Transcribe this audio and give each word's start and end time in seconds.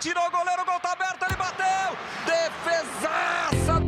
Tirou 0.00 0.22
o 0.28 0.30
goleiro, 0.30 0.62
o 0.62 0.64
gol 0.64 0.78
tá 0.78 0.92
aberto, 0.92 1.24
ele 1.24 1.36
bateu! 1.36 1.98
Defesaça! 2.24 3.82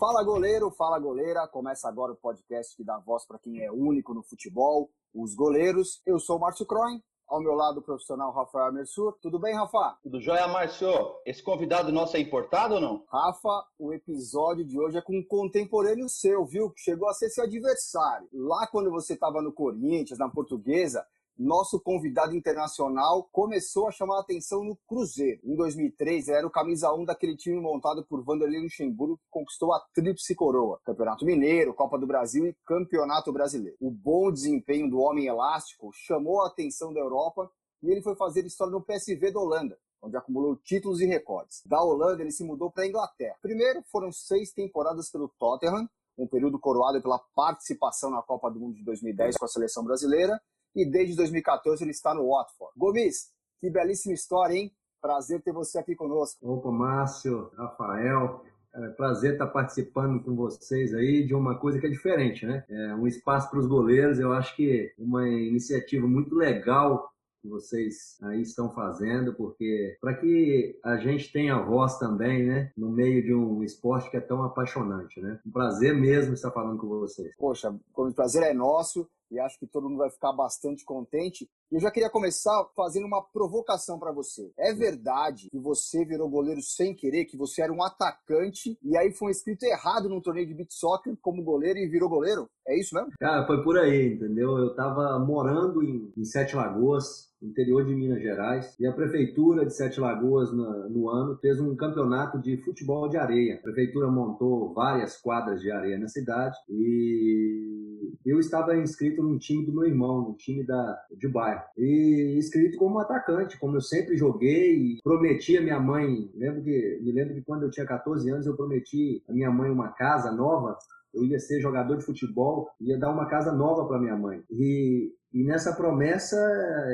Fala 0.00 0.24
goleiro, 0.24 0.70
fala 0.70 0.98
goleira. 0.98 1.46
Começa 1.48 1.86
agora 1.86 2.12
o 2.12 2.16
podcast 2.16 2.74
que 2.74 2.82
dá 2.82 2.98
voz 2.98 3.26
para 3.26 3.38
quem 3.38 3.60
é 3.60 3.70
único 3.70 4.14
no 4.14 4.22
futebol, 4.22 4.88
os 5.14 5.34
goleiros. 5.34 6.00
Eu 6.06 6.18
sou 6.18 6.38
o 6.38 6.40
Márcio 6.40 6.64
Croin, 6.64 6.98
ao 7.28 7.42
meu 7.42 7.52
lado 7.52 7.80
o 7.80 7.82
profissional 7.82 8.32
Rafael 8.32 8.72
Mersur. 8.72 9.18
Tudo 9.20 9.38
bem, 9.38 9.54
Rafa? 9.54 9.98
Tudo 10.02 10.18
jóia, 10.18 10.48
Márcio. 10.48 10.88
Esse 11.26 11.42
convidado 11.42 11.92
nosso 11.92 12.16
é 12.16 12.20
importado 12.20 12.76
ou 12.76 12.80
não? 12.80 13.04
Rafa, 13.12 13.66
o 13.78 13.92
episódio 13.92 14.64
de 14.64 14.80
hoje 14.80 14.96
é 14.96 15.02
com 15.02 15.18
um 15.18 15.26
contemporâneo 15.26 16.08
seu, 16.08 16.46
viu? 16.46 16.70
Que 16.70 16.80
chegou 16.80 17.06
a 17.10 17.12
ser 17.12 17.28
seu 17.28 17.44
adversário. 17.44 18.26
Lá 18.32 18.66
quando 18.68 18.90
você 18.90 19.12
estava 19.12 19.42
no 19.42 19.52
Corinthians, 19.52 20.18
na 20.18 20.30
Portuguesa, 20.30 21.04
nosso 21.38 21.78
convidado 21.78 22.34
internacional 22.34 23.28
começou 23.30 23.86
a 23.86 23.92
chamar 23.92 24.16
a 24.16 24.20
atenção 24.20 24.64
no 24.64 24.76
Cruzeiro. 24.86 25.40
Em 25.44 25.54
2003, 25.54 26.28
ele 26.28 26.36
era 26.38 26.46
o 26.46 26.50
camisa 26.50 26.92
1 26.92 27.04
daquele 27.04 27.36
time 27.36 27.60
montado 27.60 28.04
por 28.06 28.24
Vanderlei 28.24 28.60
Luxemburgo, 28.60 29.18
que 29.18 29.28
conquistou 29.30 29.74
a 29.74 29.80
Tríplice 29.94 30.34
Coroa: 30.34 30.80
Campeonato 30.84 31.26
Mineiro, 31.26 31.74
Copa 31.74 31.98
do 31.98 32.06
Brasil 32.06 32.46
e 32.46 32.56
Campeonato 32.64 33.32
Brasileiro. 33.32 33.76
O 33.80 33.90
bom 33.90 34.32
desempenho 34.32 34.88
do 34.88 34.98
homem 34.98 35.26
elástico 35.26 35.90
chamou 35.92 36.40
a 36.42 36.48
atenção 36.48 36.92
da 36.92 37.00
Europa 37.00 37.50
e 37.82 37.90
ele 37.90 38.02
foi 38.02 38.16
fazer 38.16 38.46
história 38.46 38.72
no 38.72 38.82
PSV 38.82 39.30
da 39.30 39.40
Holanda, 39.40 39.78
onde 40.00 40.16
acumulou 40.16 40.56
títulos 40.56 41.00
e 41.00 41.06
recordes. 41.06 41.62
Da 41.66 41.82
Holanda, 41.82 42.22
ele 42.22 42.30
se 42.30 42.44
mudou 42.44 42.70
para 42.70 42.84
a 42.84 42.86
Inglaterra. 42.86 43.36
Primeiro, 43.42 43.82
foram 43.90 44.10
seis 44.10 44.52
temporadas 44.52 45.10
pelo 45.10 45.28
Tottenham, 45.38 45.86
um 46.16 46.26
período 46.26 46.58
coroado 46.58 47.00
pela 47.02 47.18
participação 47.34 48.10
na 48.10 48.22
Copa 48.22 48.50
do 48.50 48.58
Mundo 48.58 48.76
de 48.76 48.84
2010 48.84 49.36
com 49.36 49.44
a 49.44 49.48
seleção 49.48 49.84
brasileira, 49.84 50.40
e 50.76 50.84
desde 50.84 51.16
2014 51.16 51.82
ele 51.82 51.90
está 51.90 52.14
no 52.14 52.28
Watford. 52.28 52.72
Gomes, 52.76 53.32
que 53.58 53.70
belíssima 53.70 54.14
história, 54.14 54.54
hein? 54.54 54.70
Prazer 55.00 55.42
ter 55.42 55.52
você 55.52 55.78
aqui 55.78 55.94
conosco. 55.96 56.38
Opa, 56.46 56.70
Márcio, 56.70 57.50
Rafael, 57.56 58.44
é 58.74 58.88
prazer 58.90 59.32
estar 59.32 59.46
participando 59.46 60.22
com 60.22 60.34
vocês 60.36 60.92
aí 60.94 61.24
de 61.24 61.34
uma 61.34 61.58
coisa 61.58 61.80
que 61.80 61.86
é 61.86 61.90
diferente, 61.90 62.44
né? 62.44 62.64
É 62.68 62.94
um 62.94 63.06
espaço 63.06 63.48
para 63.48 63.58
os 63.58 63.66
goleiros, 63.66 64.18
eu 64.18 64.32
acho 64.32 64.54
que 64.54 64.92
uma 64.98 65.26
iniciativa 65.26 66.06
muito 66.06 66.34
legal 66.34 67.10
que 67.40 67.48
vocês 67.48 68.18
aí 68.22 68.42
estão 68.42 68.70
fazendo, 68.74 69.32
porque 69.34 69.96
para 70.00 70.14
que 70.14 70.78
a 70.84 70.96
gente 70.96 71.32
tenha 71.32 71.62
voz 71.62 71.98
também, 71.98 72.44
né, 72.44 72.72
no 72.76 72.90
meio 72.90 73.22
de 73.22 73.32
um 73.32 73.62
esporte 73.62 74.10
que 74.10 74.16
é 74.16 74.20
tão 74.20 74.42
apaixonante, 74.42 75.20
né? 75.20 75.40
Um 75.46 75.50
prazer 75.50 75.94
mesmo 75.94 76.34
estar 76.34 76.50
falando 76.50 76.78
com 76.78 76.88
vocês. 76.88 77.34
Poxa, 77.38 77.74
o 77.94 78.12
prazer 78.12 78.42
é 78.42 78.52
nosso 78.52 79.08
e 79.30 79.38
acho 79.38 79.58
que 79.58 79.66
todo 79.66 79.88
mundo 79.88 79.98
vai 79.98 80.10
ficar 80.10 80.32
bastante 80.32 80.84
contente. 80.84 81.48
Eu 81.70 81.80
já 81.80 81.90
queria 81.90 82.08
começar 82.08 82.64
fazendo 82.76 83.06
uma 83.06 83.20
provocação 83.20 83.98
para 83.98 84.12
você. 84.12 84.52
É 84.56 84.72
verdade 84.72 85.48
que 85.50 85.58
você 85.58 86.04
virou 86.04 86.28
goleiro 86.28 86.62
sem 86.62 86.94
querer, 86.94 87.24
que 87.24 87.36
você 87.36 87.60
era 87.60 87.72
um 87.72 87.82
atacante 87.82 88.78
e 88.82 88.96
aí 88.96 89.12
foi 89.12 89.32
escrito 89.32 89.64
errado 89.64 90.08
num 90.08 90.20
torneio 90.20 90.46
de 90.46 90.54
beat 90.54 90.70
soccer 90.70 91.16
como 91.20 91.42
goleiro 91.42 91.78
e 91.78 91.88
virou 91.88 92.08
goleiro? 92.08 92.48
É 92.68 92.78
isso 92.78 92.94
mesmo? 92.94 93.10
Cara, 93.18 93.46
foi 93.46 93.62
por 93.62 93.78
aí, 93.78 94.14
entendeu? 94.14 94.56
Eu 94.58 94.74
tava 94.74 95.18
morando 95.18 95.82
em, 95.82 96.12
em 96.16 96.24
Sete 96.24 96.54
Lagoas, 96.54 97.30
interior 97.42 97.84
de 97.84 97.94
Minas 97.94 98.20
Gerais, 98.20 98.74
e 98.78 98.86
a 98.86 98.92
prefeitura 98.92 99.64
de 99.64 99.74
Sete 99.74 100.00
Lagoas 100.00 100.52
no, 100.52 100.88
no, 100.88 101.08
ano 101.08 101.36
fez 101.38 101.60
um 101.60 101.76
campeonato 101.76 102.40
de 102.40 102.56
futebol 102.64 103.08
de 103.08 103.16
areia. 103.16 103.56
A 103.56 103.62
prefeitura 103.62 104.10
montou 104.10 104.72
várias 104.72 105.16
quadras 105.16 105.60
de 105.60 105.70
areia 105.70 105.98
na 105.98 106.08
cidade 106.08 106.56
e 106.68 108.12
eu 108.24 108.40
estava 108.40 108.76
inscrito 108.76 109.22
no 109.22 109.38
time 109.38 109.64
do 109.64 109.72
meu 109.72 109.84
irmão, 109.84 110.22
no 110.22 110.34
time 110.34 110.64
da, 110.64 110.98
de 111.16 111.28
bairro, 111.28 111.55
e 111.76 112.34
inscrito 112.36 112.76
como 112.76 112.98
atacante, 112.98 113.58
como 113.58 113.76
eu 113.76 113.80
sempre 113.80 114.16
joguei 114.16 114.98
prometi 115.02 115.56
a 115.56 115.62
minha 115.62 115.80
mãe, 115.80 116.30
lembro 116.34 116.62
que, 116.62 117.00
me 117.02 117.12
lembro 117.12 117.34
que 117.34 117.42
quando 117.42 117.64
eu 117.64 117.70
tinha 117.70 117.86
14 117.86 118.28
anos 118.30 118.46
eu 118.46 118.56
prometi 118.56 119.22
a 119.28 119.32
minha 119.32 119.50
mãe 119.50 119.70
uma 119.70 119.88
casa 119.88 120.30
nova. 120.32 120.76
Eu 121.14 121.24
ia 121.24 121.40
ser 121.40 121.60
jogador 121.60 121.96
de 121.96 122.04
futebol, 122.04 122.68
ia 122.78 122.98
dar 122.98 123.10
uma 123.10 123.26
casa 123.26 123.50
nova 123.50 123.86
para 123.86 123.98
minha 123.98 124.16
mãe. 124.16 124.42
E 124.50 125.14
e 125.36 125.44
nessa 125.44 125.74
promessa 125.74 126.34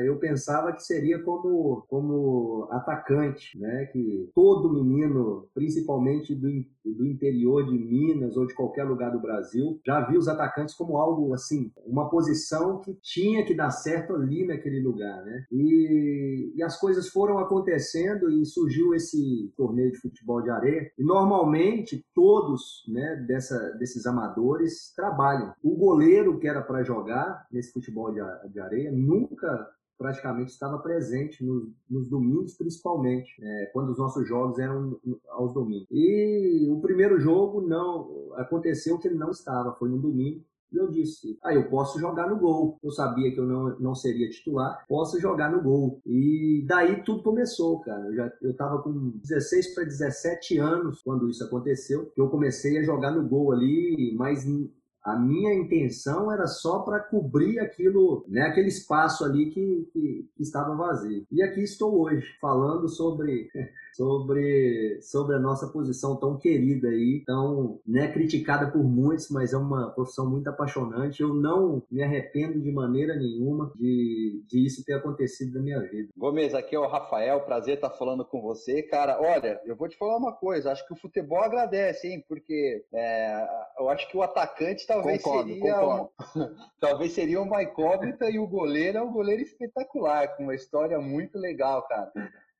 eu 0.03 0.19
pensava 0.19 0.73
que 0.73 0.83
seria 0.83 1.17
como, 1.23 1.85
como 1.87 2.67
atacante, 2.71 3.57
né? 3.57 3.85
que 3.85 4.29
todo 4.35 4.73
menino, 4.73 5.47
principalmente 5.53 6.35
do, 6.35 6.49
do 6.83 7.05
interior 7.05 7.65
de 7.65 7.77
Minas 7.77 8.35
ou 8.35 8.45
de 8.45 8.53
qualquer 8.53 8.83
lugar 8.83 9.13
do 9.13 9.21
Brasil, 9.21 9.79
já 9.85 10.01
viu 10.01 10.19
os 10.19 10.27
atacantes 10.27 10.75
como 10.75 10.97
algo 10.97 11.33
assim, 11.33 11.71
uma 11.85 12.09
posição 12.09 12.81
que 12.81 12.93
tinha 13.01 13.45
que 13.45 13.55
dar 13.55 13.71
certo 13.71 14.13
ali 14.13 14.45
naquele 14.45 14.81
lugar. 14.81 15.23
Né? 15.23 15.45
E, 15.49 16.51
e 16.53 16.61
as 16.61 16.77
coisas 16.77 17.07
foram 17.07 17.39
acontecendo 17.39 18.29
e 18.29 18.45
surgiu 18.45 18.93
esse 18.93 19.53
torneio 19.55 19.93
de 19.93 19.99
futebol 19.99 20.41
de 20.41 20.49
areia. 20.49 20.91
E 20.97 21.03
normalmente 21.03 22.05
todos 22.13 22.83
né, 22.89 23.23
dessa, 23.25 23.57
desses 23.79 24.05
amadores 24.05 24.93
trabalham. 24.93 25.53
O 25.63 25.77
goleiro 25.77 26.37
que 26.39 26.47
era 26.47 26.61
para 26.61 26.83
jogar 26.83 27.47
nesse 27.49 27.71
futebol 27.71 28.11
de 28.11 28.19
areia, 28.19 28.32
de 28.49 28.59
areia 28.59 28.91
nunca 28.91 29.69
praticamente 29.97 30.51
estava 30.51 30.79
presente 30.79 31.43
nos, 31.43 31.69
nos 31.89 32.09
domingos, 32.09 32.55
principalmente, 32.57 33.33
é, 33.41 33.65
quando 33.71 33.91
os 33.91 33.97
nossos 33.97 34.27
jogos 34.27 34.59
eram 34.59 34.99
aos 35.29 35.53
domingos. 35.53 35.87
E 35.91 36.67
o 36.69 36.81
primeiro 36.81 37.19
jogo 37.19 37.61
não 37.61 38.33
aconteceu 38.35 38.97
que 38.97 39.07
ele 39.07 39.17
não 39.17 39.29
estava, 39.29 39.75
foi 39.75 39.89
no 39.89 39.99
domingo. 39.99 40.43
E 40.73 40.77
eu 40.77 40.89
disse, 40.89 41.37
ah, 41.43 41.53
eu 41.53 41.69
posso 41.69 41.99
jogar 41.99 42.27
no 42.27 42.39
gol. 42.39 42.79
Eu 42.83 42.89
sabia 42.89 43.31
que 43.31 43.39
eu 43.39 43.45
não, 43.45 43.79
não 43.79 43.93
seria 43.93 44.27
titular, 44.29 44.83
posso 44.89 45.21
jogar 45.21 45.51
no 45.51 45.61
gol. 45.61 46.01
E 46.03 46.65
daí 46.67 47.03
tudo 47.03 47.21
começou, 47.21 47.79
cara. 47.79 48.07
Eu, 48.07 48.15
já, 48.15 48.33
eu 48.41 48.55
tava 48.55 48.81
com 48.81 49.11
16 49.23 49.75
para 49.75 49.83
17 49.83 50.57
anos 50.57 51.03
quando 51.03 51.29
isso 51.29 51.43
aconteceu, 51.43 52.07
que 52.07 52.19
eu 52.19 52.27
comecei 52.27 52.79
a 52.79 52.83
jogar 52.83 53.11
no 53.11 53.27
gol 53.27 53.51
ali, 53.51 54.15
mas 54.17 54.43
a 55.03 55.17
minha 55.17 55.53
intenção 55.53 56.31
era 56.31 56.47
só 56.47 56.79
para 56.79 56.99
cobrir 56.99 57.59
aquilo, 57.59 58.25
né, 58.27 58.43
aquele 58.43 58.69
espaço 58.69 59.25
ali 59.25 59.49
que, 59.51 59.89
que, 59.91 60.29
que, 60.33 60.43
estava 60.43 60.75
vazio. 60.75 61.27
E 61.29 61.43
aqui 61.43 61.61
estou 61.61 62.01
hoje, 62.01 62.25
falando 62.39 62.87
sobre, 62.87 63.49
sobre, 63.93 64.99
sobre 65.01 65.35
a 65.35 65.39
nossa 65.39 65.67
posição 65.67 66.15
tão 66.15 66.37
querida 66.37 66.87
aí, 66.87 67.23
tão 67.25 67.79
né, 67.85 68.11
criticada 68.11 68.71
por 68.71 68.83
muitos, 68.83 69.29
mas 69.29 69.53
é 69.53 69.57
uma 69.57 69.91
profissão 69.91 70.29
muito 70.29 70.47
apaixonante. 70.49 71.21
Eu 71.21 71.33
não 71.33 71.83
me 71.89 72.03
arrependo 72.03 72.59
de 72.59 72.71
maneira 72.71 73.15
nenhuma 73.15 73.71
de, 73.75 74.43
de 74.47 74.65
isso 74.65 74.83
ter 74.83 74.93
acontecido 74.93 75.55
na 75.55 75.61
minha 75.61 75.79
vida. 75.81 76.09
Gomes, 76.17 76.53
aqui 76.53 76.75
é 76.75 76.79
o 76.79 76.87
Rafael, 76.87 77.41
prazer 77.41 77.75
estar 77.75 77.91
falando 77.91 78.25
com 78.25 78.41
você. 78.41 78.81
Cara, 78.83 79.19
olha, 79.21 79.61
eu 79.65 79.75
vou 79.75 79.87
te 79.87 79.97
falar 79.97 80.17
uma 80.17 80.33
coisa, 80.33 80.71
acho 80.71 80.85
que 80.87 80.93
o 80.93 80.97
futebol 80.97 81.41
agradece, 81.41 82.07
hein, 82.07 82.23
porque 82.27 82.83
é, 82.93 83.47
eu 83.79 83.89
acho 83.89 84.09
que 84.09 84.17
o 84.17 84.23
atacante 84.23 84.87
talvez 84.87 85.21
concordo, 85.21 85.49
seria 85.49 85.75
concordo. 85.75 86.09
Um, 86.35 86.55
talvez 86.79 87.11
seria 87.13 87.41
uma 87.41 87.63
incógnita 87.63 88.29
e 88.29 88.39
o 88.39 88.47
goleiro 88.47 88.97
é 88.97 89.01
um 89.01 89.11
goleiro 89.11 89.41
espetacular, 89.41 90.35
com 90.35 90.43
uma 90.43 90.55
história 90.55 90.99
muito 90.99 91.37
legal, 91.37 91.87
cara. 91.87 92.11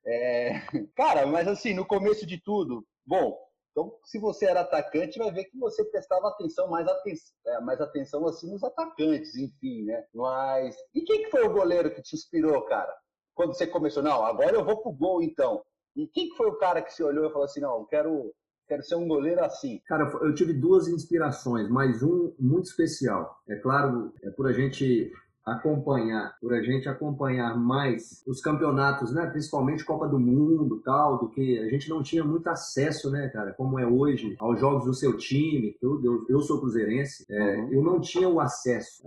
É... 0.06 0.62
Cara, 0.96 1.25
mas 1.25 1.47
assim, 1.47 1.74
no 1.74 1.86
começo 1.86 2.25
de 2.25 2.41
tudo, 2.41 2.86
bom, 3.06 3.38
então 3.72 3.91
se 4.06 4.19
você 4.19 4.46
era 4.46 4.62
atacante, 4.62 5.18
vai 5.18 5.31
ver 5.31 5.46
que 5.46 5.58
você 5.58 5.84
prestava 5.86 6.28
atenção, 6.30 6.69
mais, 6.69 6.88
aten 6.88 7.14
é, 7.47 7.59
mais 7.62 7.81
atenção 7.81 8.25
assim 8.28 8.50
nos 8.50 8.63
atacantes, 8.63 9.36
enfim, 9.36 9.84
né? 9.84 10.06
Mas. 10.13 10.75
E 10.94 11.02
quem 11.02 11.24
que 11.24 11.31
foi 11.31 11.44
o 11.44 11.53
goleiro 11.53 11.94
que 11.94 12.02
te 12.02 12.16
inspirou, 12.16 12.62
cara? 12.66 12.94
Quando 13.34 13.56
você 13.56 13.66
começou, 13.66 14.03
não, 14.03 14.24
agora 14.24 14.56
eu 14.56 14.63
vou 14.63 14.81
pro 14.81 14.92
gol 14.92 15.24
então. 15.24 15.63
E 15.96 16.08
quem 16.08 16.30
que 16.30 16.36
foi 16.36 16.47
o 16.47 16.58
cara 16.58 16.81
que 16.84 16.94
se 16.94 17.03
olhou 17.03 17.28
e 17.28 17.31
falou 17.31 17.46
assim, 17.46 17.62
não, 17.62 17.80
eu 17.80 17.86
quero 17.86 18.34
quero 18.68 18.84
ser 18.84 18.96
um 18.96 19.08
goleiro 19.08 19.44
assim? 19.44 19.81
Cara, 19.88 20.09
eu 20.22 20.34
tive 20.34 20.53
duas 20.53 20.88
inspirações, 20.88 21.68
mas 21.69 22.02
um 22.02 22.34
muito 22.40 22.66
especial. 22.66 23.38
É 23.50 23.56
claro, 23.56 24.13
é 24.24 24.30
por 24.30 24.47
a 24.47 24.53
gente 24.53 25.12
acompanhar, 25.46 26.38
por 26.40 26.54
a 26.54 26.62
gente 26.62 26.88
acompanhar 26.88 27.58
mais 27.58 28.24
os 28.26 28.42
campeonatos, 28.42 29.14
né, 29.14 29.26
principalmente 29.28 29.84
Copa 29.84 30.08
do 30.08 30.20
Mundo, 30.20 30.81
tal, 30.84 31.19
do 31.19 31.30
que 31.30 31.60
a 31.60 31.69
gente 31.69 31.90
não 31.90 32.01
tinha 32.01 32.24
muito 32.24 32.48
acesso, 32.48 33.12
né, 33.12 33.28
cara, 33.30 33.54
como 33.54 33.78
é 33.78 33.86
hoje, 33.86 34.36
aos 34.40 34.60
jogos 34.60 34.86
do 34.86 34.94
seu 34.94 35.18
time, 35.18 35.75
tudo. 35.81 36.06
Eu, 36.06 36.25
eu 36.30 36.42
sou 36.42 36.60
cruzeirense, 36.60 37.25
é, 37.30 37.57
uhum. 37.57 37.74
eu 37.74 37.84
não 37.84 38.00
tinha 38.00 38.30
o 38.30 38.40
acesso 38.40 39.04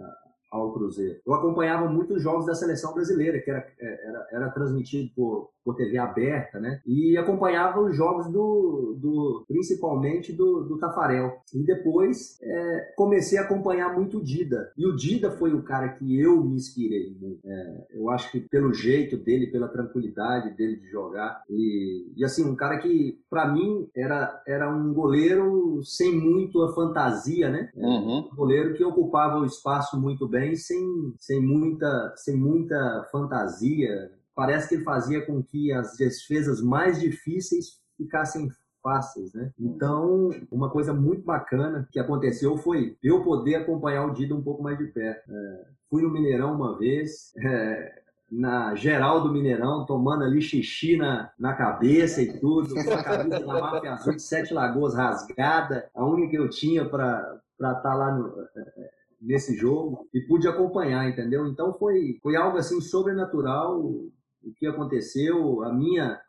ao 0.61 0.73
Cruzeiro. 0.73 1.21
Eu 1.27 1.35
acompanhava 1.35 1.89
muitos 1.89 2.23
jogos 2.23 2.47
da 2.47 2.55
seleção 2.55 2.95
brasileira, 2.95 3.41
que 3.41 3.51
era, 3.51 3.67
é, 3.79 4.09
era, 4.09 4.29
era 4.33 4.51
transmitido 4.51 5.11
por 5.15 5.51
por 5.67 5.75
TV 5.75 5.99
aberta, 5.99 6.61
né? 6.61 6.81
E 6.87 7.19
acompanhava 7.19 7.81
os 7.81 7.97
jogos 7.97 8.29
do, 8.29 8.97
do 9.01 9.45
principalmente 9.49 10.33
do, 10.33 10.63
do 10.63 10.79
Tafarel. 10.79 11.39
E 11.53 11.65
depois 11.65 12.39
é, 12.41 12.93
comecei 12.97 13.37
a 13.37 13.43
acompanhar 13.43 13.93
muito 13.93 14.19
o 14.19 14.23
Dida. 14.23 14.71
E 14.79 14.87
o 14.87 14.95
Dida 14.95 15.29
foi 15.33 15.53
o 15.53 15.65
cara 15.65 15.89
que 15.89 16.21
eu 16.21 16.41
me 16.45 16.55
inspirei 16.55 17.17
muito. 17.21 17.41
É, 17.45 17.87
eu 17.91 18.09
acho 18.11 18.31
que 18.31 18.39
pelo 18.39 18.73
jeito 18.73 19.17
dele, 19.17 19.49
pela 19.49 19.67
tranquilidade 19.67 20.57
dele 20.57 20.77
de 20.77 20.89
jogar. 20.89 21.43
E, 21.51 22.13
e 22.17 22.25
assim, 22.25 22.49
um 22.49 22.55
cara 22.55 22.79
que, 22.79 23.19
para 23.29 23.53
mim, 23.53 23.89
era, 23.97 24.41
era 24.47 24.73
um 24.73 24.95
goleiro 24.95 25.81
sem 25.83 26.15
muito 26.15 26.63
a 26.63 26.73
fantasia, 26.73 27.51
né? 27.51 27.71
Uhum. 27.75 28.29
Um 28.33 28.37
goleiro 28.37 28.75
que 28.75 28.85
ocupava 28.85 29.41
o 29.41 29.45
espaço 29.45 30.01
muito 30.01 30.29
bem, 30.29 30.46
sem, 30.55 31.15
sem, 31.19 31.41
muita, 31.41 32.13
sem 32.17 32.37
muita 32.37 33.09
fantasia 33.11 34.13
parece 34.37 34.69
que 34.69 34.75
ele 34.75 34.85
fazia 34.85 35.25
com 35.25 35.43
que 35.43 35.73
as 35.73 35.97
defesas 35.97 36.61
mais 36.61 37.01
difíceis 37.01 37.81
ficassem 37.97 38.51
fáceis, 38.83 39.33
né? 39.33 39.51
Então, 39.59 40.31
uma 40.53 40.71
coisa 40.71 40.93
muito 40.93 41.23
bacana 41.23 41.89
que 41.91 41.99
aconteceu 41.99 42.57
foi 42.59 42.97
eu 43.03 43.25
poder 43.25 43.57
acompanhar 43.57 44.05
o 44.05 44.13
Dida 44.13 44.35
um 44.35 44.43
pouco 44.43 44.63
mais 44.63 44.79
de 44.79 44.85
perto. 44.85 45.29
É, 45.29 45.65
fui 45.91 46.03
no 46.03 46.11
Mineirão 46.11 46.55
uma 46.55 46.79
vez, 46.79 47.33
é, 47.39 48.03
na 48.31 48.75
geral 48.75 49.23
do 49.23 49.33
Mineirão, 49.33 49.87
tomando 49.87 50.23
ali 50.23 50.41
xixi 50.41 50.97
na, 50.97 51.33
na 51.39 51.55
cabeça 51.55 52.23
e 52.23 52.39
tudo, 52.39 52.75
com 52.75 52.93
a 52.93 53.03
camisa 53.03 53.41
da 53.41 53.61
Máfia 53.61 53.93
Azul 53.95 54.15
de 54.15 54.23
Sete 54.23 54.55
Lagoas 54.55 54.95
rasgada, 54.95 55.89
a 55.95 56.05
única 56.05 56.31
que 56.31 56.39
eu 56.39 56.49
tinha 56.49 56.85
para 56.85 57.41
estar 57.55 57.75
tá 57.77 57.95
lá 57.95 58.15
no, 58.15 58.33
nesse 59.21 59.57
jogo 59.57 60.09
e 60.13 60.21
pude 60.21 60.47
acompanhar, 60.47 61.09
entendeu? 61.09 61.47
Então 61.47 61.73
foi, 61.75 62.19
foi 62.23 62.37
algo 62.37 62.59
assim 62.59 62.81
sobrenatural 62.81 63.81
o 64.47 64.53
que 64.57 64.67
aconteceu, 64.67 65.65
a 65.65 65.73
minha, 65.73 66.21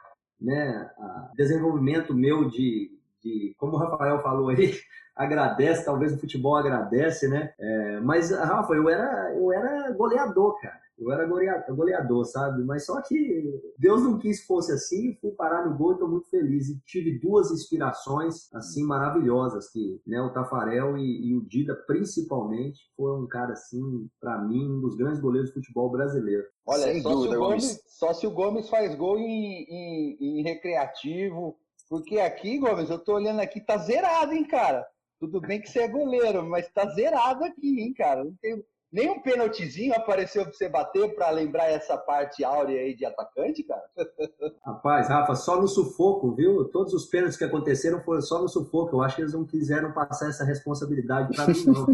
né, 0.41 0.89
a 0.97 1.31
desenvolvimento 1.35 2.13
meu 2.13 2.49
de, 2.49 2.91
de, 3.23 3.53
como 3.57 3.73
o 3.73 3.77
Rafael 3.77 4.21
falou 4.23 4.49
aí, 4.49 4.73
agradece, 5.15 5.85
talvez 5.85 6.13
o 6.13 6.19
futebol 6.19 6.55
agradece, 6.55 7.27
né? 7.27 7.53
É, 7.59 7.99
mas, 7.99 8.31
Rafa, 8.31 8.73
eu 8.73 8.89
era, 8.89 9.33
eu 9.35 9.51
era 9.51 9.91
goleador, 9.91 10.59
cara. 10.59 10.79
Eu 10.97 11.11
era 11.11 11.27
goleador, 11.69 12.25
sabe? 12.25 12.63
Mas 12.63 12.85
só 12.85 12.99
que 13.01 13.61
Deus 13.77 14.01
não 14.01 14.17
quis 14.17 14.41
que 14.41 14.47
fosse 14.47 14.71
assim, 14.71 15.15
fui 15.21 15.31
parar 15.31 15.69
no 15.69 15.77
gol 15.77 15.91
e 15.91 15.93
estou 15.93 16.09
muito 16.09 16.29
feliz. 16.29 16.69
E 16.69 16.79
tive 16.85 17.19
duas 17.19 17.51
inspirações, 17.51 18.51
assim, 18.53 18.83
maravilhosas, 18.83 19.69
que 19.69 20.01
né, 20.07 20.19
o 20.19 20.33
Tafarel 20.33 20.97
e, 20.97 21.27
e 21.27 21.35
o 21.35 21.45
Dida, 21.45 21.75
principalmente, 21.75 22.79
foi 22.95 23.11
um 23.15 23.27
cara, 23.27 23.53
assim, 23.53 24.09
para 24.19 24.41
mim, 24.41 24.67
um 24.67 24.81
dos 24.81 24.95
grandes 24.95 25.19
goleiros 25.19 25.51
do 25.51 25.55
futebol 25.55 25.89
brasileiro. 25.91 26.45
Olha, 26.65 26.83
Sem 26.83 27.01
só, 27.01 27.09
dúvida, 27.09 27.33
se 27.33 27.39
Gomes, 27.39 27.83
só 27.87 28.13
se 28.13 28.27
o 28.27 28.31
Gomes 28.31 28.69
faz 28.69 28.95
gol 28.95 29.19
em, 29.19 29.65
em, 29.69 30.17
em 30.19 30.43
recreativo, 30.43 31.55
porque 31.87 32.19
aqui, 32.19 32.57
Gomes, 32.57 32.89
eu 32.89 32.97
tô 32.97 33.15
olhando 33.15 33.39
aqui, 33.39 33.61
tá 33.61 33.77
zerado, 33.77 34.33
hein, 34.33 34.45
cara? 34.45 34.85
Tudo 35.19 35.39
bem 35.41 35.61
que 35.61 35.69
você 35.69 35.79
é 35.79 35.87
goleiro, 35.87 36.43
mas 36.45 36.69
tá 36.71 36.87
zerado 36.89 37.43
aqui, 37.43 37.81
hein, 37.81 37.93
cara? 37.93 38.23
Não 38.23 38.35
tem 38.41 38.63
nem 38.91 39.09
um 39.09 39.21
pênaltizinho 39.21 39.93
apareceu 39.93 40.43
pra 40.43 40.53
você 40.53 40.69
bater 40.69 41.13
para 41.13 41.29
lembrar 41.29 41.65
essa 41.65 41.97
parte 41.97 42.43
áurea 42.43 42.81
aí 42.81 42.95
de 42.95 43.05
atacante, 43.05 43.63
cara? 43.63 43.83
Rapaz, 44.65 45.09
Rafa, 45.09 45.35
só 45.35 45.59
no 45.59 45.67
sufoco, 45.67 46.33
viu? 46.33 46.65
Todos 46.65 46.93
os 46.93 47.05
pênaltis 47.05 47.37
que 47.37 47.43
aconteceram 47.43 48.01
foram 48.01 48.21
só 48.21 48.41
no 48.41 48.47
sufoco. 48.47 48.95
Eu 48.95 49.01
acho 49.01 49.15
que 49.17 49.21
eles 49.23 49.33
não 49.33 49.45
quiseram 49.45 49.91
passar 49.91 50.29
essa 50.29 50.45
responsabilidade 50.45 51.35
para 51.35 51.47
mim, 51.47 51.65
não. 51.65 51.85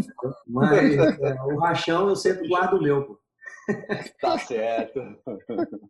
Mas 0.46 0.96
é, 0.96 1.42
o 1.42 1.58
rachão 1.58 2.08
eu 2.08 2.16
sempre 2.16 2.48
guardo 2.48 2.74
o 2.74 2.82
meu, 2.82 3.04
pô. 3.04 3.18
Tá 4.20 4.38
certo. 4.38 5.00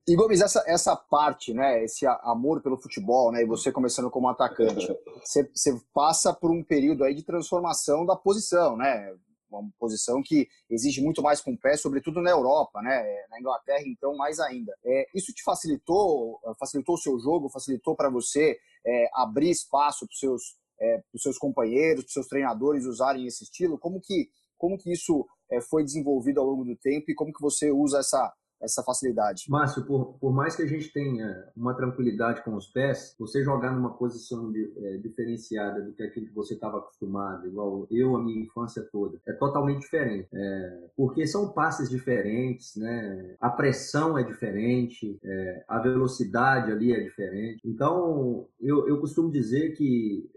E 0.07 0.15
Gomes, 0.15 0.41
essa, 0.41 0.63
essa 0.67 0.97
parte, 0.97 1.53
né, 1.53 1.83
esse 1.85 2.07
amor 2.23 2.63
pelo 2.63 2.81
futebol, 2.81 3.33
né, 3.33 3.43
e 3.43 3.47
você 3.47 3.73
começando 3.73 4.11
como 4.11 4.29
atacante, 4.29 4.87
você, 5.25 5.51
você 5.53 5.81
passa 5.93 6.33
por 6.33 6.51
um 6.51 6.63
período 6.63 7.05
aí 7.05 7.15
de 7.15 7.25
transformação 7.25 8.07
da 8.07 8.17
posição, 8.17 8.77
né? 8.77 9.13
Uma 9.61 9.71
posição 9.79 10.23
que 10.23 10.49
exige 10.69 11.03
muito 11.03 11.23
mais 11.23 11.41
com 11.41 11.53
o 11.53 11.59
pé, 11.59 11.77
sobretudo 11.77 12.21
na 12.21 12.31
Europa, 12.31 12.83
né? 12.83 13.05
Na 13.31 13.39
Inglaterra, 13.39 13.85
então, 13.87 14.17
mais 14.17 14.39
ainda. 14.41 14.73
É, 14.85 15.07
isso 15.15 15.33
te 15.33 15.43
facilitou, 15.43 16.41
facilitou 16.59 16.95
o 16.95 16.99
seu 16.99 17.19
jogo, 17.19 17.49
facilitou 17.49 17.95
para 17.95 18.11
você 18.11 18.59
é, 18.87 19.09
abrir 19.15 19.51
espaço 19.51 20.07
para 20.07 20.13
os 20.13 20.19
seus, 20.19 20.43
é, 20.81 21.03
seus 21.17 21.39
companheiros, 21.39 22.05
para 22.05 22.09
os 22.09 22.13
seus 22.13 22.29
treinadores 22.29 22.85
usarem 22.85 23.27
esse 23.27 23.45
estilo? 23.45 23.79
Como 23.79 24.01
que, 24.01 24.29
como 24.59 24.79
que 24.79 24.93
isso 24.93 25.27
é, 25.51 25.61
foi 25.61 25.85
desenvolvido 25.85 26.41
ao 26.41 26.47
longo 26.47 26.65
do 26.65 26.77
tempo 26.77 27.11
e 27.11 27.15
como 27.15 27.33
que 27.33 27.41
você 27.41 27.71
usa 27.71 27.99
essa, 27.99 28.33
essa 28.65 28.83
facilidade. 28.83 29.45
Márcio, 29.49 29.85
por, 29.85 30.15
por 30.19 30.33
mais 30.33 30.57
que 30.57 30.63
a 30.63 30.67
gente 30.67 30.93
tenha 30.93 31.49
uma 31.57 31.75
tranquilidade 31.75 32.43
com 32.43 32.57
os 32.57 32.67
pés, 32.67 33.15
você 33.19 33.43
jogar 33.43 33.73
numa 33.73 33.95
posição 33.95 34.51
de, 34.51 34.73
é, 34.77 34.97
diferenciada 34.99 35.83
do 35.83 35.93
que 35.93 36.03
aquilo 36.03 36.27
que 36.27 36.35
você 36.35 36.55
estava 36.55 36.79
acostumado, 36.79 37.47
igual 37.47 37.87
eu, 37.91 38.17
a 38.17 38.23
minha 38.23 38.43
infância 38.43 38.83
toda, 38.91 39.21
é 39.27 39.33
totalmente 39.33 39.81
diferente. 39.81 40.29
É, 40.33 40.89
porque 40.97 41.27
são 41.27 41.51
passes 41.51 41.89
diferentes, 41.89 42.77
né? 42.77 43.37
a 43.41 43.51
pressão 43.51 44.19
é 44.19 44.23
diferente, 44.23 45.19
é, 45.23 45.65
a 45.69 45.79
velocidade 45.79 46.73
ali 46.73 46.93
é 46.93 47.01
diferente. 47.01 47.61
Então, 47.65 48.47
eu, 48.61 48.89
eu 48.89 48.99
costumo 49.01 49.31
dizer 49.31 49.73
que 49.73 50.29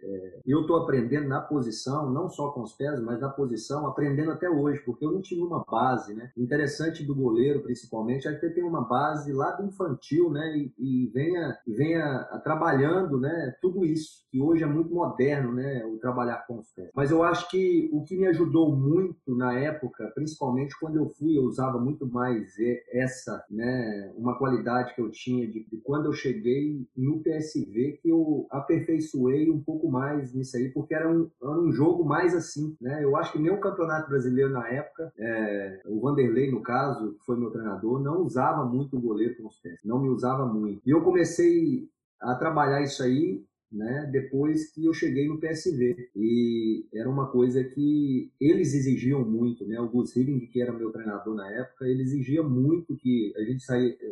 eu 0.52 0.62
estou 0.62 0.78
aprendendo 0.78 1.28
na 1.28 1.42
posição, 1.42 2.10
não 2.10 2.30
só 2.30 2.50
com 2.52 2.62
os 2.62 2.74
pés, 2.74 3.02
mas 3.02 3.20
na 3.20 3.30
posição, 3.30 3.86
aprendendo 3.86 4.32
até 4.32 4.50
hoje, 4.50 4.82
porque 4.86 5.06
eu 5.06 5.12
não 5.12 5.22
tive 5.22 5.42
uma 5.42 5.64
base. 5.70 6.14
Né? 6.14 6.32
Interessante 6.38 7.04
do 7.04 7.14
goleiro, 7.14 7.62
principalmente 7.62 8.28
acho 8.28 8.40
que 8.40 8.50
tem 8.50 8.64
uma 8.64 8.82
base 8.82 9.34
lá 9.34 9.52
do 9.52 9.66
infantil, 9.66 10.32
né, 10.32 10.58
e, 10.58 10.74
e 10.78 11.08
venha, 11.08 11.58
venha 11.68 12.24
trabalhando, 12.44 13.20
né, 13.20 13.56
tudo 13.62 13.86
isso 13.86 14.26
que 14.32 14.42
hoje 14.42 14.64
é 14.64 14.68
muito 14.68 14.94
moderno, 14.94 15.54
né, 15.54 15.86
o 15.86 15.98
trabalhar 15.98 16.46
com 16.48 16.60
os 16.60 16.72
pés. 16.72 16.90
Mas 16.96 17.12
eu 17.12 17.24
acho 17.24 17.50
que 17.50 17.90
o 17.92 18.04
que 18.04 18.18
me 18.18 18.28
ajudou 18.28 18.76
muito 18.76 19.36
na 19.36 19.54
época, 19.54 20.12
principalmente 20.16 20.78
quando 20.80 20.98
eu 20.98 21.10
fui, 21.10 21.38
eu 21.38 21.44
usava 21.44 21.80
muito 21.80 22.08
mais 22.08 22.56
essa, 22.92 23.44
né, 23.50 24.14
uma 24.16 24.38
qualidade 24.38 24.96
que 24.96 25.02
eu 25.02 25.10
tinha 25.12 25.48
de, 25.48 25.66
de 25.66 25.78
quando 25.78 26.06
eu 26.06 26.14
cheguei 26.14 26.88
no 26.96 27.22
PSV 27.22 28.00
que 28.02 28.10
eu 28.10 28.48
aperfeiçoei 28.50 29.50
um 29.50 29.62
pouco 29.62 29.90
mais 29.90 30.34
nisso 30.38 30.58
aí, 30.58 30.70
porque 30.70 30.94
era 30.94 31.10
um, 31.10 31.30
era 31.42 31.60
um 31.60 31.72
jogo 31.72 32.06
mais 32.06 32.36
assim, 32.36 32.76
né? 32.80 33.04
Eu 33.04 33.16
acho 33.16 33.32
que 33.32 33.40
nem 33.40 33.52
o 33.52 33.60
Campeonato 33.60 34.10
Brasileiro 34.10 34.52
na 34.52 34.68
época, 34.68 35.12
é, 35.18 35.82
o 35.86 36.00
Vanderlei 36.00 36.52
no 36.52 36.62
caso, 36.62 37.14
que 37.14 37.26
foi 37.26 37.38
meu 37.38 37.52
treinador, 37.52 38.02
não 38.02 38.22
usava 38.22 38.66
muito 38.66 38.98
o 38.98 39.02
goleiro 39.02 39.36
com 39.38 39.48
os 39.48 39.60
pés, 39.60 39.80
não 39.84 40.02
me 40.02 40.10
usava 40.10 40.46
muito. 40.46 40.82
E 40.86 40.92
eu 40.92 41.02
comecei 41.02 41.90
a 42.20 42.36
trabalhar 42.36 42.82
isso 42.82 43.04
aí 43.04 43.44
né, 43.72 44.08
depois 44.12 44.72
que 44.72 44.86
eu 44.86 44.94
cheguei 44.94 45.28
no 45.28 45.40
PSV. 45.40 46.10
E 46.16 46.86
era 46.94 47.10
uma 47.10 47.28
coisa 47.28 47.64
que 47.64 48.32
eles 48.40 48.74
exigiam 48.74 49.24
muito, 49.26 49.66
né? 49.66 49.80
O 49.80 49.90
Gus 49.90 50.16
Hiddink, 50.16 50.48
que 50.48 50.62
era 50.62 50.72
meu 50.72 50.92
treinador 50.92 51.36
na 51.36 51.50
época, 51.52 51.88
ele 51.88 52.02
exigia 52.02 52.44
muito 52.44 52.96
que 52.96 53.34
a 53.36 53.42
gente 53.42 53.64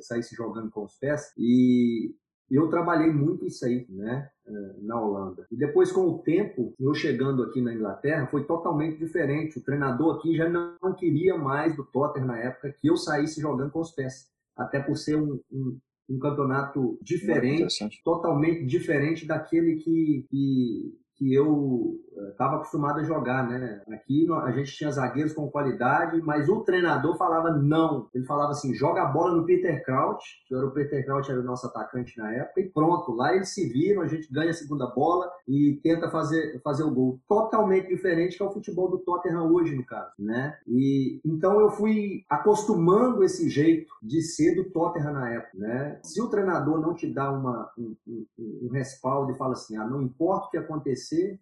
saísse 0.01 0.35
jogando 0.35 0.69
com 0.69 0.83
os 0.83 0.97
pés. 0.97 1.33
E 1.37 2.13
eu 2.49 2.69
trabalhei 2.69 3.11
muito 3.11 3.45
isso 3.45 3.65
aí, 3.65 3.85
né, 3.89 4.29
eh, 4.47 4.75
na 4.81 5.01
Holanda. 5.01 5.47
E 5.51 5.55
depois, 5.55 5.91
com 5.91 6.07
o 6.07 6.19
tempo, 6.19 6.73
eu 6.79 6.93
chegando 6.93 7.41
aqui 7.43 7.61
na 7.61 7.73
Inglaterra, 7.73 8.27
foi 8.27 8.45
totalmente 8.45 8.97
diferente. 8.97 9.57
O 9.57 9.63
treinador 9.63 10.15
aqui 10.15 10.35
já 10.35 10.47
não 10.47 10.93
queria 10.95 11.37
mais 11.37 11.75
do 11.75 11.83
Tottenham 11.83 12.27
na 12.27 12.37
época 12.37 12.73
que 12.79 12.87
eu 12.87 12.95
saísse 12.95 13.41
jogando 13.41 13.71
com 13.71 13.79
os 13.79 13.91
pés. 13.91 14.27
Até 14.55 14.79
por 14.79 14.95
ser 14.95 15.15
um, 15.15 15.39
um, 15.51 15.77
um 16.09 16.19
campeonato 16.19 16.97
diferente, 17.01 18.01
totalmente 18.03 18.65
diferente 18.65 19.25
daquele 19.25 19.77
que, 19.77 20.25
que 20.29 20.93
que 21.17 21.33
eu 21.33 21.97
estava 22.31 22.53
eh, 22.53 22.57
acostumado 22.57 22.99
a 22.99 23.03
jogar, 23.03 23.47
né? 23.47 23.81
Aqui 23.89 24.27
a 24.31 24.51
gente 24.51 24.75
tinha 24.75 24.91
zagueiros 24.91 25.33
com 25.33 25.49
qualidade, 25.49 26.21
mas 26.21 26.49
o 26.49 26.61
treinador 26.61 27.17
falava 27.17 27.51
não. 27.51 28.09
Ele 28.13 28.25
falava 28.25 28.51
assim: 28.51 28.73
joga 28.73 29.01
a 29.01 29.05
bola 29.05 29.35
no 29.35 29.45
Peter 29.45 29.83
Crouch, 29.83 30.23
que 30.47 30.55
era 30.55 30.65
o 30.65 30.71
Peter 30.71 31.05
Crouch 31.05 31.31
era 31.31 31.39
o 31.39 31.43
nosso 31.43 31.67
atacante 31.67 32.17
na 32.17 32.33
época, 32.33 32.61
e 32.61 32.69
pronto. 32.69 33.13
Lá 33.13 33.33
eles 33.33 33.53
se 33.53 33.67
viram, 33.69 34.01
a 34.01 34.07
gente 34.07 34.31
ganha 34.31 34.49
a 34.49 34.53
segunda 34.53 34.87
bola 34.87 35.29
e 35.47 35.79
tenta 35.81 36.09
fazer, 36.09 36.59
fazer 36.61 36.83
o 36.83 36.93
gol. 36.93 37.19
Totalmente 37.27 37.87
diferente 37.87 38.37
que 38.37 38.43
é 38.43 38.45
o 38.45 38.51
futebol 38.51 38.89
do 38.89 38.99
Tottenham 38.99 39.51
hoje, 39.51 39.75
no 39.75 39.85
caso, 39.85 40.11
né? 40.19 40.57
E 40.67 41.19
então 41.25 41.59
eu 41.59 41.69
fui 41.69 42.25
acostumando 42.29 43.23
esse 43.23 43.49
jeito 43.49 43.93
de 44.01 44.21
ser 44.21 44.55
do 44.55 44.69
Tottenham 44.69 45.13
na 45.13 45.29
época, 45.29 45.57
né? 45.57 45.99
Se 46.03 46.21
o 46.21 46.29
treinador 46.29 46.81
não 46.81 46.93
te 46.93 47.11
dá 47.11 47.31
uma, 47.31 47.71
um, 47.77 47.95
um, 48.07 48.25
um 48.63 48.69
respaldo 48.69 49.31
e 49.31 49.37
fala 49.37 49.53
assim: 49.53 49.77
ah, 49.77 49.87
não 49.87 50.01
importa 50.01 50.47
o 50.47 50.49
que 50.49 50.57
acontecer 50.57 51.04
acontecer 51.05 51.39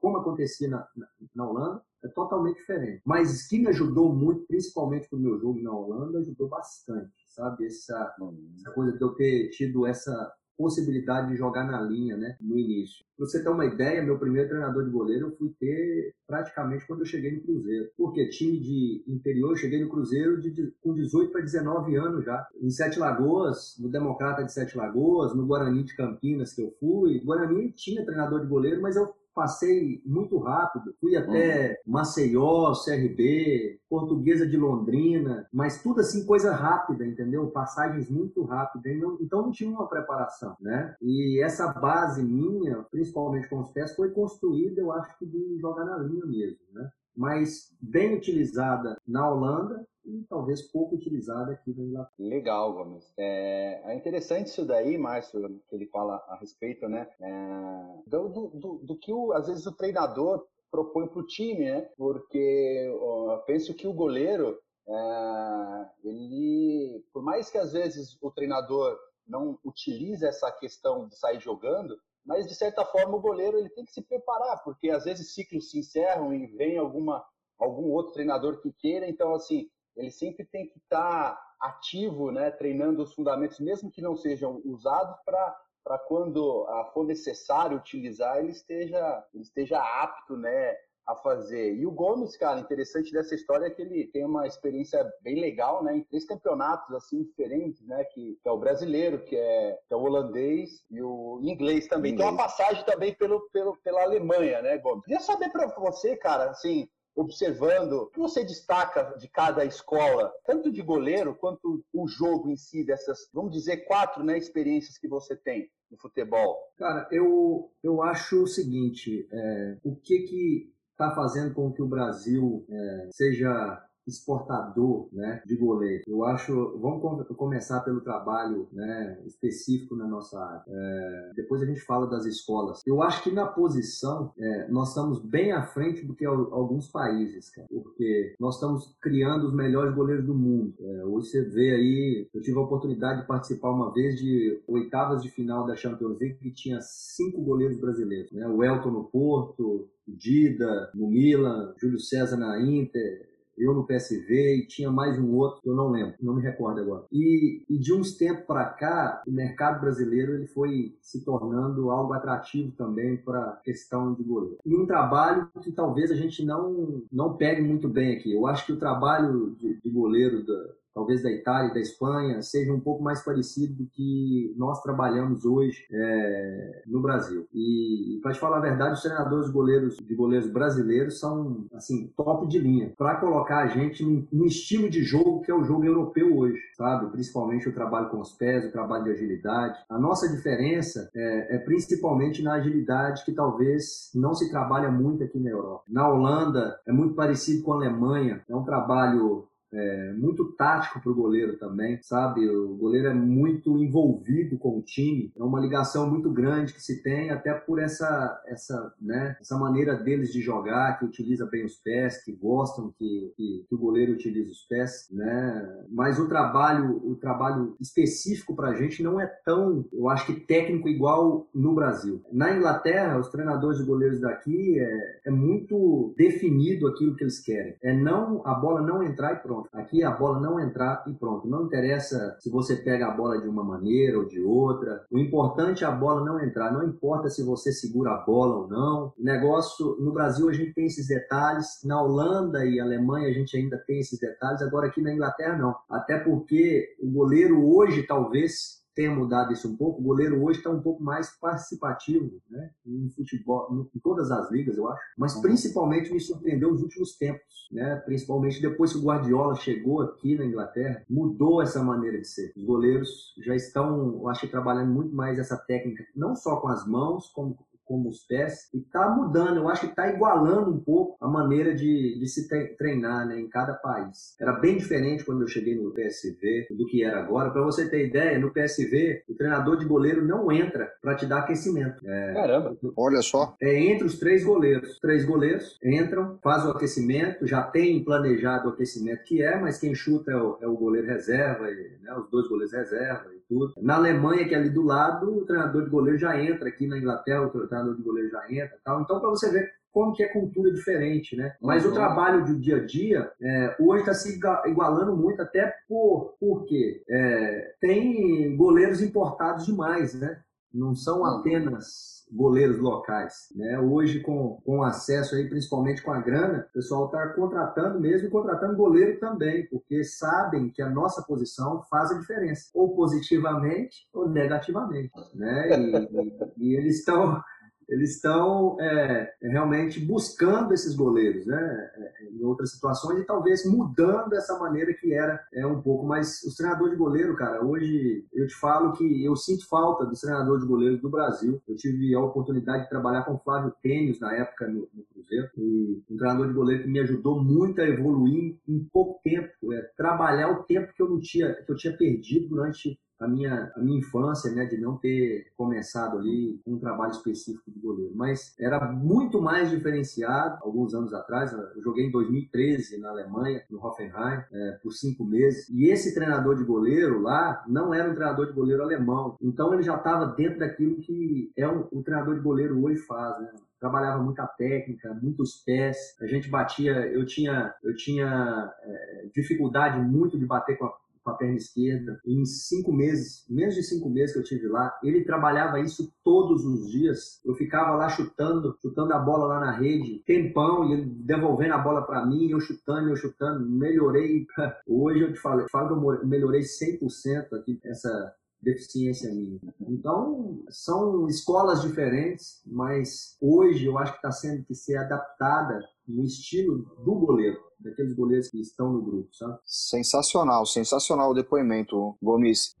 como 0.00 0.18
acontecia 0.18 0.68
na, 0.68 0.88
na, 0.96 1.08
na, 1.34 1.48
Holanda, 1.48 1.82
é 2.04 2.08
totalmente 2.08 2.58
diferente. 2.58 3.02
Mas 3.04 3.46
que 3.48 3.58
me 3.58 3.68
ajudou 3.68 4.14
muito, 4.14 4.46
principalmente 4.46 5.08
no 5.12 5.18
meu 5.18 5.38
jogo 5.38 5.60
na 5.60 5.72
Holanda, 5.72 6.20
ajudou 6.20 6.48
bastante, 6.48 7.12
sabe? 7.28 7.66
Essa, 7.66 8.14
essa 8.56 8.70
coisa 8.72 8.96
de 8.96 9.02
eu 9.02 9.14
ter 9.14 9.50
tido 9.50 9.86
essa 9.86 10.32
possibilidade 10.58 11.28
de 11.28 11.36
jogar 11.36 11.64
na 11.64 11.80
linha, 11.80 12.16
né, 12.16 12.36
no 12.40 12.58
início. 12.58 13.06
Pra 13.16 13.26
você 13.26 13.42
ter 13.42 13.48
uma 13.48 13.64
ideia, 13.64 14.02
meu 14.02 14.18
primeiro 14.18 14.48
treinador 14.48 14.84
de 14.84 14.90
goleiro 14.90 15.28
eu 15.28 15.36
fui 15.36 15.54
ter 15.58 16.14
praticamente 16.26 16.86
quando 16.86 17.00
eu 17.00 17.06
cheguei 17.06 17.32
no 17.32 17.40
Cruzeiro. 17.40 17.88
Porque 17.96 18.28
time 18.28 18.58
de 18.60 19.04
interior, 19.06 19.52
eu 19.52 19.56
cheguei 19.56 19.82
no 19.82 19.88
Cruzeiro 19.88 20.40
de, 20.40 20.50
de, 20.50 20.72
com 20.82 20.92
18 20.92 21.30
para 21.30 21.40
19 21.40 21.96
anos 21.96 22.24
já. 22.24 22.46
Em 22.60 22.70
Sete 22.70 22.98
Lagoas, 22.98 23.76
no 23.78 23.88
Democrata 23.88 24.44
de 24.44 24.52
Sete 24.52 24.76
Lagoas, 24.76 25.34
no 25.34 25.46
Guarani 25.46 25.84
de 25.84 25.96
Campinas 25.96 26.52
que 26.52 26.62
eu 26.62 26.74
fui. 26.78 27.20
Guarani 27.20 27.72
tinha 27.72 28.04
treinador 28.04 28.40
de 28.40 28.46
goleiro, 28.46 28.82
mas 28.82 28.96
eu 28.96 29.14
passei 29.38 30.02
muito 30.04 30.36
rápido. 30.38 30.92
Fui 31.00 31.14
até 31.14 31.80
uhum. 31.86 31.92
Maceió, 31.92 32.72
CRB, 32.72 33.78
Portuguesa 33.88 34.44
de 34.44 34.56
Londrina, 34.56 35.46
mas 35.52 35.80
tudo 35.80 36.00
assim, 36.00 36.26
coisa 36.26 36.52
rápida, 36.52 37.06
entendeu? 37.06 37.46
Passagens 37.46 38.10
muito 38.10 38.42
rápidas. 38.42 38.92
Então 39.20 39.42
não 39.42 39.52
tinha 39.52 39.70
uma 39.70 39.86
preparação, 39.86 40.56
né? 40.60 40.96
E 41.00 41.40
essa 41.40 41.72
base 41.72 42.20
minha, 42.20 42.82
principalmente 42.90 43.48
com 43.48 43.60
os 43.60 43.70
pés, 43.70 43.94
foi 43.94 44.10
construída, 44.10 44.80
eu 44.80 44.90
acho 44.90 45.16
que 45.16 45.24
de 45.24 45.56
jogar 45.60 45.84
na 45.84 45.98
linha 45.98 46.26
mesmo, 46.26 46.58
né? 46.72 46.90
Mas 47.16 47.72
bem 47.80 48.16
utilizada 48.16 49.00
na 49.06 49.30
Holanda 49.30 49.86
e 50.08 50.24
talvez 50.24 50.62
pouco 50.62 50.96
utilizada 50.96 51.52
aqui 51.52 51.72
no 51.72 51.84
Inglaterra. 51.84 52.28
Legal, 52.28 52.72
Gomes. 52.72 53.12
É, 53.18 53.82
é, 53.84 53.94
interessante 53.94 54.46
isso 54.46 54.64
daí, 54.64 54.96
Márcio, 54.96 55.60
que 55.68 55.76
ele 55.76 55.86
fala 55.86 56.16
a 56.28 56.36
respeito, 56.36 56.88
né? 56.88 57.08
É, 57.20 58.02
do, 58.06 58.28
do, 58.28 58.78
do, 58.82 58.96
que 58.96 59.12
o, 59.12 59.32
às 59.32 59.48
vezes 59.48 59.66
o 59.66 59.76
treinador 59.76 60.46
propõe 60.70 61.06
para 61.06 61.20
o 61.20 61.26
time, 61.26 61.64
né? 61.66 61.82
Porque 61.96 62.90
ó, 63.00 63.38
penso 63.46 63.74
que 63.74 63.86
o 63.86 63.92
goleiro, 63.92 64.58
é, 64.88 65.86
ele, 66.04 67.04
por 67.12 67.22
mais 67.22 67.50
que 67.50 67.58
às 67.58 67.72
vezes 67.72 68.16
o 68.22 68.30
treinador 68.30 68.98
não 69.26 69.58
utilize 69.62 70.24
essa 70.24 70.50
questão 70.50 71.06
de 71.06 71.16
sair 71.16 71.38
jogando, 71.38 71.98
mas 72.24 72.46
de 72.46 72.54
certa 72.54 72.84
forma 72.84 73.16
o 73.16 73.20
goleiro 73.20 73.58
ele 73.58 73.68
tem 73.70 73.84
que 73.84 73.92
se 73.92 74.02
preparar, 74.02 74.62
porque 74.64 74.90
às 74.90 75.04
vezes 75.04 75.34
ciclos 75.34 75.70
se 75.70 75.78
encerram 75.78 76.32
e 76.32 76.46
vem 76.46 76.78
alguma 76.78 77.24
algum 77.58 77.90
outro 77.90 78.12
treinador 78.12 78.60
que 78.60 78.72
queira, 78.72 79.08
então 79.08 79.34
assim, 79.34 79.68
ele 79.98 80.10
sempre 80.10 80.44
tem 80.44 80.66
que 80.68 80.78
estar 80.78 81.34
tá 81.34 81.48
ativo, 81.60 82.30
né, 82.30 82.50
treinando 82.50 83.02
os 83.02 83.12
fundamentos, 83.12 83.58
mesmo 83.58 83.90
que 83.90 84.00
não 84.00 84.16
sejam 84.16 84.62
usados 84.64 85.16
para 85.24 85.98
quando 86.06 86.66
for 86.94 87.04
necessário 87.04 87.76
utilizar, 87.76 88.38
ele 88.38 88.52
esteja, 88.52 89.24
ele 89.34 89.42
esteja 89.42 89.78
apto, 89.80 90.36
né, 90.36 90.76
a 91.08 91.16
fazer. 91.16 91.74
E 91.74 91.86
o 91.86 91.90
Gomes, 91.90 92.36
cara, 92.36 92.60
interessante 92.60 93.10
dessa 93.10 93.34
história 93.34 93.64
é 93.64 93.70
que 93.70 93.80
ele 93.80 94.06
tem 94.08 94.26
uma 94.26 94.46
experiência 94.46 95.10
bem 95.22 95.40
legal, 95.40 95.82
né, 95.82 95.96
em 95.96 96.04
três 96.04 96.26
campeonatos 96.26 96.94
assim 96.94 97.22
diferentes, 97.22 97.84
né, 97.86 98.04
que, 98.12 98.38
que 98.42 98.48
é 98.48 98.52
o 98.52 98.58
brasileiro, 98.58 99.24
que 99.24 99.34
é, 99.34 99.78
que 99.88 99.94
é 99.94 99.96
o 99.96 100.02
holandês 100.02 100.84
e 100.90 101.02
o 101.02 101.40
inglês 101.42 101.88
também. 101.88 102.12
Inglês. 102.12 102.28
Tem 102.28 102.36
uma 102.36 102.44
passagem 102.44 102.84
também 102.84 103.14
pelo, 103.14 103.40
pelo, 103.50 103.74
pela 103.78 104.02
Alemanha, 104.02 104.60
né, 104.60 104.76
Gomes? 104.76 105.04
Queria 105.04 105.20
saber 105.20 105.50
para 105.50 105.66
você, 105.78 106.14
cara, 106.14 106.50
assim, 106.50 106.86
observando 107.18 107.92
o 107.94 108.06
que 108.06 108.18
você 108.18 108.44
destaca 108.44 109.16
de 109.18 109.28
cada 109.28 109.64
escola, 109.64 110.32
tanto 110.46 110.70
de 110.70 110.80
goleiro 110.82 111.34
quanto 111.34 111.84
o 111.92 112.06
jogo 112.06 112.48
em 112.48 112.56
si 112.56 112.84
dessas, 112.84 113.28
vamos 113.34 113.52
dizer, 113.52 113.78
quatro 113.86 114.22
né, 114.22 114.38
experiências 114.38 114.96
que 114.96 115.08
você 115.08 115.34
tem 115.34 115.68
no 115.90 115.98
futebol? 115.98 116.56
Cara, 116.76 117.08
eu, 117.10 117.72
eu 117.82 118.02
acho 118.02 118.44
o 118.44 118.46
seguinte, 118.46 119.28
é, 119.32 119.78
o 119.82 119.96
que 119.96 120.20
que 120.20 120.72
está 120.92 121.12
fazendo 121.12 121.52
com 121.54 121.72
que 121.72 121.82
o 121.82 121.88
Brasil 121.88 122.64
é, 122.70 123.08
seja 123.10 123.84
exportador 124.08 125.08
né, 125.12 125.42
de 125.44 125.56
goleiro. 125.56 126.02
Eu 126.06 126.24
acho, 126.24 126.78
vamos 126.78 127.26
começar 127.36 127.80
pelo 127.80 128.00
trabalho 128.00 128.68
né, 128.72 129.20
específico 129.26 129.94
na 129.94 130.06
nossa 130.06 130.38
área. 130.40 130.62
É, 130.66 131.32
depois 131.36 131.62
a 131.62 131.66
gente 131.66 131.80
fala 131.80 132.06
das 132.06 132.24
escolas. 132.24 132.82
Eu 132.86 133.02
acho 133.02 133.22
que 133.22 133.30
na 133.30 133.46
posição 133.46 134.32
é, 134.38 134.68
nós 134.68 134.88
estamos 134.88 135.22
bem 135.22 135.52
à 135.52 135.62
frente 135.62 136.04
do 136.04 136.14
que 136.14 136.24
alguns 136.24 136.90
países, 136.90 137.50
cara, 137.50 137.68
porque 137.70 138.34
nós 138.40 138.54
estamos 138.54 138.96
criando 139.00 139.46
os 139.46 139.54
melhores 139.54 139.94
goleiros 139.94 140.24
do 140.24 140.34
mundo. 140.34 140.74
É, 140.80 141.04
hoje 141.04 141.28
você 141.28 141.42
vê 141.44 141.74
aí, 141.74 142.28
eu 142.34 142.40
tive 142.40 142.58
a 142.58 142.62
oportunidade 142.62 143.20
de 143.20 143.26
participar 143.26 143.70
uma 143.70 143.92
vez 143.92 144.16
de 144.16 144.60
oitavas 144.66 145.22
de 145.22 145.30
final 145.30 145.66
da 145.66 145.76
Champions 145.76 146.18
League 146.18 146.38
que 146.38 146.50
tinha 146.50 146.80
cinco 146.80 147.42
goleiros 147.42 147.78
brasileiros, 147.78 148.32
né? 148.32 148.46
O 148.48 148.64
Elton 148.64 148.90
no 148.90 149.04
Porto, 149.04 149.88
Dida 150.06 150.90
no 150.94 151.08
Milan, 151.08 151.74
Júlio 151.78 152.00
César 152.00 152.36
na 152.36 152.60
Inter, 152.60 153.28
eu 153.58 153.74
no 153.74 153.86
PSV 153.86 154.56
e 154.56 154.66
tinha 154.66 154.90
mais 154.90 155.18
um 155.18 155.34
outro 155.34 155.60
que 155.60 155.68
eu 155.68 155.74
não 155.74 155.90
lembro, 155.90 156.14
não 156.20 156.34
me 156.34 156.42
recordo 156.42 156.80
agora. 156.80 157.04
E, 157.12 157.62
e 157.68 157.78
de 157.78 157.92
uns 157.92 158.16
tempos 158.16 158.44
para 158.46 158.64
cá, 158.66 159.22
o 159.26 159.30
mercado 159.30 159.80
brasileiro 159.80 160.34
ele 160.34 160.46
foi 160.46 160.96
se 161.00 161.24
tornando 161.24 161.90
algo 161.90 162.12
atrativo 162.12 162.72
também 162.72 163.16
para 163.16 163.60
questão 163.64 164.14
de 164.14 164.22
goleiro. 164.22 164.58
E 164.64 164.74
um 164.74 164.86
trabalho 164.86 165.48
que 165.62 165.72
talvez 165.72 166.10
a 166.10 166.14
gente 166.14 166.44
não, 166.44 167.02
não 167.12 167.36
pegue 167.36 167.62
muito 167.62 167.88
bem 167.88 168.16
aqui. 168.16 168.32
Eu 168.32 168.46
acho 168.46 168.66
que 168.66 168.72
o 168.72 168.78
trabalho 168.78 169.56
de, 169.56 169.80
de 169.80 169.90
goleiro 169.90 170.44
da, 170.44 170.64
talvez 170.98 171.22
da 171.22 171.30
Itália 171.30 171.72
da 171.72 171.78
Espanha, 171.78 172.42
seja 172.42 172.72
um 172.72 172.80
pouco 172.80 173.04
mais 173.04 173.24
parecido 173.24 173.72
do 173.72 173.86
que 173.86 174.52
nós 174.56 174.82
trabalhamos 174.82 175.44
hoje 175.44 175.86
é, 175.92 176.82
no 176.88 177.00
Brasil. 177.00 177.46
E, 177.54 178.18
para 178.20 178.32
te 178.32 178.40
falar 178.40 178.56
a 178.56 178.62
verdade, 178.62 178.94
os 178.94 179.02
treinadores 179.02 179.46
de 179.46 179.52
goleiros, 179.52 179.96
de 179.96 180.14
goleiros 180.14 180.50
brasileiros 180.50 181.20
são, 181.20 181.66
assim, 181.72 182.12
top 182.16 182.48
de 182.48 182.58
linha, 182.58 182.92
para 182.98 183.16
colocar 183.16 183.62
a 183.62 183.66
gente 183.68 184.04
num, 184.04 184.48
estilo 184.48 184.88
de 184.88 185.04
jogo 185.04 185.42
que 185.42 185.50
é 185.50 185.54
o 185.54 185.62
jogo 185.62 185.84
europeu 185.84 186.36
hoje, 186.36 186.58
sabe? 186.76 187.10
Principalmente 187.12 187.68
o 187.68 187.74
trabalho 187.74 188.08
com 188.08 188.18
os 188.18 188.32
pés, 188.32 188.64
o 188.64 188.72
trabalho 188.72 189.04
de 189.04 189.10
agilidade. 189.10 189.78
A 189.88 189.98
nossa 189.98 190.28
diferença 190.28 191.10
é, 191.14 191.56
é 191.56 191.58
principalmente 191.58 192.42
na 192.42 192.54
agilidade, 192.54 193.24
que 193.24 193.32
talvez 193.32 194.10
não 194.14 194.34
se 194.34 194.50
trabalha 194.50 194.90
muito 194.90 195.22
aqui 195.22 195.38
na 195.38 195.50
Europa. 195.50 195.84
Na 195.88 196.08
Holanda, 196.08 196.80
é 196.86 196.92
muito 196.92 197.14
parecido 197.14 197.62
com 197.62 197.72
a 197.72 197.76
Alemanha, 197.76 198.42
é 198.48 198.56
um 198.56 198.64
trabalho 198.64 199.46
é, 199.72 200.12
muito 200.14 200.52
tático 200.52 201.00
para 201.00 201.12
o 201.12 201.14
goleiro 201.14 201.58
também, 201.58 202.00
sabe? 202.02 202.48
O 202.48 202.76
goleiro 202.76 203.08
é 203.08 203.14
muito 203.14 203.76
envolvido 203.78 204.58
com 204.58 204.78
o 204.78 204.82
time, 204.82 205.32
é 205.36 205.42
uma 205.42 205.60
ligação 205.60 206.08
muito 206.08 206.30
grande 206.30 206.72
que 206.72 206.82
se 206.82 207.02
tem, 207.02 207.30
até 207.30 207.52
por 207.54 207.78
essa, 207.78 208.42
essa, 208.46 208.94
né, 209.00 209.36
essa 209.40 209.58
maneira 209.58 209.94
deles 209.94 210.32
de 210.32 210.40
jogar, 210.40 210.98
que 210.98 211.04
utiliza 211.04 211.46
bem 211.46 211.64
os 211.64 211.76
pés, 211.76 212.22
que 212.24 212.32
gostam 212.32 212.92
que, 212.98 213.32
que, 213.36 213.66
que 213.68 213.74
o 213.74 213.78
goleiro 213.78 214.12
utilize 214.12 214.50
os 214.50 214.62
pés, 214.66 215.08
né? 215.10 215.84
Mas 215.90 216.18
o 216.18 216.28
trabalho, 216.28 217.00
o 217.04 217.16
trabalho 217.16 217.76
específico 217.80 218.54
para 218.54 218.70
a 218.70 218.74
gente 218.74 219.02
não 219.02 219.20
é 219.20 219.26
tão, 219.44 219.84
eu 219.92 220.08
acho 220.08 220.26
que 220.26 220.40
técnico 220.40 220.88
igual 220.88 221.48
no 221.54 221.74
Brasil. 221.74 222.22
Na 222.32 222.56
Inglaterra, 222.56 223.18
os 223.18 223.28
treinadores 223.28 223.78
de 223.78 223.84
goleiros 223.84 224.20
daqui 224.20 224.78
é, 224.78 225.20
é 225.26 225.30
muito 225.30 226.14
definido 226.16 226.86
aquilo 226.86 227.14
que 227.14 227.24
eles 227.24 227.40
querem. 227.40 227.76
É 227.82 227.92
não 227.92 228.46
a 228.46 228.54
bola 228.54 228.80
não 228.80 229.02
entrar 229.02 229.34
e 229.34 229.36
pronto 229.36 229.57
pronto. 229.58 229.68
Aqui 229.72 230.02
a 230.02 230.10
bola 230.10 230.40
não 230.40 230.60
entrar 230.60 231.04
e 231.06 231.12
pronto. 231.12 231.48
Não 231.48 231.64
interessa 231.64 232.36
se 232.40 232.50
você 232.50 232.76
pega 232.76 233.06
a 233.06 233.10
bola 233.10 233.40
de 233.40 233.48
uma 233.48 233.64
maneira 233.64 234.18
ou 234.18 234.26
de 234.26 234.40
outra. 234.40 235.04
O 235.10 235.18
importante 235.18 235.84
é 235.84 235.86
a 235.86 235.90
bola 235.90 236.24
não 236.24 236.40
entrar. 236.40 236.72
Não 236.72 236.84
importa 236.84 237.28
se 237.28 237.42
você 237.42 237.72
segura 237.72 238.12
a 238.12 238.18
bola 238.18 238.56
ou 238.56 238.68
não. 238.68 239.12
O 239.18 239.24
negócio, 239.24 239.96
no 240.00 240.12
Brasil 240.12 240.48
a 240.48 240.52
gente 240.52 240.74
tem 240.74 240.86
esses 240.86 241.08
detalhes. 241.08 241.80
Na 241.84 242.00
Holanda 242.00 242.64
e 242.64 242.80
Alemanha 242.80 243.28
a 243.28 243.32
gente 243.32 243.56
ainda 243.56 243.78
tem 243.86 243.98
esses 243.98 244.18
detalhes. 244.18 244.62
Agora 244.62 244.86
aqui 244.86 245.00
na 245.02 245.12
Inglaterra 245.12 245.56
não. 245.56 245.74
Até 245.88 246.18
porque 246.18 246.96
o 247.00 247.10
goleiro 247.10 247.66
hoje 247.66 248.02
talvez 248.04 248.78
tenha 248.98 249.14
mudado 249.14 249.52
isso 249.52 249.68
um 249.68 249.76
pouco. 249.76 250.00
O 250.00 250.04
goleiro 250.04 250.42
hoje 250.42 250.58
está 250.58 250.70
um 250.70 250.82
pouco 250.82 251.00
mais 251.00 251.30
participativo, 251.38 252.42
né? 252.50 252.70
Em 252.84 253.08
futebol, 253.10 253.88
em 253.94 254.00
todas 254.00 254.32
as 254.32 254.50
ligas, 254.50 254.76
eu 254.76 254.88
acho. 254.88 255.00
Mas 255.16 255.36
uhum. 255.36 255.42
principalmente 255.42 256.12
me 256.12 256.18
surpreendeu 256.18 256.72
os 256.72 256.82
últimos 256.82 257.16
tempos, 257.16 257.68
né? 257.70 257.94
Principalmente 258.04 258.60
depois 258.60 258.92
que 258.92 258.98
o 258.98 259.02
Guardiola 259.02 259.54
chegou 259.54 260.02
aqui 260.02 260.34
na 260.34 260.44
Inglaterra, 260.44 261.04
mudou 261.08 261.62
essa 261.62 261.80
maneira 261.80 262.18
de 262.18 262.26
ser. 262.26 262.52
Os 262.56 262.64
goleiros 262.64 263.34
já 263.46 263.54
estão, 263.54 264.14
eu 264.14 264.28
acho, 264.28 264.48
trabalhando 264.48 264.92
muito 264.92 265.14
mais 265.14 265.38
essa 265.38 265.56
técnica, 265.56 266.04
não 266.16 266.34
só 266.34 266.56
com 266.56 266.66
as 266.66 266.84
mãos, 266.84 267.28
como 267.28 267.56
como 267.88 268.10
os 268.10 268.24
pés, 268.26 268.68
e 268.74 268.78
está 268.78 269.08
mudando, 269.08 269.56
eu 269.56 269.68
acho 269.68 269.80
que 269.80 269.86
está 269.88 270.08
igualando 270.12 270.70
um 270.70 270.78
pouco 270.78 271.16
a 271.20 271.28
maneira 271.28 271.74
de, 271.74 272.18
de 272.18 272.28
se 272.28 272.46
treinar 272.76 273.26
né, 273.26 273.40
em 273.40 273.48
cada 273.48 273.72
país. 273.72 274.36
Era 274.38 274.52
bem 274.52 274.76
diferente 274.76 275.24
quando 275.24 275.40
eu 275.40 275.48
cheguei 275.48 275.74
no 275.74 275.92
PSV 275.92 276.68
do 276.70 276.86
que 276.86 277.02
era 277.02 277.18
agora. 277.20 277.50
Para 277.50 277.64
você 277.64 277.88
ter 277.88 278.06
ideia, 278.06 278.38
no 278.38 278.52
PSV, 278.52 279.22
o 279.28 279.34
treinador 279.34 279.78
de 279.78 279.86
goleiro 279.86 280.24
não 280.24 280.52
entra 280.52 280.92
para 281.00 281.14
te 281.14 281.26
dar 281.26 281.40
aquecimento. 281.40 282.06
É, 282.06 282.34
Caramba! 282.34 282.76
Olha 282.96 283.22
só. 283.22 283.56
É 283.60 283.74
entre 283.90 284.06
os 284.06 284.18
três 284.18 284.44
goleiros. 284.44 284.98
três 285.00 285.24
goleiros 285.24 285.78
entram, 285.82 286.38
faz 286.42 286.64
o 286.66 286.70
aquecimento, 286.70 287.46
já 287.46 287.62
tem 287.62 288.04
planejado 288.04 288.68
o 288.68 288.72
aquecimento 288.72 289.24
que 289.24 289.42
é, 289.42 289.58
mas 289.58 289.78
quem 289.78 289.94
chuta 289.94 290.30
é 290.30 290.36
o, 290.36 290.58
é 290.60 290.68
o 290.68 290.76
goleiro 290.76 291.06
reserva, 291.06 291.70
e, 291.70 291.98
né, 292.02 292.14
os 292.14 292.30
dois 292.30 292.48
goleiros 292.48 292.72
reserva 292.72 293.30
e 293.34 293.37
tudo. 293.48 293.72
Na 293.80 293.96
Alemanha, 293.96 294.46
que 294.46 294.54
é 294.54 294.58
ali 294.58 294.70
do 294.70 294.82
lado, 294.82 295.38
o 295.38 295.44
treinador 295.44 295.84
de 295.84 295.90
goleiro 295.90 296.18
já 296.18 296.40
entra. 296.40 296.68
Aqui 296.68 296.86
na 296.86 296.98
Inglaterra, 296.98 297.46
o 297.46 297.66
treinador 297.66 297.96
de 297.96 298.02
goleiro 298.02 298.30
já 298.30 298.44
entra 298.50 298.78
tal. 298.84 299.00
Então, 299.00 299.20
para 299.20 299.30
você 299.30 299.50
ver 299.50 299.72
como 299.90 300.12
que 300.12 300.22
é 300.22 300.28
cultura 300.28 300.72
diferente, 300.72 301.34
né? 301.36 301.54
Mas 301.60 301.84
uhum. 301.84 301.90
o 301.90 301.94
trabalho 301.94 302.44
do 302.44 302.58
dia 302.58 302.76
a 302.76 302.84
dia 302.84 303.32
é, 303.40 303.76
hoje 303.80 304.00
está 304.00 304.14
se 304.14 304.38
igualando 304.66 305.16
muito, 305.16 305.42
até 305.42 305.74
por 305.88 306.36
porque 306.38 307.02
é, 307.08 307.74
tem 307.80 308.56
goleiros 308.56 309.00
importados 309.00 309.66
demais, 309.66 310.14
né? 310.14 310.40
Não 310.72 310.94
são 310.94 311.20
uhum. 311.20 311.26
apenas 311.26 312.17
goleiros 312.32 312.78
locais. 312.78 313.48
Né? 313.54 313.78
Hoje, 313.78 314.20
com, 314.20 314.60
com 314.64 314.82
acesso 314.82 315.34
aí, 315.34 315.48
principalmente 315.48 316.02
com 316.02 316.12
a 316.12 316.20
grana, 316.20 316.66
o 316.68 316.72
pessoal 316.72 317.06
está 317.06 317.28
contratando 317.28 318.00
mesmo 318.00 318.28
e 318.28 318.30
contratando 318.30 318.76
goleiro 318.76 319.18
também, 319.18 319.66
porque 319.68 320.04
sabem 320.04 320.70
que 320.70 320.82
a 320.82 320.90
nossa 320.90 321.22
posição 321.22 321.82
faz 321.90 322.10
a 322.10 322.18
diferença, 322.18 322.70
ou 322.74 322.94
positivamente 322.94 324.08
ou 324.12 324.28
negativamente. 324.28 325.12
Né? 325.34 325.78
E, 325.78 326.64
e, 326.64 326.68
e 326.68 326.76
eles 326.76 326.98
estão 326.98 327.42
eles 327.88 328.16
estão 328.16 328.76
é, 328.80 329.32
realmente 329.40 329.98
buscando 329.98 330.74
esses 330.74 330.94
goleiros, 330.94 331.46
né, 331.46 331.90
é, 331.96 332.28
em 332.30 332.44
outras 332.44 332.72
situações 332.72 333.20
e 333.20 333.24
talvez 333.24 333.64
mudando 333.64 334.34
essa 334.34 334.58
maneira 334.58 334.92
que 334.92 335.12
era 335.14 335.42
é 335.52 335.66
um 335.66 335.80
pouco. 335.80 336.06
Mas 336.06 336.42
os 336.44 336.54
treinadores 336.54 336.92
de 336.92 336.98
goleiro, 336.98 337.34
cara, 337.34 337.64
hoje 337.64 338.26
eu 338.32 338.46
te 338.46 338.54
falo 338.54 338.92
que 338.92 339.24
eu 339.24 339.34
sinto 339.34 339.66
falta 339.68 340.04
dos 340.04 340.20
treinadores 340.20 340.62
de 340.62 340.68
goleiros 340.68 341.00
do 341.00 341.08
Brasil. 341.08 341.60
Eu 341.66 341.76
tive 341.76 342.14
a 342.14 342.20
oportunidade 342.20 342.84
de 342.84 342.90
trabalhar 342.90 343.22
com 343.22 343.34
o 343.34 343.38
Flávio 343.38 343.72
Tênis 343.82 344.20
na 344.20 344.34
época 344.34 344.68
no, 344.68 344.88
no 344.92 345.04
Cruzeiro. 345.12 345.48
E 345.56 346.02
um 346.10 346.16
treinador 346.16 346.48
de 346.48 346.54
goleiro 346.54 346.82
que 346.82 346.88
me 346.88 347.00
ajudou 347.00 347.42
muito 347.42 347.80
a 347.80 347.88
evoluir 347.88 348.56
em 348.68 348.88
pouco 348.92 349.20
tempo, 349.24 349.72
é, 349.72 349.82
trabalhar 349.96 350.50
o 350.50 350.62
tempo 350.64 350.92
que 350.94 351.02
eu 351.02 351.08
não 351.08 351.20
tinha, 351.20 351.54
que 351.54 351.72
eu 351.72 351.76
tinha 351.76 351.96
perdido 351.96 352.48
durante 352.48 352.98
a 353.20 353.26
minha, 353.26 353.72
a 353.76 353.80
minha 353.80 353.98
infância, 353.98 354.50
né, 354.52 354.64
de 354.64 354.78
não 354.78 354.96
ter 354.96 355.50
começado 355.56 356.18
ali 356.18 356.60
um 356.66 356.78
trabalho 356.78 357.10
específico 357.10 357.70
de 357.70 357.78
goleiro. 357.80 358.12
Mas 358.14 358.54
era 358.58 358.92
muito 358.92 359.40
mais 359.40 359.70
diferenciado 359.70 360.58
alguns 360.62 360.94
anos 360.94 361.12
atrás. 361.12 361.52
Eu 361.52 361.82
joguei 361.82 362.06
em 362.06 362.10
2013 362.10 362.98
na 362.98 363.10
Alemanha, 363.10 363.62
no 363.70 363.84
Hoffenheim, 363.84 364.42
é, 364.52 364.78
por 364.82 364.92
cinco 364.92 365.24
meses. 365.24 365.68
E 365.70 365.90
esse 365.90 366.14
treinador 366.14 366.56
de 366.56 366.64
goleiro 366.64 367.20
lá 367.20 367.64
não 367.66 367.92
era 367.92 368.10
um 368.10 368.14
treinador 368.14 368.46
de 368.46 368.52
goleiro 368.52 368.82
alemão. 368.82 369.36
Então 369.40 369.72
ele 369.74 369.82
já 369.82 369.96
estava 369.96 370.26
dentro 370.26 370.60
daquilo 370.60 370.96
que 371.00 371.50
é 371.56 371.66
um, 371.68 371.88
o 371.90 372.02
treinador 372.02 372.36
de 372.36 372.40
goleiro 372.40 372.82
hoje 372.82 373.00
faz, 373.02 373.40
né? 373.40 373.50
trabalhava 373.80 374.22
muita 374.22 374.46
técnica, 374.46 375.16
muitos 375.22 375.62
pés. 375.64 376.16
A 376.20 376.26
gente 376.26 376.48
batia, 376.48 377.06
eu 377.12 377.24
tinha, 377.24 377.74
eu 377.82 377.94
tinha 377.94 378.72
é, 378.82 379.26
dificuldade 379.34 380.00
muito 380.00 380.38
de 380.38 380.44
bater 380.44 380.76
com 380.76 380.86
a 380.86 380.92
com 381.28 381.34
a 381.34 381.36
perna 381.36 381.56
esquerda. 381.56 382.20
Em 382.26 382.44
cinco 382.44 382.92
meses, 382.92 383.44
menos 383.48 383.74
de 383.74 383.82
cinco 383.82 384.08
meses 384.08 384.32
que 384.32 384.38
eu 384.40 384.44
tive 384.44 384.66
lá, 384.68 384.92
ele 385.02 385.24
trabalhava 385.24 385.80
isso 385.80 386.12
todos 386.24 386.64
os 386.64 386.90
dias. 386.90 387.40
Eu 387.44 387.54
ficava 387.54 387.96
lá 387.96 388.08
chutando, 388.08 388.76
chutando 388.80 389.12
a 389.12 389.18
bola 389.18 389.46
lá 389.46 389.60
na 389.60 389.72
rede, 389.72 390.22
tempão, 390.26 390.90
e 390.90 391.04
devolvendo 391.04 391.74
a 391.74 391.78
bola 391.78 392.02
para 392.02 392.24
mim, 392.24 392.50
eu 392.50 392.60
chutando, 392.60 393.08
eu 393.10 393.16
chutando. 393.16 393.68
Melhorei. 393.68 394.46
Hoje 394.86 395.20
eu 395.20 395.32
te 395.32 395.38
falo, 395.38 395.66
falo 395.70 395.88
que 395.88 395.94
eu 395.94 396.26
melhorei 396.26 396.62
100% 396.62 397.52
aqui, 397.52 397.78
essa 397.84 398.34
deficiência 398.60 399.32
minha. 399.32 399.60
Então, 399.88 400.62
são 400.68 401.26
escolas 401.28 401.82
diferentes, 401.82 402.60
mas 402.66 403.36
hoje 403.40 403.86
eu 403.86 403.98
acho 403.98 404.12
que 404.12 404.18
está 404.18 404.32
sendo 404.32 404.64
que 404.64 404.74
ser 404.74 404.96
adaptada 404.96 405.80
no 406.06 406.24
estilo 406.24 406.84
do 407.04 407.14
goleiro 407.14 407.58
daqueles 407.80 408.14
goleiros 408.14 408.48
que 408.48 408.60
estão 408.60 408.92
no 408.92 409.02
grupo, 409.02 409.28
sabe? 409.32 409.58
Sensacional, 409.64 410.66
sensacional 410.66 411.30
o 411.30 411.34
depoimento, 411.34 412.16
Gomes. 412.20 412.74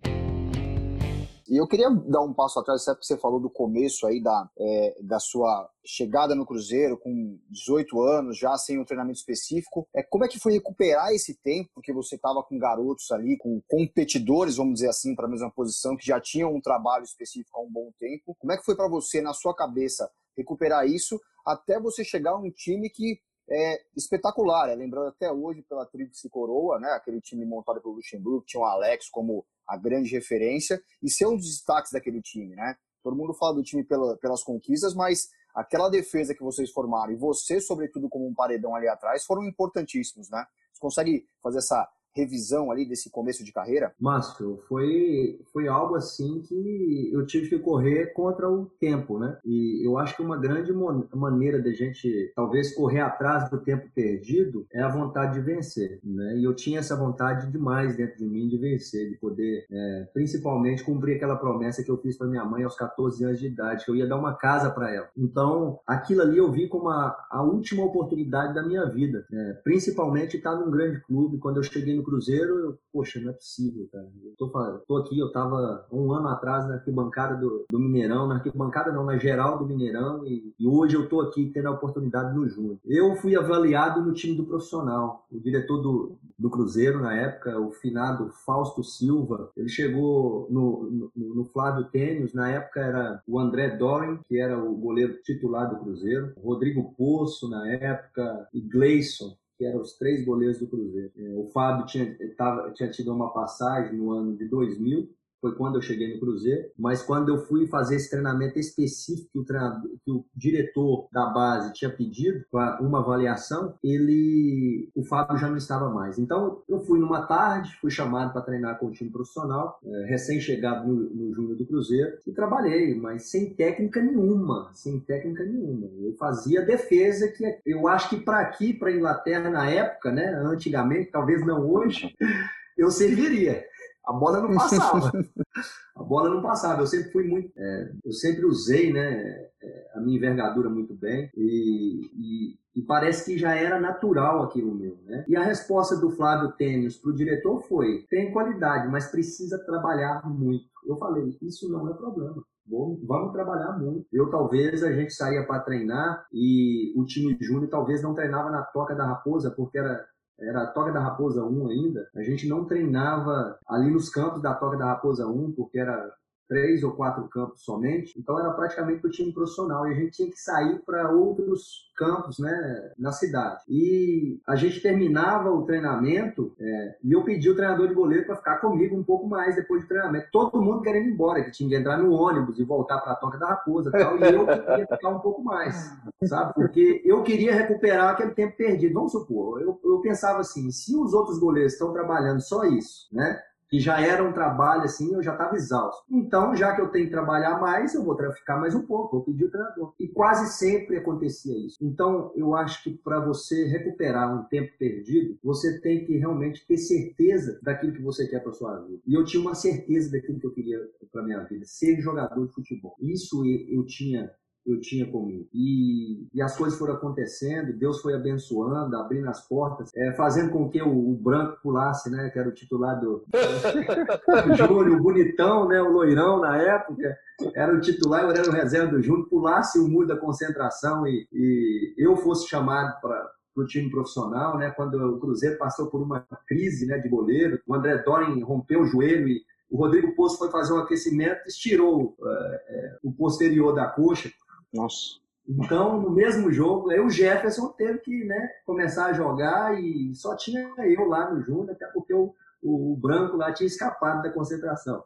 E 1.48 1.56
eu 1.56 1.66
queria 1.66 1.88
dar 1.88 2.20
um 2.20 2.34
passo 2.34 2.60
atrás, 2.60 2.84
certo 2.84 3.02
você 3.02 3.16
falou 3.16 3.40
do 3.40 3.48
começo 3.48 4.06
aí 4.06 4.22
da, 4.22 4.50
é, 4.58 4.98
da 5.00 5.18
sua 5.18 5.70
chegada 5.82 6.34
no 6.34 6.44
Cruzeiro 6.44 6.98
com 6.98 7.38
18 7.48 8.02
anos, 8.02 8.38
já 8.38 8.54
sem 8.58 8.78
um 8.78 8.84
treinamento 8.84 9.18
específico. 9.18 9.88
É, 9.94 10.02
como 10.02 10.26
é 10.26 10.28
que 10.28 10.38
foi 10.38 10.52
recuperar 10.52 11.10
esse 11.10 11.34
tempo? 11.40 11.70
Porque 11.74 11.90
você 11.90 12.16
estava 12.16 12.42
com 12.42 12.58
garotos 12.58 13.10
ali, 13.12 13.38
com 13.38 13.62
competidores, 13.66 14.56
vamos 14.56 14.74
dizer 14.74 14.90
assim, 14.90 15.14
para 15.14 15.24
a 15.24 15.30
mesma 15.30 15.50
posição, 15.50 15.96
que 15.96 16.04
já 16.04 16.20
tinham 16.20 16.54
um 16.54 16.60
trabalho 16.60 17.04
específico 17.04 17.58
há 17.58 17.62
um 17.62 17.72
bom 17.72 17.90
tempo. 17.98 18.36
Como 18.38 18.52
é 18.52 18.58
que 18.58 18.64
foi 18.64 18.76
para 18.76 18.88
você, 18.88 19.22
na 19.22 19.32
sua 19.32 19.54
cabeça, 19.54 20.10
recuperar 20.36 20.86
isso 20.86 21.18
até 21.46 21.80
você 21.80 22.04
chegar 22.04 22.32
a 22.32 22.38
um 22.38 22.50
time 22.50 22.90
que 22.90 23.18
é 23.50 23.80
espetacular, 23.96 24.68
é 24.68 24.74
lembrando 24.74 25.08
até 25.08 25.32
hoje 25.32 25.62
pela 25.62 25.86
Tríplice 25.86 26.28
Coroa, 26.28 26.78
né, 26.78 26.90
aquele 26.90 27.18
time 27.22 27.46
montado 27.46 27.80
pelo 27.80 27.94
Luxemburgo, 27.94 28.42
que 28.42 28.48
tinha 28.48 28.60
o 28.60 28.66
Alex 28.66 29.08
como 29.08 29.46
a 29.68 29.76
grande 29.76 30.10
referência, 30.10 30.82
e 31.02 31.10
ser 31.10 31.26
um 31.26 31.36
dos 31.36 31.46
destaques 31.46 31.92
daquele 31.92 32.22
time, 32.22 32.54
né? 32.54 32.76
Todo 33.02 33.16
mundo 33.16 33.34
fala 33.34 33.54
do 33.54 33.62
time 33.62 33.84
pela, 33.84 34.16
pelas 34.16 34.42
conquistas, 34.42 34.94
mas 34.94 35.28
aquela 35.54 35.88
defesa 35.88 36.34
que 36.34 36.42
vocês 36.42 36.70
formaram, 36.70 37.12
e 37.12 37.16
você, 37.16 37.60
sobretudo, 37.60 38.08
como 38.08 38.26
um 38.26 38.34
paredão 38.34 38.74
ali 38.74 38.88
atrás, 38.88 39.24
foram 39.24 39.44
importantíssimos, 39.44 40.30
né? 40.30 40.44
Você 40.72 40.80
consegue 40.80 41.28
fazer 41.42 41.58
essa 41.58 41.88
revisão 42.18 42.70
ali 42.70 42.86
desse 42.86 43.10
começo 43.10 43.44
de 43.44 43.52
carreira? 43.52 43.92
Márcio, 44.00 44.58
foi, 44.68 45.40
foi 45.52 45.68
algo 45.68 45.94
assim 45.94 46.40
que 46.42 47.10
eu 47.12 47.24
tive 47.26 47.48
que 47.48 47.58
correr 47.58 48.12
contra 48.12 48.50
o 48.50 48.66
tempo, 48.80 49.18
né? 49.18 49.38
E 49.44 49.86
eu 49.86 49.98
acho 49.98 50.16
que 50.16 50.22
uma 50.22 50.36
grande 50.36 50.72
maneira 51.14 51.60
de 51.60 51.74
gente 51.74 52.32
talvez 52.34 52.74
correr 52.74 53.00
atrás 53.00 53.48
do 53.50 53.58
tempo 53.58 53.88
perdido 53.94 54.66
é 54.72 54.82
a 54.82 54.88
vontade 54.88 55.34
de 55.34 55.40
vencer, 55.40 56.00
né? 56.02 56.36
E 56.36 56.44
eu 56.44 56.54
tinha 56.54 56.80
essa 56.80 56.96
vontade 56.96 57.50
demais 57.50 57.96
dentro 57.96 58.18
de 58.18 58.26
mim 58.26 58.48
de 58.48 58.58
vencer, 58.58 59.10
de 59.10 59.16
poder, 59.16 59.66
é, 59.70 60.08
principalmente, 60.12 60.84
cumprir 60.84 61.16
aquela 61.16 61.36
promessa 61.36 61.82
que 61.82 61.90
eu 61.90 61.98
fiz 61.98 62.16
para 62.16 62.26
minha 62.26 62.44
mãe 62.44 62.64
aos 62.64 62.76
14 62.76 63.24
anos 63.24 63.38
de 63.38 63.46
idade, 63.46 63.84
que 63.84 63.90
eu 63.90 63.96
ia 63.96 64.06
dar 64.06 64.16
uma 64.16 64.34
casa 64.34 64.70
para 64.70 64.94
ela. 64.94 65.08
Então, 65.16 65.78
aquilo 65.86 66.22
ali 66.22 66.38
eu 66.38 66.50
vi 66.50 66.68
como 66.68 66.88
a, 66.88 67.16
a 67.30 67.42
última 67.42 67.84
oportunidade 67.84 68.54
da 68.54 68.62
minha 68.62 68.86
vida, 68.86 69.26
né? 69.30 69.58
principalmente 69.62 70.36
estar 70.36 70.56
num 70.56 70.70
grande 70.70 71.00
clube. 71.02 71.38
Quando 71.38 71.58
eu 71.58 71.62
cheguei 71.62 71.96
no 71.96 72.02
Cruzeiro, 72.08 72.58
eu, 72.58 72.78
poxa, 72.92 73.20
não 73.20 73.30
é 73.30 73.32
possível, 73.32 73.88
cara. 73.92 74.08
Eu 74.24 74.34
tô, 74.36 74.48
tô 74.86 74.96
aqui, 74.96 75.18
eu 75.18 75.30
tava 75.30 75.86
um 75.92 76.12
ano 76.12 76.28
atrás 76.28 76.66
na 76.66 76.74
arquibancada 76.74 77.36
do, 77.36 77.66
do 77.70 77.78
Mineirão, 77.78 78.26
na 78.26 78.36
arquibancada 78.36 78.90
não, 78.92 79.04
na 79.04 79.18
geral 79.18 79.58
do 79.58 79.66
Mineirão, 79.66 80.26
e, 80.26 80.54
e 80.58 80.66
hoje 80.66 80.96
eu 80.96 81.08
tô 81.08 81.20
aqui 81.20 81.50
tendo 81.52 81.68
a 81.68 81.72
oportunidade 81.72 82.34
no 82.34 82.48
Júnior. 82.48 82.78
Eu 82.86 83.14
fui 83.16 83.36
avaliado 83.36 84.00
no 84.00 84.12
time 84.12 84.34
do 84.34 84.44
profissional. 84.44 85.26
O 85.30 85.38
diretor 85.38 85.78
do, 85.82 86.18
do 86.38 86.50
Cruzeiro, 86.50 87.00
na 87.00 87.14
época, 87.14 87.58
o 87.60 87.72
finado 87.72 88.30
Fausto 88.46 88.82
Silva, 88.82 89.50
ele 89.56 89.68
chegou 89.68 90.46
no, 90.50 91.10
no, 91.14 91.34
no 91.34 91.44
Flávio 91.44 91.84
Tênis, 91.84 92.32
na 92.32 92.48
época 92.48 92.80
era 92.80 93.22
o 93.26 93.38
André 93.38 93.76
Doren, 93.76 94.18
que 94.26 94.40
era 94.40 94.58
o 94.58 94.74
goleiro 94.74 95.20
titular 95.22 95.68
do 95.68 95.80
Cruzeiro, 95.80 96.32
Rodrigo 96.42 96.94
Poço, 96.96 97.48
na 97.48 97.68
época, 97.68 98.48
e 98.54 98.60
Gleison, 98.60 99.36
que 99.58 99.64
eram 99.64 99.80
os 99.80 99.92
três 99.94 100.24
goleiros 100.24 100.58
do 100.60 100.68
Cruzeiro. 100.68 101.10
É, 101.16 101.34
o 101.34 101.50
Fábio 101.50 101.84
tinha, 101.84 102.16
tava, 102.36 102.70
tinha 102.70 102.88
tido 102.88 103.12
uma 103.12 103.30
passagem 103.30 103.98
no 103.98 104.12
ano 104.12 104.36
de 104.36 104.46
2000, 104.46 105.10
foi 105.40 105.54
quando 105.54 105.76
eu 105.76 105.82
cheguei 105.82 106.14
no 106.14 106.20
Cruzeiro, 106.20 106.68
mas 106.78 107.02
quando 107.02 107.28
eu 107.28 107.38
fui 107.46 107.66
fazer 107.66 107.96
esse 107.96 108.10
treinamento 108.10 108.58
específico 108.58 109.28
que 109.32 109.38
o, 109.38 109.44
treinador, 109.44 109.90
que 110.04 110.10
o 110.10 110.24
diretor 110.34 111.08
da 111.12 111.26
base 111.26 111.72
tinha 111.72 111.90
pedido 111.90 112.44
para 112.50 112.80
uma 112.80 113.00
avaliação, 113.00 113.74
ele, 113.82 114.90
o 114.94 115.04
Fábio 115.04 115.38
já 115.38 115.48
não 115.48 115.56
estava 115.56 115.88
mais. 115.90 116.18
Então 116.18 116.62
eu 116.68 116.80
fui 116.80 116.98
numa 116.98 117.26
tarde, 117.26 117.76
fui 117.80 117.90
chamado 117.90 118.32
para 118.32 118.42
treinar 118.42 118.78
com 118.78 118.86
o 118.86 118.92
time 118.92 119.10
profissional, 119.10 119.78
é, 119.84 120.06
recém-chegado 120.06 120.86
no, 120.86 120.94
no 121.10 121.34
Júnior 121.34 121.56
do 121.56 121.66
Cruzeiro, 121.66 122.18
e 122.26 122.32
trabalhei, 122.32 122.94
mas 122.94 123.30
sem 123.30 123.54
técnica 123.54 124.02
nenhuma, 124.02 124.70
sem 124.74 124.98
técnica 125.00 125.44
nenhuma. 125.44 125.88
Eu 126.00 126.14
fazia 126.14 126.62
defesa 126.62 127.28
que 127.28 127.44
eu 127.64 127.86
acho 127.88 128.10
que 128.10 128.16
para 128.16 128.40
aqui, 128.40 128.72
para 128.72 128.92
Inglaterra 128.92 129.50
na 129.50 129.68
época, 129.70 130.10
né, 130.10 130.26
antigamente, 130.44 131.10
talvez 131.10 131.44
não 131.46 131.68
hoje, 131.68 132.14
eu 132.76 132.90
serviria. 132.90 133.64
A 134.08 134.12
bola 134.12 134.40
não 134.40 134.54
passava. 134.54 135.12
a 135.94 136.02
bola 136.02 136.30
não 136.30 136.40
passava. 136.40 136.80
Eu 136.80 136.86
sempre 136.86 137.12
fui 137.12 137.24
muito. 137.24 137.52
É, 137.54 137.92
eu 138.02 138.12
sempre 138.12 138.46
usei 138.46 138.90
né, 138.90 139.48
é, 139.62 139.90
a 139.94 140.00
minha 140.00 140.16
envergadura 140.16 140.70
muito 140.70 140.94
bem 140.94 141.30
e, 141.36 142.10
e, 142.16 142.58
e, 142.74 142.82
parece 142.82 143.26
que 143.26 143.36
já 143.38 143.54
era 143.54 143.78
natural 143.78 144.42
aquilo 144.42 144.74
meu. 144.74 144.96
Né? 145.04 145.26
E 145.28 145.36
a 145.36 145.42
resposta 145.42 145.94
do 145.94 146.10
Flávio 146.10 146.52
Tênis 146.52 146.96
para 146.96 147.10
o 147.10 147.14
diretor 147.14 147.60
foi: 147.68 148.06
tem 148.08 148.32
qualidade, 148.32 148.88
mas 148.88 149.10
precisa 149.10 149.58
trabalhar 149.66 150.26
muito. 150.26 150.64
Eu 150.86 150.96
falei: 150.96 151.36
isso 151.42 151.70
não 151.70 151.90
é 151.90 151.92
problema. 151.92 152.42
Vamos 152.66 153.32
trabalhar 153.32 153.78
muito. 153.78 154.06
Eu 154.12 154.30
talvez 154.30 154.82
a 154.82 154.92
gente 154.92 155.12
saía 155.12 155.46
para 155.46 155.60
treinar 155.60 156.26
e 156.32 156.92
o 156.96 157.04
time 157.04 157.36
júnior 157.40 157.70
talvez 157.70 158.02
não 158.02 158.14
treinava 158.14 158.50
na 158.50 158.62
toca 158.62 158.94
da 158.94 159.06
raposa 159.06 159.50
porque 159.50 159.78
era 159.78 160.06
era 160.40 160.62
a 160.62 160.66
Toga 160.66 160.92
da 160.92 161.00
Raposa 161.00 161.44
1 161.44 161.68
ainda, 161.68 162.08
a 162.14 162.22
gente 162.22 162.48
não 162.48 162.64
treinava 162.64 163.58
ali 163.66 163.90
nos 163.90 164.08
campos 164.08 164.40
da 164.40 164.54
Toga 164.54 164.76
da 164.76 164.86
Raposa 164.86 165.26
1, 165.26 165.52
porque 165.52 165.78
era 165.78 166.12
três 166.48 166.82
ou 166.82 166.92
quatro 166.92 167.28
campos 167.28 167.62
somente, 167.62 168.18
então 168.18 168.38
era 168.38 168.50
praticamente 168.52 169.06
o 169.06 169.10
time 169.10 169.32
profissional 169.32 169.86
e 169.86 169.92
a 169.92 169.94
gente 169.94 170.12
tinha 170.12 170.30
que 170.30 170.40
sair 170.40 170.80
para 170.84 171.10
outros 171.10 171.88
campos, 171.96 172.38
né, 172.38 172.92
na 172.96 173.12
cidade. 173.12 173.62
E 173.68 174.40
a 174.46 174.54
gente 174.56 174.80
terminava 174.80 175.50
o 175.50 175.64
treinamento 175.64 176.54
é, 176.58 176.96
e 177.02 177.12
eu 177.12 177.24
pedi 177.24 177.50
o 177.50 177.56
treinador 177.56 177.88
de 177.88 177.94
goleiro 177.94 178.24
para 178.24 178.36
ficar 178.36 178.58
comigo 178.58 178.96
um 178.96 179.02
pouco 179.02 179.28
mais 179.28 179.56
depois 179.56 179.82
do 179.82 179.88
treinamento. 179.88 180.28
Todo 180.32 180.62
mundo 180.62 180.80
querendo 180.80 181.08
ir 181.08 181.12
embora, 181.12 181.42
que 181.42 181.50
tinha 181.50 181.68
que 181.68 181.76
entrar 181.76 181.98
no 181.98 182.12
ônibus 182.12 182.58
e 182.58 182.64
voltar 182.64 182.98
para 183.00 183.12
a 183.12 183.16
Toca 183.16 183.36
da 183.36 183.48
Raposa 183.48 183.90
e 183.90 183.92
tal, 183.92 184.16
e 184.16 184.22
eu 184.22 184.46
queria 184.46 184.86
ficar 184.86 185.08
um 185.10 185.18
pouco 185.18 185.42
mais, 185.42 185.92
sabe? 186.24 186.54
Porque 186.54 187.02
eu 187.04 187.22
queria 187.22 187.54
recuperar 187.54 188.10
aquele 188.10 188.30
tempo 188.30 188.56
perdido. 188.56 188.94
Vamos 188.94 189.12
supor, 189.12 189.60
eu, 189.60 189.78
eu 189.84 190.00
pensava 190.00 190.38
assim, 190.40 190.70
se 190.70 190.96
os 190.96 191.12
outros 191.12 191.38
goleiros 191.38 191.72
estão 191.72 191.92
trabalhando 191.92 192.40
só 192.40 192.64
isso, 192.64 193.08
né? 193.12 193.40
Que 193.68 193.78
já 193.78 194.00
era 194.00 194.24
um 194.24 194.32
trabalho 194.32 194.82
assim, 194.82 195.14
eu 195.14 195.22
já 195.22 195.32
estava 195.32 195.56
exausto. 195.56 196.04
Então, 196.10 196.56
já 196.56 196.74
que 196.74 196.80
eu 196.80 196.88
tenho 196.88 197.06
que 197.06 197.10
trabalhar 197.10 197.60
mais, 197.60 197.94
eu 197.94 198.04
vou 198.04 198.16
ficar 198.32 198.58
mais 198.58 198.74
um 198.74 198.82
pouco, 198.82 199.16
vou 199.16 199.24
pedir 199.24 199.44
o 199.44 199.50
treinador. 199.50 199.92
E 199.98 200.08
quase 200.08 200.52
sempre 200.52 200.96
acontecia 200.96 201.56
isso. 201.56 201.76
Então, 201.80 202.32
eu 202.34 202.54
acho 202.54 202.82
que 202.82 202.90
para 202.90 203.20
você 203.20 203.66
recuperar 203.66 204.34
um 204.34 204.44
tempo 204.44 204.72
perdido, 204.78 205.38
você 205.42 205.80
tem 205.80 206.04
que 206.04 206.16
realmente 206.16 206.66
ter 206.66 206.78
certeza 206.78 207.58
daquilo 207.62 207.92
que 207.92 208.02
você 208.02 208.26
quer 208.26 208.40
para 208.40 208.52
sua 208.52 208.80
vida. 208.80 209.00
E 209.06 209.14
eu 209.14 209.24
tinha 209.24 209.40
uma 209.40 209.54
certeza 209.54 210.10
daquilo 210.10 210.40
que 210.40 210.46
eu 210.46 210.52
queria 210.52 210.78
para 211.12 211.22
minha 211.22 211.44
vida, 211.44 211.64
ser 211.64 212.00
jogador 212.00 212.46
de 212.46 212.52
futebol. 212.52 212.96
Isso 213.00 213.44
eu 213.44 213.84
tinha 213.84 214.30
eu 214.68 214.80
tinha 214.80 215.10
comigo. 215.10 215.48
E, 215.52 216.28
e 216.32 216.42
as 216.42 216.56
coisas 216.56 216.78
foram 216.78 216.94
acontecendo, 216.94 217.72
Deus 217.72 218.00
foi 218.00 218.14
abençoando, 218.14 218.96
abrindo 218.96 219.28
as 219.28 219.46
portas, 219.48 219.90
é, 219.96 220.12
fazendo 220.12 220.50
com 220.50 220.68
que 220.68 220.80
o, 220.82 221.10
o, 221.10 221.14
branco 221.14 221.58
pulasse, 221.62 222.10
né? 222.10 222.28
Que 222.30 222.38
era 222.38 222.48
o 222.48 222.54
titular 222.54 223.00
do 223.00 223.24
Júnior, 224.56 224.98
o 224.98 225.02
bonitão, 225.02 225.66
né? 225.66 225.80
O 225.80 225.90
loirão 225.90 226.40
na 226.40 226.56
época. 226.56 227.16
Era 227.54 227.74
o 227.74 227.80
titular, 227.80 228.24
eu 228.24 228.30
era 228.30 228.48
o 228.48 228.52
reserva 228.52 228.92
do 228.92 229.02
Júnior, 229.02 229.28
pulasse 229.28 229.78
o 229.78 229.88
muro 229.88 230.08
da 230.08 230.16
concentração 230.16 231.06
e, 231.06 231.26
e 231.32 231.94
eu 231.96 232.16
fosse 232.16 232.48
chamado 232.48 233.00
para 233.00 233.30
o 233.56 233.64
time 233.64 233.90
profissional, 233.90 234.58
né? 234.58 234.70
Quando 234.70 234.94
o 234.94 235.18
Cruzeiro 235.18 235.56
passou 235.56 235.86
por 235.86 236.02
uma 236.02 236.26
crise, 236.46 236.86
né, 236.86 236.98
de 236.98 237.08
goleiro, 237.08 237.60
o 237.66 237.74
André 237.74 238.02
Doren 238.02 238.42
rompeu 238.42 238.82
o 238.82 238.86
joelho 238.86 239.28
e 239.28 239.42
o 239.70 239.76
Rodrigo 239.76 240.14
Poço 240.14 240.38
foi 240.38 240.50
fazer 240.50 240.72
um 240.72 240.78
aquecimento, 240.78 241.46
estirou 241.46 242.16
é, 242.24 242.98
o 243.02 243.12
posterior 243.12 243.74
da 243.74 243.86
coxa. 243.86 244.30
Nossa. 244.72 245.18
Então, 245.48 246.00
no 246.00 246.10
mesmo 246.10 246.52
jogo, 246.52 246.90
aí 246.90 247.00
o 247.00 247.08
Jefferson 247.08 247.68
teve 247.68 247.98
que 248.00 248.24
né, 248.24 248.50
começar 248.66 249.06
a 249.06 249.12
jogar 249.14 249.80
e 249.82 250.14
só 250.14 250.36
tinha 250.36 250.70
eu 250.78 251.06
lá 251.06 251.30
no 251.32 251.40
Júnior, 251.42 251.70
até 251.70 251.86
porque 251.86 252.12
o, 252.12 252.34
o, 252.62 252.92
o 252.92 252.96
branco 252.96 253.36
lá 253.36 253.52
tinha 253.52 253.66
escapado 253.66 254.22
da 254.22 254.30
concentração 254.30 255.02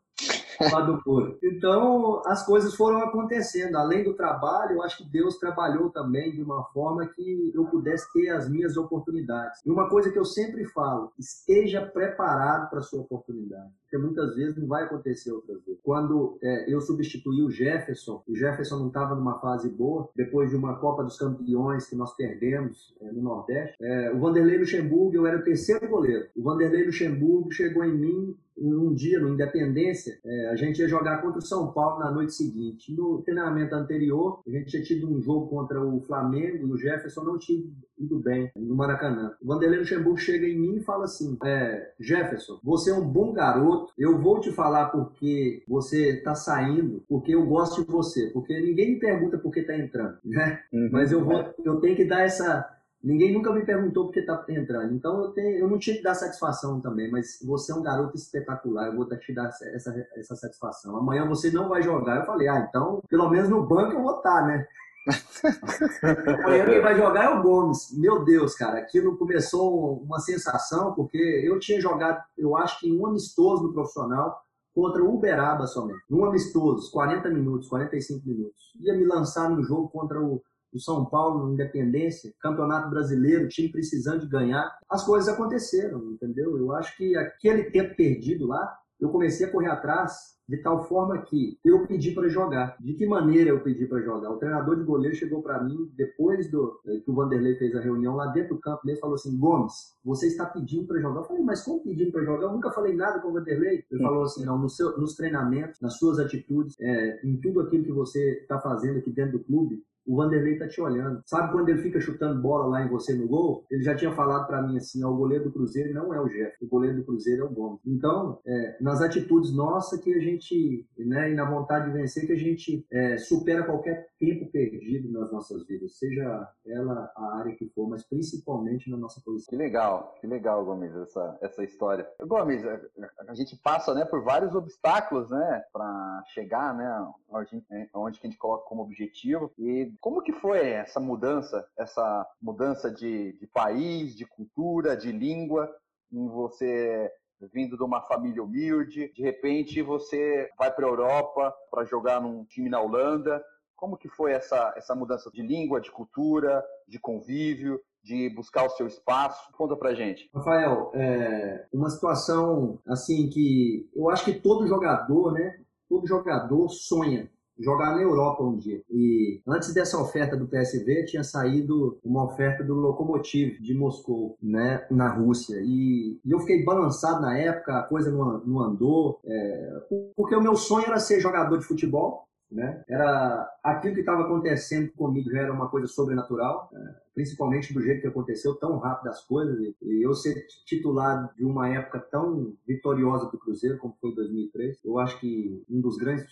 lá 0.61 0.81
do 0.81 1.03
couro. 1.03 1.39
Então, 1.43 2.23
as 2.27 2.45
coisas 2.45 2.75
foram 2.75 2.99
acontecendo. 2.99 3.77
Além 3.77 4.05
do 4.05 4.15
trabalho, 4.15 4.77
eu 4.77 4.83
acho 4.83 4.99
que 4.99 5.11
Deus 5.11 5.39
trabalhou 5.39 5.91
também 5.91 6.33
de 6.33 6.43
uma 6.43 6.65
forma 6.73 7.07
que 7.07 7.53
eu 7.55 7.65
pudesse 7.67 8.13
ter 8.13 8.31
as 8.31 8.49
minhas 8.49 8.77
oportunidades. 8.77 9.61
E 9.65 9.71
uma 9.71 9.89
coisa 9.89 10.11
que 10.11 10.19
eu 10.19 10.25
sempre 10.25 10.65
falo, 10.67 11.13
esteja 11.19 11.83
preparado 11.83 12.71
para 12.71 12.81
a 12.81 12.83
sua 12.83 13.01
oportunidade. 13.01 13.71
Porque 13.83 13.99
muitas 13.99 14.35
vezes 14.35 14.57
não 14.57 14.67
vai 14.67 14.85
acontecer 14.85 15.33
outras 15.33 15.63
vezes. 15.65 15.81
Quando 15.83 16.39
é, 16.43 16.73
eu 16.73 16.81
substituí 16.81 17.43
o 17.43 17.51
Jefferson, 17.51 18.23
o 18.27 18.35
Jefferson 18.35 18.79
não 18.79 18.89
estava 18.89 19.15
numa 19.15 19.39
fase 19.39 19.69
boa, 19.69 20.09
depois 20.17 20.51
de 20.51 20.57
uma 20.57 20.77
Copa 20.77 21.05
dos 21.05 21.19
Campeões 21.19 21.87
que 21.87 21.97
nós 21.97 22.17
perdemos 22.17 22.95
é, 23.01 23.13
no 23.13 23.23
Nordeste, 23.23 23.77
é, 23.81 24.13
o 24.13 24.19
Vanderlei 24.19 24.59
Luxemburgo, 24.59 25.15
eu 25.15 25.27
era 25.27 25.39
o 25.39 25.45
terceiro 25.45 25.87
goleiro. 25.89 26.27
O 26.35 26.43
Vanderlei 26.43 26.85
Luxemburgo 26.87 27.53
chegou 27.53 27.85
em 27.85 27.93
mim 27.93 28.37
um 28.57 28.95
dia 28.95 29.19
no 29.19 29.29
Independência, 29.29 30.19
é, 30.25 30.49
a 30.49 30.57
gente 30.57 30.81
ia 30.81 30.89
jogar 30.89 31.23
contra 31.23 31.39
o 31.39 31.45
São 31.45 31.73
Paulo 31.73 32.01
na 32.01 32.11
noite 32.11 32.35
seguinte. 32.35 32.93
No 32.93 33.23
treinamento 33.23 33.75
anterior, 33.75 34.41
a 34.47 34.51
gente 34.51 34.71
tinha 34.71 34.83
tido 34.83 35.11
um 35.11 35.21
jogo 35.21 35.49
contra 35.49 35.83
o 35.83 36.01
Flamengo 36.01 36.67
e 36.67 36.73
o 36.73 36.77
Jefferson 36.77 37.23
não 37.23 37.39
tinha 37.39 37.63
ido 37.99 38.19
bem 38.19 38.51
no 38.57 38.75
Maracanã. 38.75 39.33
O 39.41 39.47
Vanderlei 39.47 39.81
Luxemburgo 39.81 40.19
chega 40.19 40.47
em 40.47 40.59
mim 40.59 40.77
e 40.77 40.83
fala 40.83 41.05
assim: 41.05 41.37
é, 41.45 41.93
Jefferson, 41.99 42.59
você 42.63 42.91
é 42.91 42.95
um 42.95 43.07
bom 43.07 43.33
garoto, 43.33 43.93
eu 43.99 44.19
vou 44.19 44.41
te 44.41 44.51
falar 44.53 44.87
porque 44.87 45.63
você 45.67 46.17
está 46.17 46.35
saindo, 46.35 47.03
porque 47.09 47.35
eu 47.35 47.47
gosto 47.47 47.85
de 47.85 47.91
você, 47.91 48.31
porque 48.31 48.59
ninguém 48.61 48.93
me 48.93 48.99
pergunta 48.99 49.39
por 49.39 49.53
que 49.53 49.61
está 49.61 49.77
entrando, 49.77 50.19
né? 50.25 50.61
Uhum. 50.73 50.89
Mas 50.93 51.13
eu 51.13 51.25
vou, 51.25 51.55
eu 51.65 51.81
tenho 51.81 51.97
que 51.97 52.05
dar 52.05 52.23
essa 52.23 52.69
Ninguém 53.03 53.33
nunca 53.33 53.53
me 53.53 53.65
perguntou 53.65 54.07
por 54.07 54.13
que 54.13 54.23
tá 54.23 54.45
entrando. 54.49 54.95
Então 54.95 55.21
eu, 55.23 55.31
tenho, 55.33 55.59
eu 55.59 55.69
não 55.69 55.79
tinha 55.79 55.97
que 55.97 56.03
dar 56.03 56.15
satisfação 56.15 56.81
também, 56.81 57.11
mas 57.11 57.41
você 57.45 57.73
é 57.73 57.75
um 57.75 57.83
garoto 57.83 58.17
espetacular, 58.17 58.87
eu 58.87 58.97
vou 58.97 59.09
te 59.09 59.35
dar 59.35 59.49
essa, 59.49 60.07
essa 60.15 60.37
satisfação. 60.37 60.97
Amanhã 60.97 61.27
você 61.27 61.51
não 61.51 61.69
vai 61.69 61.83
jogar. 61.83 62.21
Eu 62.21 62.27
falei, 62.27 62.49
ah, 62.49 62.67
então 62.69 63.03
pelo 63.09 63.29
menos 63.29 63.49
no 63.49 63.67
banco 63.67 63.93
eu 63.95 64.03
vou 64.03 64.17
estar, 64.17 64.41
tá, 64.41 64.47
né? 64.47 64.67
Amanhã 66.45 66.65
quem 66.65 66.81
vai 66.81 66.97
jogar 66.97 67.25
é 67.25 67.29
o 67.31 67.43
Gomes. 67.43 67.93
Meu 67.99 68.25
Deus, 68.25 68.55
cara, 68.55 68.79
aquilo 68.79 69.17
começou 69.17 69.97
uma 69.99 70.21
sensação, 70.21 70.95
porque 70.95 71.19
eu 71.19 71.59
tinha 71.59 71.81
jogado, 71.81 72.23
eu 72.39 72.57
acho 72.57 72.79
que 72.79 72.93
um 72.93 73.05
amistoso 73.07 73.65
no 73.65 73.73
profissional 73.73 74.41
contra 74.75 75.03
o 75.03 75.15
Uberaba 75.15 75.67
somente. 75.67 76.03
Um 76.11 76.25
amistoso, 76.25 76.91
40 76.93 77.29
minutos, 77.31 77.69
45 77.69 78.27
minutos. 78.27 78.73
Ia 78.81 78.95
me 78.95 79.05
lançar 79.05 79.51
no 79.51 79.63
jogo 79.63 79.89
contra 79.89 80.21
o 80.21 80.41
o 80.73 80.79
São 80.79 81.05
Paulo 81.05 81.47
no 81.47 81.53
Independência, 81.53 82.33
Campeonato 82.41 82.91
Brasileiro, 82.91 83.49
time 83.49 83.71
precisando 83.71 84.21
de 84.21 84.29
ganhar, 84.29 84.79
as 84.89 85.05
coisas 85.05 85.29
aconteceram, 85.29 86.13
entendeu? 86.13 86.57
Eu 86.57 86.73
acho 86.73 86.97
que 86.97 87.17
aquele 87.17 87.65
tempo 87.65 87.95
perdido 87.95 88.47
lá, 88.47 88.79
eu 89.01 89.11
comecei 89.11 89.47
a 89.47 89.51
correr 89.51 89.69
atrás 89.69 90.33
de 90.49 90.59
tal 90.59 90.85
forma 90.85 91.23
que 91.23 91.59
eu 91.65 91.87
pedi 91.87 92.13
para 92.13 92.29
jogar. 92.29 92.77
De 92.79 92.95
que 92.95 93.07
maneira 93.07 93.51
eu 93.51 93.61
pedi 93.63 93.87
para 93.87 94.03
jogar? 94.03 94.31
O 94.31 94.37
treinador 94.37 94.77
de 94.77 94.85
goleiro 94.85 95.17
chegou 95.17 95.43
para 95.43 95.63
mim 95.63 95.91
depois 95.97 96.51
do 96.51 96.81
eh, 96.87 97.01
que 97.01 97.11
o 97.11 97.15
Vanderlei 97.15 97.57
fez 97.57 97.75
a 97.75 97.81
reunião 97.81 98.17
lá 98.17 98.27
dentro 98.27 98.57
do 98.57 98.61
campo 98.61 98.83
mesmo, 98.85 99.01
falou 99.01 99.15
assim: 99.15 99.39
Gomes, 99.39 99.95
você 100.05 100.27
está 100.27 100.45
pedindo 100.47 100.87
para 100.87 101.01
jogar? 101.01 101.21
Eu 101.21 101.25
falei, 101.25 101.43
mas 101.43 101.63
como 101.65 101.83
pedindo 101.83 102.13
para 102.13 102.25
jogar? 102.25 102.47
Eu 102.47 102.53
nunca 102.53 102.71
falei 102.71 102.95
nada 102.95 103.21
com 103.21 103.29
o 103.29 103.33
Vanderlei. 103.33 103.85
Ele 103.91 104.03
falou 104.03 104.25
assim: 104.25 104.45
não, 104.45 104.59
no 104.59 104.69
seu, 104.69 104.99
nos 104.99 105.15
treinamentos, 105.15 105.81
nas 105.81 105.97
suas 105.97 106.19
atitudes, 106.19 106.75
é, 106.81 107.21
em 107.25 107.41
tudo 107.41 107.61
aquilo 107.61 107.85
que 107.85 107.93
você 107.93 108.41
está 108.41 108.61
fazendo 108.61 108.99
aqui 108.99 109.11
dentro 109.11 109.39
do 109.39 109.45
clube, 109.45 109.83
o 110.07 110.17
Vanderlei 110.17 110.59
tá 110.59 110.69
te 110.69 110.81
olhando. 110.81 111.23
Sabe 111.27 111.53
quando 111.53 111.69
ele 111.69 111.83
fica 111.83 112.01
chutando 112.01 112.41
bola 112.41 112.67
lá 112.67 112.85
em 112.85 112.89
você 112.89 113.15
no 113.15 113.29
gol? 113.29 113.65
Ele 113.71 113.83
já 113.83 113.95
tinha 113.95 114.13
falado 114.13 114.47
para 114.47 114.63
mim 114.63 114.77
assim, 114.77 115.05
o 115.05 115.17
goleiro 115.17 115.45
do 115.45 115.53
Cruzeiro 115.53 115.95
não 115.95 116.13
é 116.13 116.21
o 116.21 116.29
Jeff, 116.29 116.57
o 116.63 116.69
goleiro 116.69 116.97
do 116.97 117.05
Cruzeiro 117.05 117.43
é 117.43 117.47
o 117.47 117.51
Gomes. 117.51 117.81
Então, 117.87 118.41
é, 118.47 118.77
nas 118.81 119.01
atitudes 119.01 119.55
nossas 119.55 120.01
que 120.01 120.13
a 120.13 120.21
gente, 120.21 120.87
né, 120.99 121.31
e 121.31 121.35
na 121.35 121.49
vontade 121.49 121.87
de 121.87 121.93
vencer 121.93 122.27
que 122.27 122.33
a 122.33 122.37
gente 122.37 122.87
é, 122.91 123.19
supera 123.19 123.65
qualquer 123.65 124.09
tempo 124.19 124.51
perdido 124.51 125.11
nas 125.11 125.33
nossas 125.33 125.67
vidas, 125.67 125.99
seja 125.99 126.49
ela 126.67 127.13
a 127.17 127.39
área 127.39 127.55
que 127.55 127.69
for, 127.71 127.89
mas 127.89 128.05
principalmente 128.05 128.91
na 128.91 128.97
nossa 128.97 129.21
posição. 129.25 129.51
Que 129.51 129.57
legal, 129.57 130.15
que 130.21 130.27
legal, 130.27 130.65
Gomes, 130.65 130.95
essa, 130.95 131.39
essa 131.41 131.65
história. 131.65 132.07
Gomes, 132.21 132.65
a, 132.65 132.81
a 133.29 133.35
gente 133.35 133.57
passa, 133.63 133.95
né, 133.95 134.05
por 134.05 134.23
vários 134.23 134.55
obstáculos, 134.55 135.31
né, 135.31 135.65
para 135.73 136.25
chegar, 136.29 136.75
né, 136.75 137.09
onde, 137.31 137.65
onde 137.95 138.21
que 138.21 138.27
a 138.27 138.31
gente 138.31 138.39
coloca 138.39 138.65
como 138.69 138.83
objetivo 138.83 139.51
e 139.59 139.92
como 140.01 140.23
que 140.23 140.33
foi 140.33 140.71
essa 140.71 141.01
mudança, 141.01 141.67
essa 141.79 142.27
mudança 142.41 142.91
de, 142.91 143.33
de 143.39 143.47
país, 143.47 144.15
de 144.15 144.27
cultura, 144.27 144.97
de 144.97 145.13
língua, 145.13 145.71
em 146.13 146.29
você 146.29 147.11
vindo 147.53 147.77
de 147.77 147.83
uma 147.83 148.03
família 148.03 148.43
humilde, 148.43 149.13
de 149.15 149.23
repente 149.23 149.83
você 149.83 150.49
vai 150.57 150.71
para 150.71 150.87
a 150.87 150.89
Europa 150.89 151.53
para 151.71 151.85
jogar 151.85 152.21
num 152.21 152.45
time 152.45 152.69
na 152.69 152.81
Holanda. 152.81 153.43
Como 153.75 153.97
que 153.97 154.09
foi 154.09 154.33
essa, 154.33 154.73
essa 154.77 154.95
mudança 154.95 155.31
de 155.33 155.43
língua, 155.43 155.81
de 155.81 155.91
cultura, 155.91 156.63
de 156.87 157.01
convívio, 157.01 157.81
de 158.03 158.31
buscar 158.31 158.65
o 158.65 158.71
seu 158.71 158.87
espaço? 158.87 159.51
Conta 159.53 159.77
pra 159.77 159.95
gente. 159.95 160.31
Rafael, 160.33 160.93
é 160.95 161.67
uma 161.73 161.91
situação 161.91 162.79
assim 162.87 163.29
que 163.29 163.89
eu 163.95 164.09
acho 164.09 164.25
que 164.25 164.41
todo 164.41 164.69
jogador, 164.69 165.33
né? 165.33 165.61
Todo 165.89 166.07
jogador 166.07 166.69
sonha 166.69 167.29
jogar 167.63 167.95
na 167.95 168.03
Europa 168.03 168.43
um 168.43 168.57
dia. 168.57 168.83
E 168.91 169.41
antes 169.47 169.73
dessa 169.73 169.99
oferta 169.99 170.37
do 170.37 170.47
PSV, 170.47 171.05
tinha 171.07 171.25
saído 171.25 171.99
uma 172.05 172.25
oferta 172.25 172.65
do 172.65 172.75
Lokomotiv 172.75 173.59
de 173.61 173.75
Moscou, 173.75 174.37
né, 174.43 174.87
na 174.91 175.09
Rússia. 175.09 175.57
E, 175.63 176.19
e 176.25 176.31
eu 176.31 176.41
fiquei 176.41 176.65
balançado 176.65 177.23
na 177.23 177.39
época, 177.39 177.79
a 177.79 177.83
coisa 177.83 178.11
não, 178.11 178.39
não 178.45 178.61
andou, 178.61 179.21
é, 179.25 179.83
porque 180.17 180.35
o 180.35 180.43
meu 180.43 180.57
sonho 180.57 180.87
era 180.87 180.99
ser 180.99 181.21
jogador 181.21 181.59
de 181.59 181.65
futebol, 181.65 182.27
né? 182.53 182.83
Era 182.87 183.49
aquilo 183.63 183.95
que 183.95 184.01
estava 184.01 184.23
acontecendo 184.23 184.93
comigo 184.93 185.31
já 185.31 185.41
era 185.41 185.53
uma 185.53 185.69
coisa 185.69 185.87
sobrenatural. 185.87 186.69
Né? 186.71 186.95
Principalmente 187.15 187.73
do 187.73 187.83
jeito 187.83 188.01
que 188.01 188.07
aconteceu, 188.07 188.55
tão 188.55 188.79
rápido 188.79 189.09
as 189.09 189.25
coisas, 189.25 189.59
e 189.61 190.03
eu 190.05 190.15
ser 190.15 190.47
titular 190.67 191.33
de 191.37 191.45
uma 191.45 191.69
época 191.69 192.01
tão 192.01 192.55
vitoriosa 192.67 193.31
do 193.31 193.39
Cruzeiro, 193.39 193.79
como 193.79 193.97
foi 194.01 194.15
2003, 194.15 194.81
eu 194.85 194.99
acho 194.99 195.19
que 195.21 195.63
um 195.71 195.81
dos 195.81 195.97
grandes 195.97 196.27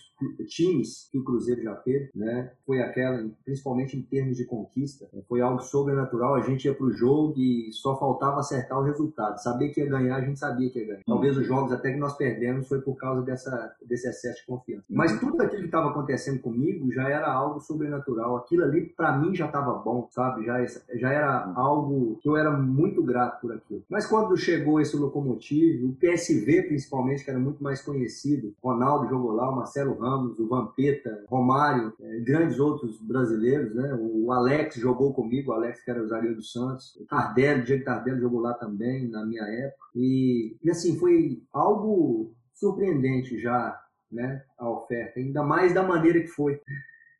times 0.47 1.09
que 1.11 1.17
o 1.17 1.23
Cruzeiro 1.23 1.61
já 1.61 1.75
teve, 1.75 2.09
né, 2.15 2.51
foi 2.65 2.81
aquela, 2.81 3.29
principalmente 3.43 3.97
em 3.97 4.01
termos 4.01 4.37
de 4.37 4.45
conquista, 4.45 5.09
foi 5.27 5.41
algo 5.41 5.61
sobrenatural, 5.61 6.35
a 6.35 6.41
gente 6.41 6.65
ia 6.65 6.73
pro 6.73 6.91
jogo 6.91 7.33
e 7.37 7.71
só 7.71 7.97
faltava 7.97 8.39
acertar 8.39 8.79
o 8.79 8.83
resultado, 8.83 9.41
saber 9.41 9.69
que 9.69 9.81
ia 9.81 9.89
ganhar, 9.89 10.17
a 10.17 10.21
gente 10.21 10.39
sabia 10.39 10.69
que 10.69 10.79
ia 10.79 10.87
ganhar. 10.87 11.01
Talvez 11.05 11.37
os 11.37 11.45
jogos 11.45 11.71
até 11.71 11.91
que 11.91 11.99
nós 11.99 12.15
perdemos 12.17 12.67
foi 12.67 12.81
por 12.81 12.95
causa 12.95 13.21
dessa, 13.21 13.75
desse 13.85 14.07
excesso 14.07 14.41
de 14.41 14.45
confiança. 14.45 14.85
Mas 14.89 15.19
tudo 15.19 15.41
aquilo 15.41 15.61
que 15.61 15.65
estava 15.65 15.89
acontecendo 15.89 16.39
comigo 16.41 16.91
já 16.91 17.09
era 17.09 17.31
algo 17.31 17.59
sobrenatural, 17.59 18.37
aquilo 18.37 18.63
ali 18.63 18.87
para 18.95 19.17
mim 19.17 19.35
já 19.35 19.45
estava 19.45 19.73
bom, 19.73 20.07
sabe, 20.11 20.45
já 20.45 20.61
já 20.95 21.11
era 21.11 21.51
algo 21.55 22.17
que 22.21 22.29
eu 22.29 22.37
era 22.37 22.51
muito 22.51 23.03
grato 23.03 23.41
por 23.41 23.51
aquilo. 23.51 23.83
Mas 23.89 24.05
quando 24.05 24.37
chegou 24.37 24.79
esse 24.79 24.95
locomotivo, 24.95 25.87
o 25.87 25.95
PSV 25.95 26.63
principalmente, 26.63 27.23
que 27.23 27.29
era 27.29 27.39
muito 27.39 27.63
mais 27.63 27.81
conhecido, 27.81 28.53
Ronaldo 28.63 29.09
jogou 29.09 29.31
lá, 29.31 29.49
o 29.49 29.55
Marcelo 29.55 29.97
Ramos, 29.97 30.37
o 30.39 30.47
Vampeta, 30.47 31.23
Romário, 31.27 31.93
é, 31.99 32.19
grandes 32.19 32.59
outros 32.59 32.99
brasileiros, 33.01 33.73
né? 33.75 33.97
O 33.99 34.31
Alex 34.31 34.75
jogou 34.75 35.13
comigo, 35.13 35.51
o 35.51 35.53
Alex 35.53 35.83
que 35.83 35.91
era 35.91 36.03
o 36.03 36.07
zagueiro 36.07 36.35
do 36.35 36.43
Santos, 36.43 36.95
o 36.95 37.05
Tardelli, 37.05 37.61
o 37.61 37.65
Diego 37.65 37.85
Tardelli 37.85 38.19
jogou 38.19 38.39
lá 38.39 38.53
também, 38.53 39.07
na 39.07 39.25
minha 39.25 39.43
época. 39.43 39.81
E, 39.95 40.55
e 40.63 40.69
assim, 40.69 40.97
foi 40.97 41.41
algo 41.53 42.31
surpreendente 42.53 43.39
já, 43.39 43.79
né? 44.11 44.43
A 44.57 44.69
oferta, 44.69 45.19
ainda 45.19 45.43
mais 45.43 45.73
da 45.73 45.83
maneira 45.83 46.19
que 46.19 46.27
foi. 46.27 46.59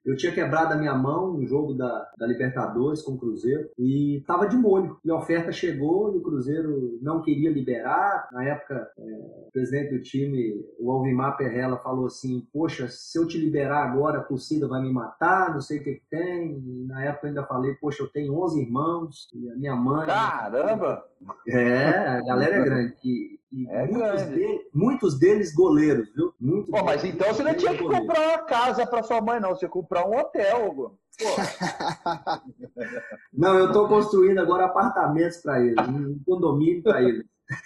Eu 0.05 0.15
tinha 0.15 0.31
quebrado 0.31 0.73
a 0.73 0.77
minha 0.77 0.95
mão 0.95 1.33
no 1.33 1.45
jogo 1.45 1.73
da, 1.73 2.09
da 2.17 2.25
Libertadores 2.25 3.01
com 3.01 3.13
o 3.13 3.19
Cruzeiro 3.19 3.69
e 3.77 4.17
estava 4.17 4.47
de 4.47 4.57
molho. 4.57 4.97
E 5.05 5.11
a 5.11 5.15
oferta 5.15 5.51
chegou 5.51 6.13
e 6.13 6.17
o 6.17 6.21
Cruzeiro 6.21 6.97
não 7.01 7.21
queria 7.21 7.51
liberar. 7.51 8.27
Na 8.31 8.43
época, 8.43 8.89
é, 8.97 9.03
o 9.03 9.51
presidente 9.51 9.93
do 9.93 10.01
time, 10.01 10.59
o 10.79 10.91
Alvimar 10.91 11.37
Perrella, 11.37 11.77
falou 11.77 12.07
assim: 12.07 12.47
Poxa, 12.51 12.87
se 12.89 13.17
eu 13.17 13.27
te 13.27 13.37
liberar 13.37 13.83
agora, 13.83 14.19
a 14.19 14.23
torcida 14.23 14.67
vai 14.67 14.81
me 14.81 14.91
matar, 14.91 15.53
não 15.53 15.61
sei 15.61 15.79
o 15.79 15.83
que, 15.83 15.95
que 15.95 16.09
tem. 16.09 16.57
E 16.57 16.85
na 16.87 17.05
época 17.05 17.27
eu 17.27 17.29
ainda 17.29 17.45
falei: 17.45 17.75
Poxa, 17.75 18.01
eu 18.01 18.07
tenho 18.07 18.33
11 18.41 18.61
irmãos 18.61 19.27
e 19.35 19.49
a 19.49 19.55
minha 19.55 19.75
mãe. 19.75 20.07
Caramba! 20.07 21.03
É, 21.47 21.87
a 21.87 22.21
galera 22.21 22.55
é 22.55 22.63
grande. 22.63 22.95
E, 23.03 23.35
e 23.35 23.40
é 23.69 23.87
muitos, 23.87 24.29
de, 24.29 24.69
muitos, 24.73 25.19
deles 25.19 25.53
goleiros, 25.53 26.11
viu? 26.13 26.33
Muitos 26.39 26.69
Pô, 26.69 26.83
mas 26.83 27.03
então 27.03 27.27
você 27.27 27.43
não 27.43 27.53
tinha 27.53 27.73
que 27.73 27.83
goleiros. 27.83 28.07
comprar 28.07 28.27
uma 28.27 28.45
casa 28.45 28.87
para 28.87 29.03
sua 29.03 29.21
mãe, 29.21 29.39
não. 29.39 29.49
Você 29.49 29.67
comprar 29.67 30.07
um 30.07 30.17
hotel, 30.17 30.69
Hugo. 30.69 30.99
não, 33.33 33.59
eu 33.59 33.67
estou 33.67 33.87
construindo 33.87 34.39
agora 34.39 34.65
apartamentos 34.65 35.37
para 35.37 35.59
eles, 35.59 35.87
um 35.87 36.19
condomínio 36.25 36.81
para 36.81 37.03
eles. 37.03 37.25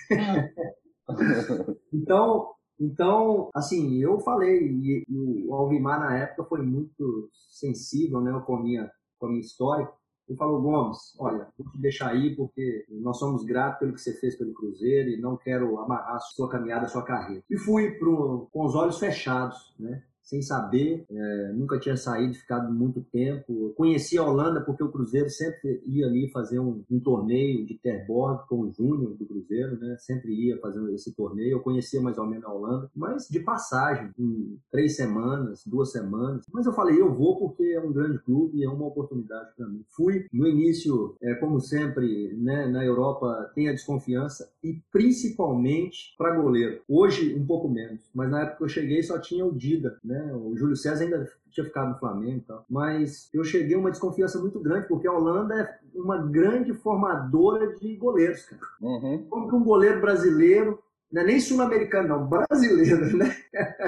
então, 1.93 2.55
então, 2.79 3.49
assim, 3.53 4.01
eu 4.01 4.19
falei, 4.19 4.67
e, 4.67 5.05
e, 5.07 5.47
o 5.47 5.53
Alvimar 5.53 5.99
na 5.99 6.17
época 6.17 6.43
foi 6.45 6.61
muito 6.61 7.29
sensível 7.31 8.19
né, 8.21 8.37
com, 8.45 8.57
a 8.57 8.61
minha, 8.61 8.91
com 9.17 9.27
a 9.27 9.29
minha 9.29 9.41
história. 9.41 9.89
Ele 10.27 10.37
falou, 10.37 10.61
Gomes, 10.61 11.15
olha, 11.19 11.47
vou 11.57 11.71
te 11.71 11.79
deixar 11.79 12.09
aí 12.09 12.35
porque 12.35 12.85
nós 12.89 13.17
somos 13.17 13.43
gratos 13.43 13.79
pelo 13.79 13.93
que 13.93 14.01
você 14.01 14.13
fez 14.13 14.35
pelo 14.35 14.53
Cruzeiro 14.53 15.09
e 15.09 15.21
não 15.21 15.37
quero 15.37 15.79
amarrar 15.79 16.19
sua 16.19 16.49
caminhada, 16.49 16.87
sua 16.87 17.03
carreira. 17.03 17.43
E 17.49 17.57
fui 17.57 17.91
pro, 17.91 18.47
com 18.51 18.65
os 18.65 18.73
olhos 18.73 18.97
fechados, 18.97 19.75
né? 19.79 20.03
Sem 20.25 20.41
saber, 20.41 21.05
é, 21.09 21.53
nunca 21.53 21.79
tinha 21.79 21.95
saído, 21.95 22.33
ficado 22.33 22.73
muito 22.73 23.01
tempo. 23.01 23.73
Conheci 23.75 24.17
a 24.17 24.23
Holanda 24.23 24.59
porque 24.59 24.83
o 24.83 24.91
Cruzeiro 24.91 25.29
sempre 25.29 25.81
ia 25.85 26.07
ali 26.07 26.29
fazer 26.31 26.59
um, 26.59 26.83
um 26.89 26.99
torneio 26.99 27.65
de 27.65 27.75
Terborg 27.75 28.47
com 28.49 28.61
o 28.61 28.71
Júnior 28.71 29.15
do 29.15 29.25
Cruzeiro, 29.25 29.79
né? 29.79 29.95
Sempre 29.99 30.33
ia 30.33 30.59
fazendo 30.59 30.91
esse 30.91 31.13
torneio. 31.13 31.51
Eu 31.51 31.59
conhecia 31.59 32.01
mais 32.01 32.17
ou 32.17 32.25
menos 32.25 32.45
a 32.45 32.51
Holanda, 32.51 32.89
mas 32.95 33.27
de 33.29 33.39
passagem, 33.39 34.11
em 34.17 34.57
três 34.71 34.95
semanas, 34.95 35.61
duas 35.65 35.91
semanas. 35.91 36.45
Mas 36.51 36.65
eu 36.65 36.73
falei, 36.73 36.99
eu 36.99 37.13
vou 37.13 37.37
porque 37.37 37.63
é 37.63 37.79
um 37.79 37.93
grande 37.93 38.17
clube 38.19 38.57
e 38.57 38.63
é 38.63 38.69
uma 38.69 38.87
oportunidade 38.87 39.49
para 39.55 39.67
mim. 39.67 39.85
Fui 39.89 40.25
no 40.33 40.47
início, 40.47 41.15
é, 41.21 41.35
como 41.35 41.59
sempre, 41.59 42.33
né, 42.35 42.65
na 42.65 42.83
Europa 42.83 43.51
tem 43.53 43.69
a 43.69 43.73
desconfiança 43.73 44.51
e 44.63 44.81
principalmente 44.91 46.15
para 46.17 46.35
goleiro. 46.35 46.81
Hoje 46.87 47.35
um 47.35 47.45
pouco 47.45 47.69
menos, 47.69 48.09
mas 48.13 48.29
na 48.29 48.41
época 48.41 48.57
que 48.57 48.63
eu 48.63 48.69
cheguei 48.69 49.03
só 49.03 49.19
tinha 49.19 49.45
o 49.45 49.55
Dida, 49.55 49.99
né? 50.03 50.14
Né? 50.15 50.33
O 50.33 50.55
Júlio 50.55 50.75
César 50.75 51.03
ainda 51.03 51.29
tinha 51.51 51.65
ficado 51.65 51.89
no 51.89 51.99
Flamengo 51.99 52.37
e 52.37 52.41
tal. 52.41 52.65
Mas 52.69 53.29
eu 53.33 53.43
cheguei 53.43 53.75
a 53.75 53.79
uma 53.79 53.91
desconfiança 53.91 54.39
muito 54.39 54.59
grande, 54.59 54.87
porque 54.87 55.07
a 55.07 55.13
Holanda 55.13 55.53
é 55.55 55.79
uma 55.93 56.17
grande 56.17 56.73
formadora 56.73 57.75
de 57.75 57.95
goleiros, 57.97 58.45
cara. 58.45 58.61
Uhum. 58.81 59.25
Como 59.29 59.49
que 59.49 59.55
um 59.55 59.63
goleiro 59.63 59.99
brasileiro, 59.99 60.79
não 61.11 61.21
é 61.21 61.25
nem 61.25 61.39
sul-americano, 61.39 62.07
não, 62.07 62.27
brasileiro, 62.27 63.17
né? 63.17 63.35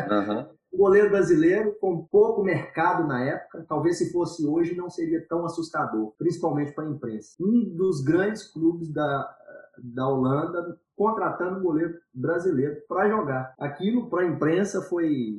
Uhum. 0.10 0.58
Um 0.70 0.80
goleiro 0.80 1.10
brasileiro 1.10 1.76
com 1.80 2.06
pouco 2.06 2.44
mercado 2.44 3.08
na 3.08 3.24
época, 3.24 3.66
talvez 3.68 3.98
se 3.98 4.12
fosse 4.12 4.46
hoje 4.46 4.76
não 4.76 4.90
seria 4.90 5.26
tão 5.26 5.46
assustador, 5.46 6.14
principalmente 6.20 6.74
para 6.74 6.84
a 6.84 6.90
imprensa. 6.90 7.36
Um 7.40 7.74
dos 7.74 8.04
grandes 8.04 8.44
clubes 8.52 8.92
da, 8.92 9.36
da 9.78 10.08
Holanda 10.08 10.78
contratando 10.96 11.60
um 11.60 11.64
goleiro 11.64 11.94
brasileiro 12.14 12.82
para 12.88 13.08
jogar. 13.08 13.54
Aquilo 13.58 14.10
para 14.10 14.24
a 14.24 14.28
imprensa 14.28 14.82
foi 14.82 15.38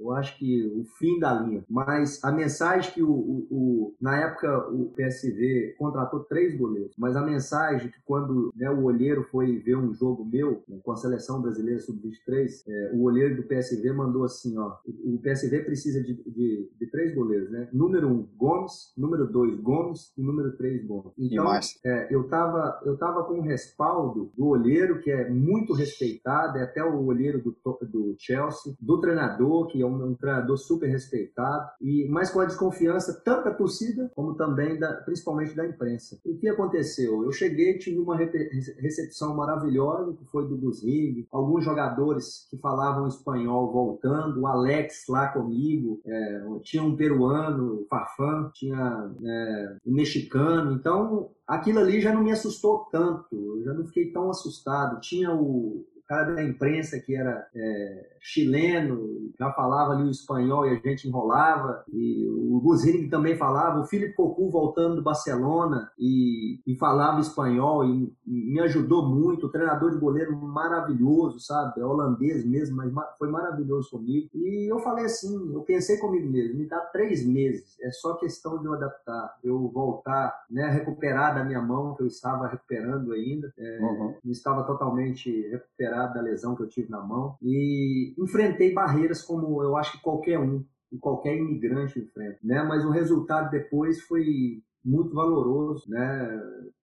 eu 0.00 0.12
acho 0.12 0.38
que 0.38 0.66
o 0.66 0.84
fim 0.98 1.18
da 1.18 1.34
linha. 1.34 1.64
Mas 1.68 2.22
a 2.24 2.32
mensagem 2.32 2.92
que 2.92 3.02
o, 3.02 3.10
o, 3.10 3.46
o, 3.50 3.94
na 4.00 4.16
época 4.16 4.68
o 4.70 4.92
PSV 4.96 5.74
contratou 5.78 6.20
três 6.20 6.56
goleiros, 6.56 6.94
mas 6.98 7.16
a 7.16 7.22
mensagem 7.22 7.90
que 7.90 8.00
quando 8.04 8.52
né, 8.56 8.70
o 8.70 8.84
olheiro 8.84 9.24
foi 9.30 9.58
ver 9.58 9.76
um 9.76 9.92
jogo 9.92 10.24
meu 10.24 10.62
né, 10.68 10.78
com 10.82 10.92
a 10.92 10.96
seleção 10.96 11.40
brasileira 11.40 11.80
sub-23, 11.80 12.62
é, 12.66 12.90
o 12.94 13.02
olheiro 13.02 13.36
do 13.36 13.42
PSV 13.42 13.92
mandou 13.92 14.24
assim, 14.24 14.56
ó, 14.58 14.76
o, 14.86 15.18
PSV 15.20 15.64
precisa 15.64 16.02
de, 16.02 16.14
de, 16.14 16.70
de, 16.78 16.86
três 16.90 17.14
goleiros, 17.14 17.50
né? 17.50 17.68
Número 17.72 18.08
um, 18.08 18.26
Gomes, 18.36 18.92
número 18.96 19.26
dois, 19.26 19.58
Gomes 19.60 20.12
e 20.16 20.22
número 20.22 20.56
três, 20.56 20.84
Gomes. 20.86 21.12
Então, 21.18 21.46
é, 21.84 22.08
eu 22.10 22.24
tava 22.28 22.80
eu 22.84 22.96
tava 22.96 23.24
com 23.24 23.34
o 23.34 23.42
respaldo 23.42 24.32
do 24.36 24.46
olheiro 24.46 25.00
que 25.00 25.10
é 25.10 25.28
muito 25.28 25.74
respeitado, 25.74 26.58
é 26.58 26.62
até 26.62 26.82
o 26.82 27.04
olheiro 27.04 27.42
do, 27.42 27.56
do 27.86 28.16
Chelsea, 28.18 28.74
do 28.80 29.00
treinador 29.00 29.66
que 29.66 29.82
é 29.82 29.86
um, 29.90 30.10
um 30.10 30.14
treinador 30.14 30.56
super 30.56 30.88
respeitado, 30.88 31.70
e 31.80 32.08
mas 32.08 32.30
com 32.30 32.40
a 32.40 32.44
desconfiança 32.44 33.20
tanto 33.24 33.44
da 33.44 33.54
torcida 33.54 34.10
como 34.14 34.34
também, 34.34 34.78
da, 34.78 34.94
principalmente 34.94 35.54
da 35.54 35.66
imprensa. 35.66 36.18
O 36.24 36.36
que 36.36 36.48
aconteceu? 36.48 37.24
Eu 37.24 37.32
cheguei, 37.32 37.78
tive 37.78 37.98
uma 37.98 38.16
recepção 38.16 39.34
maravilhosa, 39.36 40.14
que 40.14 40.24
foi 40.26 40.48
do 40.48 40.56
Guzrig, 40.56 41.26
alguns 41.30 41.64
jogadores 41.64 42.46
que 42.50 42.56
falavam 42.58 43.06
espanhol 43.06 43.72
voltando, 43.72 44.40
o 44.40 44.46
Alex 44.46 45.04
lá 45.08 45.28
comigo, 45.28 46.00
é, 46.04 46.42
tinha 46.62 46.82
um 46.82 46.96
peruano, 46.96 47.82
o 47.82 47.86
Farfan, 47.86 48.50
tinha 48.54 49.10
é, 49.22 49.76
um 49.86 49.92
mexicano, 49.92 50.72
então 50.72 51.30
aquilo 51.46 51.80
ali 51.80 52.00
já 52.00 52.12
não 52.12 52.22
me 52.22 52.32
assustou 52.32 52.86
tanto, 52.90 53.34
eu 53.34 53.64
já 53.64 53.72
não 53.72 53.86
fiquei 53.86 54.12
tão 54.12 54.30
assustado. 54.30 55.00
Tinha 55.00 55.34
o, 55.34 55.84
cara 56.10 56.34
da 56.34 56.42
imprensa 56.42 56.98
que 56.98 57.14
era 57.14 57.48
é, 57.54 58.16
chileno, 58.20 59.32
já 59.38 59.50
falava 59.52 59.92
ali 59.92 60.04
o 60.04 60.10
espanhol 60.10 60.66
e 60.66 60.70
a 60.70 60.88
gente 60.88 61.08
enrolava, 61.08 61.82
e 61.90 62.28
o 62.28 62.60
Guzini 62.60 63.08
também 63.08 63.36
falava, 63.36 63.80
o 63.80 63.86
Felipe 63.86 64.14
Cocu 64.14 64.50
voltando 64.50 64.96
do 64.96 65.02
Barcelona 65.02 65.90
e, 65.98 66.60
e 66.66 66.76
falava 66.76 67.20
espanhol 67.20 67.84
e, 67.84 68.12
e, 68.26 68.52
me 68.52 68.60
ajudou 68.60 69.08
muito, 69.08 69.46
o 69.46 69.50
treinador 69.50 69.90
de 69.90 69.98
goleiro 69.98 70.36
maravilhoso, 70.36 71.40
sabe, 71.40 71.80
é 71.80 71.84
holandês 71.84 72.44
mesmo, 72.44 72.76
mas 72.76 72.92
foi 73.18 73.30
maravilhoso 73.30 73.90
comigo, 73.90 74.28
e 74.34 74.70
eu 74.70 74.78
falei 74.80 75.06
assim, 75.06 75.52
eu 75.54 75.62
pensei 75.62 75.96
comigo 75.98 76.30
mesmo, 76.30 76.58
me 76.58 76.68
dá 76.68 76.80
três 76.80 77.26
meses, 77.26 77.76
é 77.80 77.90
só 77.90 78.14
questão 78.14 78.58
de 78.58 78.66
eu 78.66 78.74
adaptar, 78.74 79.38
eu 79.42 79.68
voltar, 79.68 80.44
né, 80.50 80.68
recuperar 80.68 81.34
da 81.34 81.44
minha 81.44 81.62
mão, 81.62 81.94
que 81.94 82.02
eu 82.02 82.06
estava 82.06 82.46
recuperando 82.46 83.12
ainda, 83.12 83.52
é, 83.58 83.78
uhum. 83.80 84.14
estava 84.26 84.64
totalmente 84.64 85.30
recuperado 85.48 86.14
da 86.14 86.20
lesão 86.20 86.54
que 86.54 86.62
eu 86.62 86.68
tive 86.68 86.90
na 86.90 87.00
mão 87.00 87.36
e 87.42 88.09
enfrentei 88.18 88.72
barreiras 88.72 89.22
como 89.22 89.62
eu 89.62 89.76
acho 89.76 89.92
que 89.92 90.02
qualquer 90.02 90.38
um 90.38 90.64
qualquer 90.98 91.36
imigrante 91.36 92.00
enfrenta, 92.00 92.38
né? 92.42 92.62
Mas 92.64 92.84
o 92.84 92.90
resultado 92.90 93.50
depois 93.50 94.00
foi 94.02 94.62
muito 94.84 95.14
valoroso, 95.14 95.88
né? 95.88 96.42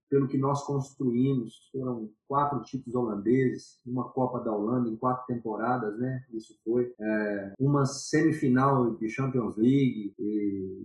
Pelo 0.10 0.28
que 0.28 0.38
nós 0.38 0.64
construímos, 0.64 1.70
foram 1.70 2.10
quatro 2.28 2.62
títulos 2.64 2.96
holandeses, 2.96 3.82
uma 3.86 4.08
Copa 4.10 4.40
da 4.40 4.56
Holanda 4.56 4.90
em 4.90 4.96
quatro 4.96 5.26
temporadas, 5.28 6.00
né? 6.00 6.24
Isso 6.32 6.58
foi 6.64 6.94
é, 6.98 7.54
uma 7.60 7.86
semifinal 7.86 8.96
de 8.96 9.10
Champions 9.10 9.58
League, 9.58 10.14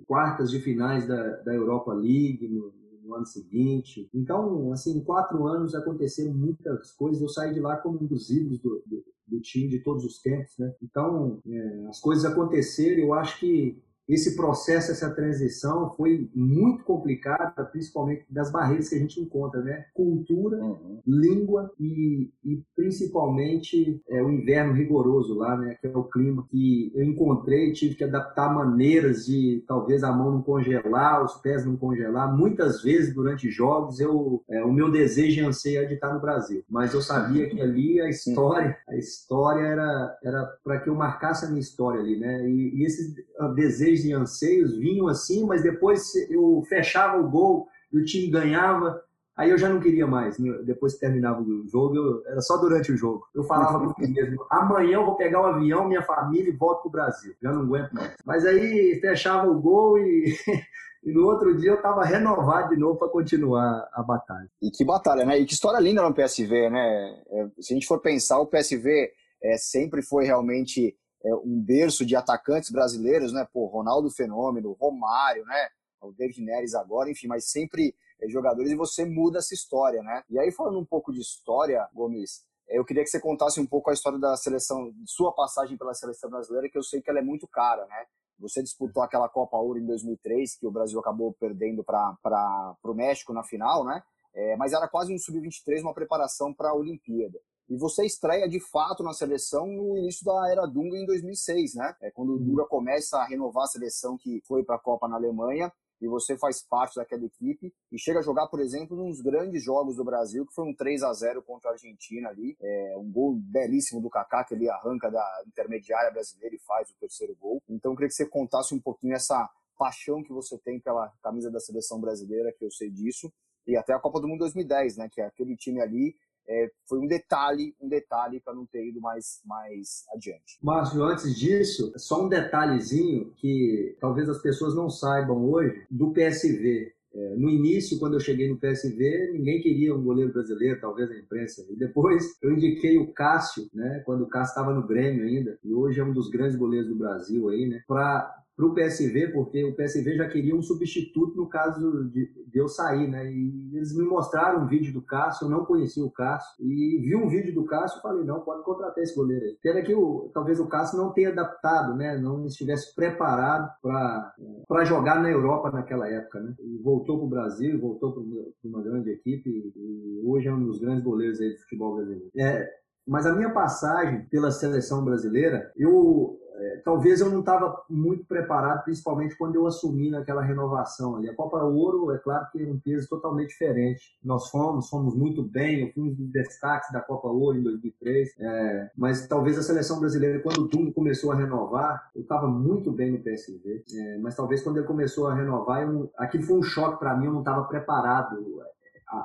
quartas 0.09 0.51
de 0.51 0.59
finais 0.59 1.07
da, 1.07 1.37
da 1.43 1.55
Europa 1.55 1.93
League 1.93 2.49
no, 2.49 2.73
no 3.05 3.15
ano 3.15 3.27
seguinte. 3.27 4.09
Então, 4.13 4.73
assim, 4.73 4.97
em 4.97 5.05
quatro 5.05 5.47
anos 5.47 5.75
aconteceram 5.75 6.35
muitas 6.35 6.91
coisas. 6.93 7.23
Eu 7.23 7.29
saí 7.29 7.55
de 7.55 7.61
lá 7.61 7.77
como 7.77 8.03
um 8.03 8.07
dos 8.07 8.29
ídolos 8.29 8.59
do, 8.59 8.83
do, 8.87 9.05
do 9.33 9.40
time 9.40 9.68
de 9.68 9.83
todos 9.83 10.05
os 10.05 10.21
tempos, 10.21 10.53
né? 10.59 10.73
Então, 10.83 11.40
é, 11.47 11.87
as 11.88 11.99
coisas 11.99 12.25
aconteceram. 12.25 13.03
Eu 13.03 13.14
acho 13.14 13.40
que 13.40 13.83
esse 14.12 14.37
processo, 14.37 14.90
essa 14.90 15.11
transição 15.11 15.90
foi 15.96 16.29
muito 16.35 16.85
complicada, 16.85 17.64
principalmente 17.64 18.25
das 18.29 18.51
barreiras 18.51 18.88
que 18.88 18.96
a 18.96 18.98
gente 18.98 19.20
encontra, 19.20 19.62
né? 19.62 19.87
Cultura, 19.94 20.59
uhum. 20.59 21.01
língua 21.07 21.70
e, 21.81 22.31
e 22.44 22.62
principalmente 22.77 24.01
é, 24.09 24.22
o 24.22 24.31
inverno 24.31 24.72
rigoroso 24.72 25.35
lá, 25.35 25.57
né? 25.57 25.77
Que 25.81 25.87
é 25.87 25.96
o 25.96 26.05
clima 26.05 26.46
que 26.51 26.92
eu 26.94 27.05
encontrei, 27.05 27.72
tive 27.72 27.94
que 27.94 28.05
adaptar 28.05 28.55
maneiras 28.55 29.25
de 29.27 29.64
talvez 29.66 30.05
a 30.05 30.12
mão 30.12 30.33
não 30.33 30.42
congelar, 30.42 31.25
os 31.25 31.35
pés 31.37 31.64
não 31.64 31.77
congelar. 31.77 32.37
Muitas 32.37 32.83
vezes 32.83 33.14
durante 33.14 33.51
jogos 33.51 34.01
eu, 34.01 34.42
é, 34.51 34.62
o 34.64 34.72
meu 34.72 34.90
desejo 34.90 35.40
e 35.40 35.44
anseio 35.44 35.83
é 35.83 35.87
de 35.87 35.94
estar 35.94 36.12
no 36.12 36.20
Brasil, 36.20 36.62
mas 36.68 36.92
eu 36.92 37.01
sabia 37.01 37.48
que 37.48 37.61
ali 37.61 38.01
a 38.01 38.09
história, 38.09 38.77
a 38.88 38.96
história 38.96 39.62
era 39.62 40.18
era 40.22 40.44
para 40.64 40.81
que 40.81 40.88
eu 40.88 40.94
marcasse 40.94 41.44
a 41.44 41.48
minha 41.48 41.61
história 41.61 42.01
ali, 42.01 42.18
né? 42.18 42.48
E, 42.48 42.81
e 42.81 42.85
esse 42.85 43.14
desejo 43.55 44.02
desejos 44.03 44.05
e 44.05 44.12
anseios 44.12 44.77
vinham 44.77 45.09
assim, 45.09 45.45
mas 45.45 45.62
depois 45.62 46.15
eu 46.31 46.62
fechava 46.69 47.21
o 47.21 47.29
gol 47.29 47.69
e 47.93 47.99
o 47.99 48.05
time 48.05 48.29
ganhava, 48.29 49.03
aí 49.37 49.51
eu 49.51 49.59
já 49.59 49.69
não 49.69 49.81
queria 49.81 50.07
mais. 50.07 50.38
Né? 50.38 50.51
Depois 50.65 50.95
que 50.95 51.01
terminava 51.01 51.41
o 51.43 51.67
jogo, 51.69 51.97
eu, 51.97 52.27
era 52.27 52.41
só 52.41 52.57
durante 52.57 52.93
o 52.93 52.97
jogo. 52.97 53.27
Eu 53.35 53.45
falava 53.45 53.95
mim 53.99 54.12
mesmo: 54.12 54.45
amanhã 54.51 54.95
eu 54.95 55.07
vou 55.07 55.17
pegar 55.17 55.41
o 55.41 55.47
avião, 55.47 55.88
minha 55.88 56.03
família 56.03 56.51
e 56.51 56.57
volto 56.57 56.83
para 56.83 56.88
o 56.88 56.93
Brasil. 56.93 57.35
Já 57.43 57.53
não 57.53 57.62
aguento 57.62 57.93
mais. 57.93 58.15
Mas 58.25 58.47
aí 58.47 58.99
fechava 59.01 59.49
o 59.51 59.61
gol 59.61 59.99
e. 59.99 60.35
E 61.05 61.12
no 61.12 61.27
outro 61.27 61.59
dia 61.59 61.71
eu 61.71 61.75
estava 61.75 62.05
renovado 62.05 62.69
de 62.69 62.77
novo 62.77 62.97
para 62.97 63.09
continuar 63.09 63.88
a 63.93 64.05
batalha. 64.05 64.49
E 64.62 64.71
que 64.71 64.85
batalha, 64.85 65.25
né? 65.25 65.37
E 65.37 65.45
que 65.45 65.53
história 65.53 65.81
linda 65.81 66.01
no 66.01 66.15
PSV, 66.15 66.71
né? 66.71 67.23
É, 67.29 67.49
se 67.61 67.73
a 67.73 67.75
gente 67.75 67.88
for 67.88 68.01
pensar, 68.01 68.38
o 68.38 68.47
PSV 68.47 69.11
é, 69.43 69.57
sempre 69.57 70.01
foi 70.01 70.25
realmente 70.25 70.97
é, 71.25 71.35
um 71.35 71.61
berço 71.61 72.05
de 72.05 72.17
atacantes 72.17 72.71
brasileiros, 72.71 73.33
né? 73.33 73.47
Pô, 73.53 73.67
Ronaldo 73.67 74.11
Fenômeno, 74.11 74.73
Romário, 74.73 75.45
né? 75.45 75.69
O 76.01 76.13
David 76.13 76.43
Neres 76.43 76.75
agora, 76.75 77.11
enfim, 77.11 77.29
mas 77.29 77.51
sempre 77.51 77.95
é, 78.21 78.29
jogadores 78.29 78.71
e 78.71 78.77
você 78.77 79.05
muda 79.05 79.39
essa 79.39 79.55
história, 79.55 80.03
né? 80.03 80.23
E 80.29 80.39
aí, 80.39 80.51
falando 80.51 80.79
um 80.79 80.85
pouco 80.85 81.13
de 81.13 81.21
história, 81.21 81.89
Gomes, 81.95 82.43
é, 82.69 82.79
eu 82.79 82.85
queria 82.85 83.05
que 83.05 83.11
você 83.11 83.21
contasse 83.21 83.61
um 83.61 83.67
pouco 83.67 83.91
a 83.91 83.93
história 83.93 84.19
da 84.19 84.37
seleção, 84.37 84.93
sua 85.07 85.33
passagem 85.33 85.77
pela 85.77 85.95
seleção 85.95 86.31
brasileira, 86.31 86.69
que 86.69 86.79
eu 86.79 86.83
sei 86.83 87.01
que 87.01 87.11
ela 87.11 87.21
é 87.21 87.23
muito 87.23 87.47
cara, 87.47 87.87
né? 87.87 88.07
Você 88.39 88.63
disputou 88.63 89.03
aquela 89.03 89.29
Copa 89.29 89.57
Ouro 89.57 89.79
em 89.79 89.87
2003, 89.87 90.57
que 90.57 90.67
o 90.67 90.71
Brasil 90.71 90.99
acabou 90.99 91.33
perdendo 91.33 91.85
para 91.85 92.77
o 92.83 92.95
México 92.95 93.33
na 93.33 93.45
final, 93.45 93.85
né? 93.85 94.03
É, 94.35 94.57
mas 94.57 94.73
era 94.73 94.89
quase 94.89 95.15
um 95.15 95.19
sub-23, 95.19 95.83
uma 95.83 95.95
preparação 95.95 96.53
para 96.53 96.71
a 96.71 96.75
Olimpíada. 96.75 97.39
E 97.73 97.77
você 97.79 98.05
estreia 98.05 98.47
de 98.47 98.61
fato 98.61 99.03
na 99.03 99.15
seleção 99.15 99.67
no 99.67 99.97
início 99.97 100.27
da 100.27 100.53
era 100.53 100.67
Dunga 100.67 100.95
em 100.95 101.07
2006, 101.07 101.75
né? 101.75 101.97
É 102.03 102.11
quando 102.11 102.29
o 102.29 102.33
uhum. 102.33 102.45
Dunga 102.45 102.67
começa 102.67 103.17
a 103.17 103.25
renovar 103.25 103.65
a 103.65 103.67
seleção 103.67 104.15
que 104.19 104.43
foi 104.47 104.63
para 104.63 104.77
a 104.77 104.79
Copa 104.79 105.09
na 105.09 105.17
Alemanha 105.17 105.73
e 105.99 106.07
você 106.07 106.37
faz 106.37 106.63
parte 106.63 106.97
daquela 106.97 107.25
equipe 107.25 107.73
e 107.91 107.99
chega 107.99 108.19
a 108.19 108.23
jogar, 108.23 108.47
por 108.49 108.61
exemplo, 108.61 108.95
nos 108.95 109.23
grandes 109.23 109.65
jogos 109.65 109.97
do 109.97 110.05
Brasil, 110.05 110.45
que 110.45 110.53
foi 110.53 110.69
um 110.69 110.75
3 110.75 111.03
a 111.03 111.15
0 111.15 111.43
contra 111.43 111.71
a 111.71 111.73
Argentina 111.73 112.29
ali, 112.29 112.59
é, 112.61 112.95
um 112.99 113.11
gol 113.11 113.37
belíssimo 113.37 114.03
do 114.03 114.11
Kaká 114.11 114.45
que 114.45 114.53
ele 114.53 114.69
arranca 114.69 115.11
da 115.11 115.25
intermediária 115.47 116.11
brasileira 116.11 116.55
e 116.55 116.59
faz 116.59 116.91
o 116.91 116.97
terceiro 117.01 117.35
gol. 117.41 117.63
Então 117.67 117.93
eu 117.93 117.97
queria 117.97 118.09
que 118.09 118.15
você 118.15 118.29
contasse 118.29 118.75
um 118.75 118.81
pouquinho 118.81 119.15
essa 119.15 119.49
paixão 119.79 120.23
que 120.23 120.33
você 120.33 120.59
tem 120.59 120.79
pela 120.79 121.11
camisa 121.23 121.51
da 121.51 121.59
seleção 121.59 121.99
brasileira, 121.99 122.53
que 122.53 122.67
eu 122.67 122.71
sei 122.71 122.91
disso, 122.91 123.33
e 123.67 123.79
até 123.79 123.95
a 123.95 123.99
Copa 123.99 124.21
do 124.21 124.29
Mundo 124.29 124.41
2010, 124.41 124.99
né, 124.99 125.09
que 125.11 125.23
é 125.23 125.25
aquele 125.25 125.57
time 125.57 125.81
ali 125.81 126.15
é, 126.49 126.71
foi 126.89 126.99
um 126.99 127.07
detalhe, 127.07 127.75
um 127.81 127.89
detalhe 127.89 128.41
para 128.41 128.55
não 128.55 128.67
ter 128.67 128.87
ido 128.87 129.01
mais, 129.01 129.41
mais 129.45 130.05
adiante. 130.15 130.59
Márcio, 130.63 131.03
antes 131.03 131.35
disso, 131.37 131.93
só 131.97 132.25
um 132.25 132.29
detalhezinho 132.29 133.33
que 133.37 133.97
talvez 134.01 134.29
as 134.29 134.41
pessoas 134.41 134.75
não 134.75 134.91
saibam 134.91 135.51
hoje 135.51 135.87
do 135.91 136.13
PSV. 136.13 136.93
É, 137.15 137.37
no 137.37 137.51
início, 137.51 137.99
quando 137.99 138.15
eu 138.15 138.21
cheguei 138.21 138.49
no 138.49 138.57
PSV, 138.57 139.33
ninguém 139.33 139.61
queria 139.61 139.95
um 139.95 140.03
goleiro 140.03 140.33
brasileiro, 140.33 140.81
talvez 140.81 141.11
a 141.11 141.17
imprensa. 141.17 141.67
E 141.71 141.77
depois 141.77 142.37
eu 142.43 142.53
indiquei 142.53 142.97
o 142.99 143.13
Cássio, 143.13 143.69
né, 143.73 144.03
quando 144.07 144.23
o 144.23 144.29
Cássio 144.29 144.53
estava 144.53 144.73
no 144.73 144.87
Grêmio 144.87 145.25
ainda, 145.25 145.59
e 145.63 145.75
hoje 145.75 146.01
é 146.01 146.05
um 146.05 146.13
dos 146.13 146.31
grandes 146.31 146.57
goleiros 146.57 146.89
do 146.89 146.97
Brasil 146.97 147.51
aí, 147.51 147.67
né, 147.67 147.83
para 147.87 148.43
para 148.57 148.67
o 148.67 148.75
PSV, 148.75 149.29
porque 149.33 149.65
o 149.65 149.75
PSV 149.75 150.17
já 150.17 150.29
queria 150.29 150.55
um 150.55 150.62
substituto 150.62 151.37
no 151.37 151.49
caso 151.49 152.05
de, 152.11 152.31
de, 152.47 152.59
eu 152.59 152.69
sair, 152.69 153.09
né? 153.09 153.31
E 153.31 153.71
eles 153.75 153.97
me 153.97 154.05
mostraram 154.05 154.62
um 154.62 154.67
vídeo 154.69 154.93
do 154.93 155.01
Cássio, 155.01 155.47
eu 155.47 155.51
não 155.51 155.65
conhecia 155.65 156.05
o 156.05 156.11
Cássio, 156.11 156.55
e 156.61 156.99
vi 157.01 157.17
um 157.17 157.29
vídeo 157.29 157.55
do 157.55 157.65
Cássio 157.65 157.99
e 157.99 158.03
falei, 158.03 158.25
não, 158.25 158.41
pode 158.41 158.62
contratar 158.62 159.03
esse 159.03 159.15
goleiro 159.15 159.45
aí. 159.45 159.57
Pena 159.62 159.83
que 159.83 159.95
o, 159.95 160.31
talvez 160.35 160.61
o 160.61 160.69
Cássio 160.69 160.99
não 160.99 161.12
tenha 161.12 161.31
adaptado, 161.31 161.97
né? 161.97 162.19
Não 162.19 162.45
estivesse 162.47 162.95
preparado 162.95 163.73
para 163.83 164.85
jogar 164.85 165.23
na 165.23 165.31
Europa 165.31 165.71
naquela 165.71 166.07
época, 166.09 166.41
né? 166.41 166.55
E 166.61 166.79
voltou 166.83 167.17
para 167.17 167.27
o 167.27 167.31
Brasil, 167.31 167.81
voltou 167.81 168.12
para 168.12 168.23
uma 168.65 168.83
grande 168.83 169.11
equipe, 169.11 169.49
e 169.49 170.23
hoje 170.27 170.49
é 170.49 170.53
um 170.53 170.62
dos 170.62 170.79
grandes 170.79 171.03
goleiros 171.03 171.41
aí 171.41 171.51
do 171.51 171.61
futebol 171.61 171.95
brasileiro. 171.95 172.31
É, 172.37 172.82
mas 173.07 173.27
a 173.27 173.35
minha 173.35 173.51
passagem 173.51 174.27
pela 174.27 174.51
seleção 174.51 175.05
brasileira, 175.05 175.73
eu 175.77 176.38
é, 176.62 176.77
talvez 176.85 177.21
eu 177.21 177.31
não 177.31 177.41
estava 177.41 177.83
muito 177.88 178.25
preparado, 178.25 178.85
principalmente 178.85 179.37
quando 179.37 179.57
eu 179.57 179.67
assumi 179.67 180.11
naquela 180.11 180.43
renovação 180.43 181.17
ali. 181.17 181.29
A 181.29 181.35
Copa 181.35 181.62
Ouro, 181.62 182.12
é 182.12 182.19
claro 182.19 182.47
que 182.53 182.62
é 182.62 182.67
um 182.67 182.79
peso 182.79 183.09
totalmente 183.09 183.49
diferente. 183.49 184.17
Nós 184.23 184.49
fomos, 184.49 184.88
fomos 184.88 185.15
muito 185.15 185.43
bem, 185.43 185.81
eu 185.81 185.93
fui 185.93 186.05
um 186.05 186.15
dos 186.15 186.31
destaques 186.31 186.93
da 186.93 187.01
Copa 187.01 187.29
Ouro 187.29 187.59
em 187.59 187.62
2003, 187.62 188.29
é, 188.38 188.91
mas 188.97 189.27
talvez 189.27 189.59
a 189.59 189.62
seleção 189.62 189.99
brasileira, 189.99 190.41
quando 190.41 190.59
o 190.59 190.69
Dunga 190.69 190.93
começou 190.93 191.33
a 191.33 191.35
renovar, 191.35 192.11
eu 192.15 192.23
estava 192.23 192.47
muito 192.47 192.93
bem 192.93 193.11
no 193.11 193.19
PSV, 193.19 193.85
é, 193.95 194.19
mas 194.19 194.37
talvez 194.37 194.62
quando 194.62 194.77
ele 194.77 194.87
começou 194.87 195.27
a 195.27 195.35
renovar, 195.35 195.83
eu, 195.83 196.11
aquilo 196.17 196.45
foi 196.45 196.59
um 196.59 196.62
choque 196.62 196.99
para 196.99 197.17
mim, 197.17 197.27
eu 197.27 197.33
não 197.33 197.41
estava 197.41 197.65
preparado. 197.65 198.62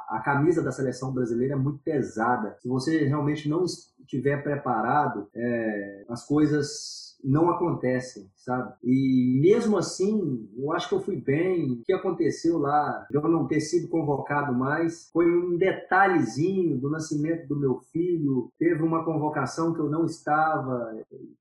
A, 0.08 0.22
camisa 0.24 0.62
da 0.62 0.72
seleção 0.72 1.14
brasileira 1.14 1.54
é 1.54 1.58
muito 1.58 1.80
pesada. 1.80 2.58
Se 2.60 2.68
você 2.68 3.06
realmente 3.06 3.48
não 3.48 3.64
estiver 3.64 4.44
preparado, 4.44 5.28
é, 5.34 6.06
as 6.10 6.26
coisas 6.26 7.08
não 7.24 7.50
acontecem, 7.50 8.30
sabe? 8.36 8.74
E 8.84 9.40
mesmo 9.42 9.78
assim, 9.78 10.50
eu 10.58 10.72
acho 10.72 10.88
que 10.88 10.96
eu 10.96 11.02
fui 11.02 11.18
bem. 11.18 11.72
O 11.72 11.84
que 11.84 11.94
aconteceu 11.94 12.58
lá, 12.58 13.06
eu 13.12 13.22
não 13.24 13.48
ter 13.48 13.60
sido 13.60 13.90
convocado 13.90 14.54
mais, 14.54 15.10
foi 15.12 15.26
um 15.26 15.58
detalhezinho 15.58 16.78
do 16.78 16.90
nascimento 16.90 17.48
do 17.48 17.60
meu 17.60 17.80
filho. 17.92 18.52
Teve 18.58 18.84
uma 18.84 19.04
convocação 19.04 19.74
que 19.74 19.80
eu 19.80 19.90
não 19.90 20.06
estava, 20.06 20.96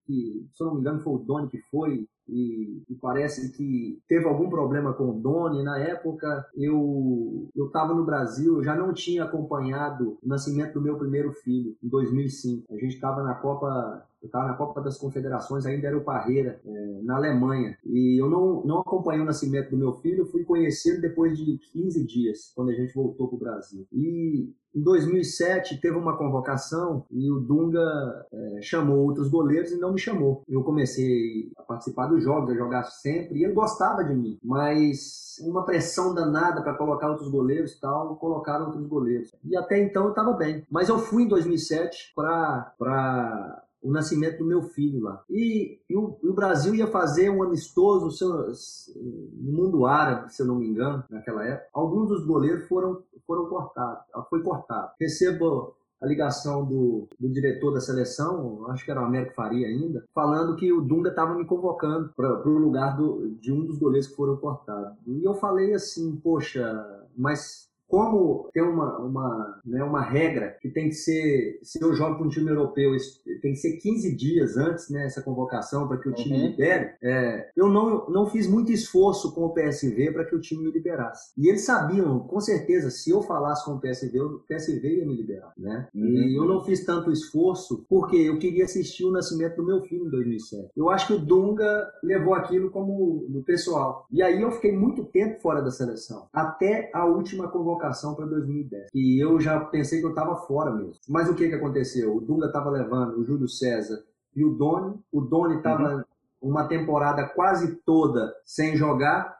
que, 0.07 0.47
se 0.53 0.63
eu 0.63 0.67
não 0.67 0.75
me 0.75 0.81
engano, 0.81 1.03
foi 1.03 1.15
o 1.15 1.19
Doni 1.19 1.49
que 1.49 1.61
foi, 1.71 2.07
e, 2.29 2.83
e, 2.89 2.95
parece 2.95 3.53
que 3.53 3.99
teve 4.09 4.27
algum 4.27 4.49
problema 4.49 4.93
com 4.93 5.11
o 5.11 5.21
Doni. 5.21 5.63
Na 5.63 5.79
época, 5.79 6.47
eu 6.55 7.49
eu 7.55 7.67
estava 7.67 7.95
no 7.95 8.05
Brasil, 8.05 8.57
eu 8.57 8.65
já 8.65 8.75
não 8.75 8.93
tinha 8.93 9.25
acompanhado 9.25 10.19
o 10.23 10.29
nascimento 10.29 10.75
do 10.75 10.83
meu 10.83 10.97
primeiro 10.99 11.33
filho, 11.33 11.77
em 11.83 11.89
2005. 11.89 12.75
A 12.75 12.79
gente 12.79 12.95
estava 12.95 13.23
na 13.23 13.35
Copa 13.35 14.07
eu 14.23 14.27
estava 14.27 14.49
na 14.49 14.55
Copa 14.55 14.81
das 14.81 14.99
Confederações, 14.99 15.67
ainda 15.67 15.87
era 15.87 15.97
o 15.97 16.05
Parreira, 16.05 16.61
é, 16.65 17.01
na 17.03 17.17
Alemanha. 17.17 17.77
E 17.85 18.21
eu 18.21 18.29
não, 18.29 18.63
não 18.65 18.81
acompanhei 18.81 19.23
o 19.23 19.25
nascimento 19.25 19.71
do 19.71 19.77
meu 19.77 19.93
filho, 19.95 20.27
fui 20.27 20.45
conhecê-lo 20.45 21.01
depois 21.01 21.39
de 21.39 21.59
15 21.73 22.05
dias, 22.05 22.53
quando 22.55 22.71
a 22.71 22.75
gente 22.75 22.95
voltou 22.95 23.29
para 23.29 23.37
o 23.37 23.39
Brasil. 23.39 23.87
E 23.93 24.53
em 24.75 24.83
2007 24.83 25.81
teve 25.81 25.97
uma 25.97 26.19
convocação 26.19 27.07
e 27.11 27.31
o 27.31 27.41
Dunga 27.41 28.27
é, 28.33 28.61
chamou 28.61 28.99
outros 28.99 29.29
goleiros 29.29 29.71
e 29.71 29.79
não 29.79 29.93
me 29.93 29.99
chamou. 29.99 30.43
Eu 30.49 30.63
comecei 30.63 31.51
a 31.57 31.63
participar 31.63 32.09
dos 32.17 32.25
jogos, 32.25 32.51
a 32.51 32.57
jogar 32.57 32.85
sempre, 32.85 33.39
e 33.39 33.45
ele 33.45 33.53
gostava 33.53 34.03
de 34.03 34.15
mim, 34.15 34.39
mas 34.43 35.37
uma 35.41 35.65
pressão 35.65 36.15
danada 36.15 36.63
para 36.63 36.75
colocar 36.75 37.11
outros 37.11 37.31
goleiros 37.31 37.73
e 37.73 37.81
tal, 37.81 38.17
colocaram 38.17 38.67
outros 38.67 38.87
goleiros. 38.87 39.31
E 39.45 39.57
até 39.57 39.79
então 39.79 40.05
eu 40.05 40.11
estava 40.11 40.33
bem. 40.33 40.67
Mas 40.71 40.89
eu 40.89 40.99
fui 40.99 41.25
em 41.25 41.29
2007 41.29 42.13
para 42.15 43.63
o 43.83 43.91
nascimento 43.91 44.39
do 44.39 44.47
meu 44.47 44.63
filho 44.63 45.03
lá. 45.03 45.23
E, 45.29 45.79
e, 45.89 45.97
o, 45.97 46.19
e, 46.23 46.29
o, 46.29 46.35
Brasil 46.35 46.75
ia 46.75 46.87
fazer 46.87 47.31
um 47.31 47.43
amistoso 47.43 48.09
no 48.25 49.53
mundo 49.53 49.87
árabe, 49.87 50.33
se 50.33 50.43
eu 50.43 50.47
não 50.47 50.57
me 50.57 50.67
engano, 50.67 51.05
naquela 51.11 51.45
época. 51.45 51.69
Alguns 51.73 52.09
dos 52.09 52.27
goleiros 52.27 52.67
foram, 52.67 53.03
foram 53.27 53.47
cortados, 53.47 54.05
foi 54.29 54.43
cortado. 54.43 54.91
Recebo 54.99 55.77
a 56.01 56.07
ligação 56.07 56.65
do, 56.65 57.09
do, 57.19 57.29
diretor 57.29 57.73
da 57.73 57.81
seleção, 57.81 58.69
acho 58.71 58.85
que 58.85 58.91
era 58.91 59.01
o 59.01 59.05
Américo 59.05 59.35
Faria 59.35 59.67
ainda, 59.67 60.05
falando 60.15 60.57
que 60.57 60.73
o 60.73 60.83
Dunga 60.83 61.11
estava 61.11 61.35
me 61.35 61.47
convocando 61.47 62.13
para 62.15 62.49
o 62.49 62.59
lugar 62.59 62.97
do, 62.97 63.31
de 63.41 63.53
um 63.53 63.65
dos 63.65 63.79
goleiros 63.79 64.09
que 64.09 64.17
foram 64.17 64.37
cortados. 64.37 64.97
E 65.07 65.25
eu 65.25 65.35
falei 65.35 65.73
assim, 65.73 66.17
poxa, 66.17 66.85
mas 67.17 67.69
como 67.89 68.49
tem 68.53 68.63
uma, 68.63 68.99
uma, 68.99 69.61
né, 69.65 69.83
uma 69.83 70.03
regra 70.03 70.57
que 70.61 70.69
tem 70.69 70.89
que 70.89 70.95
ser, 70.95 71.59
se 71.63 71.83
eu 71.83 71.95
jogo 71.95 72.17
para 72.17 72.27
um 72.27 72.29
time 72.29 72.51
europeu, 72.51 72.93
tem 73.41 73.53
que 73.53 73.59
ser 73.59 73.77
15 73.77 74.17
dias 74.17 74.57
antes 74.57 74.91
né, 74.91 75.07
essa 75.07 75.23
convocação 75.23 75.87
para 75.87 75.99
que 75.99 76.09
o 76.09 76.13
time 76.13 76.37
uhum. 76.37 76.47
libere, 76.49 76.95
é, 77.03 77.51
eu 77.57 77.69
não, 77.69 78.09
não 78.09 78.27
fiz 78.27 78.49
muito 78.49 78.73
esforço 78.73 79.33
com 79.33 79.45
o 79.45 79.55
PSV 79.55 80.13
para 80.13 80.25
que 80.25 80.35
o 80.35 80.41
time 80.41 80.65
me 80.65 80.73
liberasse. 80.73 81.33
E 81.39 81.49
eles 81.49 81.65
sabiam, 81.65 82.21
com 82.21 82.41
certeza, 82.41 82.91
se 82.91 83.11
eu 83.11 83.23
falasse 83.23 83.65
com 83.65 83.73
o 83.73 83.81
PSV, 83.81 84.21
o 84.21 84.41
PSV 84.49 84.99
ia 84.99 85.07
me 85.07 85.15
liberar. 85.15 85.53
Né? 85.57 85.89
Uhum. 85.95 86.05
E 86.05 86.37
eu 86.37 86.45
não 86.45 86.65
fiz 86.65 86.85
tanto 86.85 87.13
esforço 87.13 87.85
porque 87.89 88.17
eu 88.17 88.39
queria 88.39 88.65
assistir 88.65 89.05
o 89.05 89.13
nascimento 89.13 89.57
do 89.57 89.67
meu 89.67 89.83
filho 89.83 90.07
em 90.07 90.11
2007. 90.11 90.71
Eu 90.77 90.91
acho 90.91 91.07
que 91.07 91.13
o 91.13 91.19
Dunga 91.19 91.87
levou 92.03 92.35
aquilo 92.35 92.71
como 92.71 93.27
no 93.29 93.43
pessoal. 93.43 94.07
E 94.11 94.23
aí 94.23 94.43
eu 94.43 94.51
fiquei 94.51 94.73
muito 94.73 95.05
tempo 95.05 95.41
fora 95.41 95.63
da 95.63 95.71
seleção, 95.71 96.27
até 96.33 96.91
a 96.93 97.05
última 97.05 97.49
convocação 97.49 97.76
convocação 97.77 98.15
para 98.15 98.27
2010. 98.27 98.91
E 98.95 99.23
eu 99.23 99.39
já 99.39 99.61
pensei 99.61 100.01
que 100.01 100.07
eu 100.07 100.11
estava 100.11 100.37
fora 100.47 100.73
mesmo. 100.73 100.95
Mas 101.09 101.29
o 101.29 101.35
que, 101.35 101.49
que 101.49 101.55
aconteceu? 101.55 102.17
O 102.17 102.21
Dunga 102.21 102.47
estava 102.47 102.71
levando 102.71 103.19
o 103.19 103.25
Júlio 103.25 103.49
César 103.49 104.03
e 104.35 104.45
o 104.45 104.55
Doni. 104.55 104.99
O 105.13 105.21
Doni 105.21 105.57
estava 105.57 105.97
uhum. 105.97 106.03
uma 106.51 106.67
temporada 106.67 107.27
quase 107.29 107.77
toda 107.85 108.35
sem 108.45 108.77
jogar. 108.77 109.37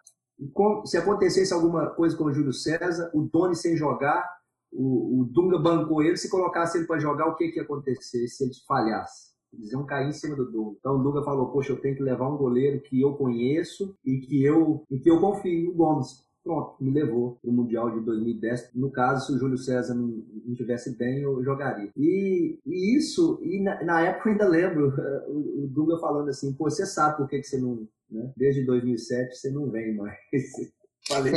Se 0.85 0.99
acontecesse 0.99 1.53
alguma 1.53 1.87
coisa 1.91 2.17
com 2.17 2.25
o 2.25 2.33
Júlio 2.33 2.53
César, 2.53 3.11
o 3.15 3.23
Doni 3.23 3.57
sem 3.57 3.77
jogar, 3.77 4.25
o, 4.71 5.21
o 5.21 5.25
Dunga 5.25 5.59
bancou 5.59 6.03
ele. 6.03 6.17
Se 6.17 6.31
colocasse 6.31 6.79
ele 6.79 6.87
para 6.87 6.99
jogar, 6.99 7.27
o 7.27 7.37
que, 7.37 7.49
que 7.49 7.59
ia 7.59 7.63
acontecer 7.63 8.29
se 8.29 8.45
ele 8.45 8.53
falhasse? 8.69 9.35
Eles 9.53 9.73
iam 9.73 9.87
cair 9.87 10.09
em 10.09 10.13
cima 10.13 10.37
do 10.37 10.51
Dunga. 10.51 10.77
Então 10.79 10.97
o 10.97 11.03
Dunga 11.03 11.23
falou: 11.23 11.51
Poxa, 11.51 11.73
eu 11.73 11.81
tenho 11.81 11.97
que 11.97 12.03
levar 12.03 12.29
um 12.29 12.37
goleiro 12.37 12.83
que 12.83 13.01
eu 13.01 13.15
conheço 13.15 13.97
e 14.05 14.19
que 14.19 14.45
eu, 14.45 14.85
e 14.91 14.99
que 14.99 15.11
eu 15.11 15.21
confio, 15.21 15.71
o 15.71 15.75
Gomes 15.75 16.26
pronto, 16.47 16.77
me 16.81 16.93
levou 16.93 17.39
para 17.43 17.51
o 17.51 17.53
Mundial 17.53 17.91
de 17.91 18.05
2010. 18.05 18.71
No 18.77 18.89
caso, 18.89 19.27
se 19.27 19.33
o 19.33 19.39
Júlio 19.39 19.59
César 19.59 19.95
não, 19.95 20.23
não 20.45 20.55
tivesse 20.55 20.97
bem, 20.97 21.19
eu 21.19 21.43
jogaria. 21.43 21.91
E, 21.97 22.61
e 22.65 22.97
isso, 22.97 23.41
e 23.43 23.61
na, 23.61 23.83
na, 23.83 24.01
época 24.03 24.29
eu 24.29 24.33
ainda 24.33 24.49
lembro 24.49 24.95
o, 25.27 25.65
o 25.65 25.67
Dunga 25.67 25.99
falando 25.99 26.29
assim, 26.29 26.53
pô, 26.53 26.71
você 26.71 26.87
sabe 26.87 27.17
por 27.17 27.29
que, 27.29 27.41
que 27.41 27.47
você 27.47 27.59
não, 27.59 27.87
né? 28.09 28.33
desde 28.37 28.65
2007 28.65 29.35
você 29.37 29.51
não 29.51 29.69
vem 29.69 29.97
mais. 29.97 30.17
Falei 31.09 31.33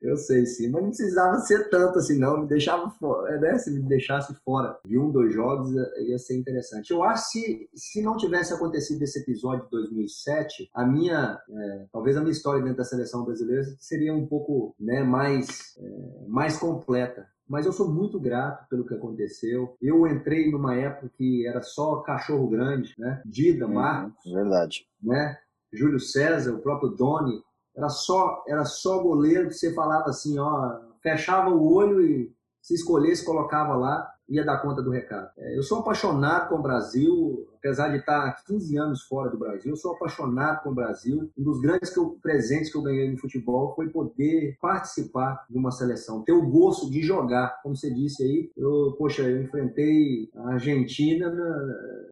Eu 0.00 0.16
sei 0.16 0.46
sim, 0.46 0.70
mas 0.70 0.82
não 0.82 0.88
precisava 0.88 1.38
ser 1.40 1.68
tanto 1.68 1.98
assim, 1.98 2.18
não. 2.18 2.40
Me 2.40 2.46
deixava 2.48 2.90
fora, 2.90 3.38
né? 3.38 3.58
Se 3.58 3.70
me 3.70 3.82
deixasse 3.82 4.34
fora 4.44 4.78
de 4.84 4.98
um, 4.98 5.10
dois 5.10 5.32
jogos, 5.34 5.70
ia 5.98 6.18
ser 6.18 6.38
interessante. 6.38 6.90
Eu 6.90 7.02
acho 7.02 7.32
que 7.32 7.40
se, 7.40 7.70
se 7.74 8.02
não 8.02 8.16
tivesse 8.16 8.52
acontecido 8.52 9.02
esse 9.02 9.20
episódio 9.20 9.64
de 9.64 9.70
2007, 9.70 10.70
a 10.74 10.86
minha, 10.86 11.38
é, 11.50 11.86
talvez 11.92 12.16
a 12.16 12.20
minha 12.20 12.32
história 12.32 12.62
dentro 12.62 12.78
da 12.78 12.84
seleção 12.84 13.24
brasileira 13.24 13.64
seria 13.78 14.14
um 14.14 14.26
pouco 14.26 14.74
né, 14.80 15.02
mais, 15.02 15.76
é, 15.78 16.26
mais 16.28 16.56
completa 16.56 17.26
mas 17.50 17.66
eu 17.66 17.72
sou 17.72 17.92
muito 17.92 18.20
grato 18.20 18.68
pelo 18.68 18.86
que 18.86 18.94
aconteceu. 18.94 19.76
Eu 19.82 20.06
entrei 20.06 20.48
numa 20.52 20.76
época 20.76 21.10
que 21.18 21.44
era 21.44 21.60
só 21.62 21.96
cachorro 21.96 22.46
grande, 22.46 22.94
né? 22.96 23.20
Dida, 23.26 23.66
uhum, 23.66 23.74
Marcos, 23.74 24.32
verdade, 24.32 24.86
né? 25.02 25.36
Júlio 25.72 25.98
César, 25.98 26.54
o 26.54 26.60
próprio 26.60 26.90
Doni, 26.90 27.42
era 27.76 27.88
só 27.88 28.42
era 28.46 28.64
só 28.64 29.02
goleiro 29.02 29.48
que 29.48 29.54
você 29.54 29.72
falava 29.74 30.10
assim, 30.10 30.38
ó, 30.38 30.80
fechava 31.02 31.50
o 31.50 31.72
olho 31.72 32.00
e 32.04 32.34
se 32.60 32.74
escolhesse 32.74 33.24
colocava 33.24 33.74
lá 33.74 34.10
ia 34.30 34.44
dar 34.44 34.58
conta 34.58 34.80
do 34.80 34.90
recado. 34.90 35.28
É, 35.36 35.58
eu 35.58 35.62
sou 35.62 35.80
apaixonado 35.80 36.48
com 36.48 36.56
o 36.56 36.62
Brasil, 36.62 37.46
apesar 37.58 37.88
de 37.88 37.98
estar 37.98 38.42
15 38.46 38.78
anos 38.78 39.02
fora 39.02 39.28
do 39.28 39.38
Brasil, 39.38 39.72
eu 39.72 39.76
sou 39.76 39.92
apaixonado 39.92 40.62
com 40.62 40.70
o 40.70 40.74
Brasil. 40.74 41.30
Um 41.36 41.42
dos 41.42 41.60
grandes 41.60 41.90
que 41.90 41.98
eu, 41.98 42.16
presentes 42.22 42.70
que 42.70 42.78
eu 42.78 42.82
ganhei 42.82 43.10
no 43.10 43.18
futebol 43.18 43.74
foi 43.74 43.88
poder 43.88 44.56
participar 44.60 45.44
de 45.50 45.58
uma 45.58 45.70
seleção, 45.70 46.22
ter 46.22 46.32
o 46.32 46.46
gosto 46.46 46.90
de 46.90 47.02
jogar. 47.02 47.60
Como 47.62 47.76
você 47.76 47.92
disse 47.92 48.22
aí, 48.22 48.50
eu, 48.56 48.94
poxa, 48.96 49.22
eu 49.22 49.42
enfrentei 49.42 50.30
a 50.34 50.52
Argentina 50.52 51.30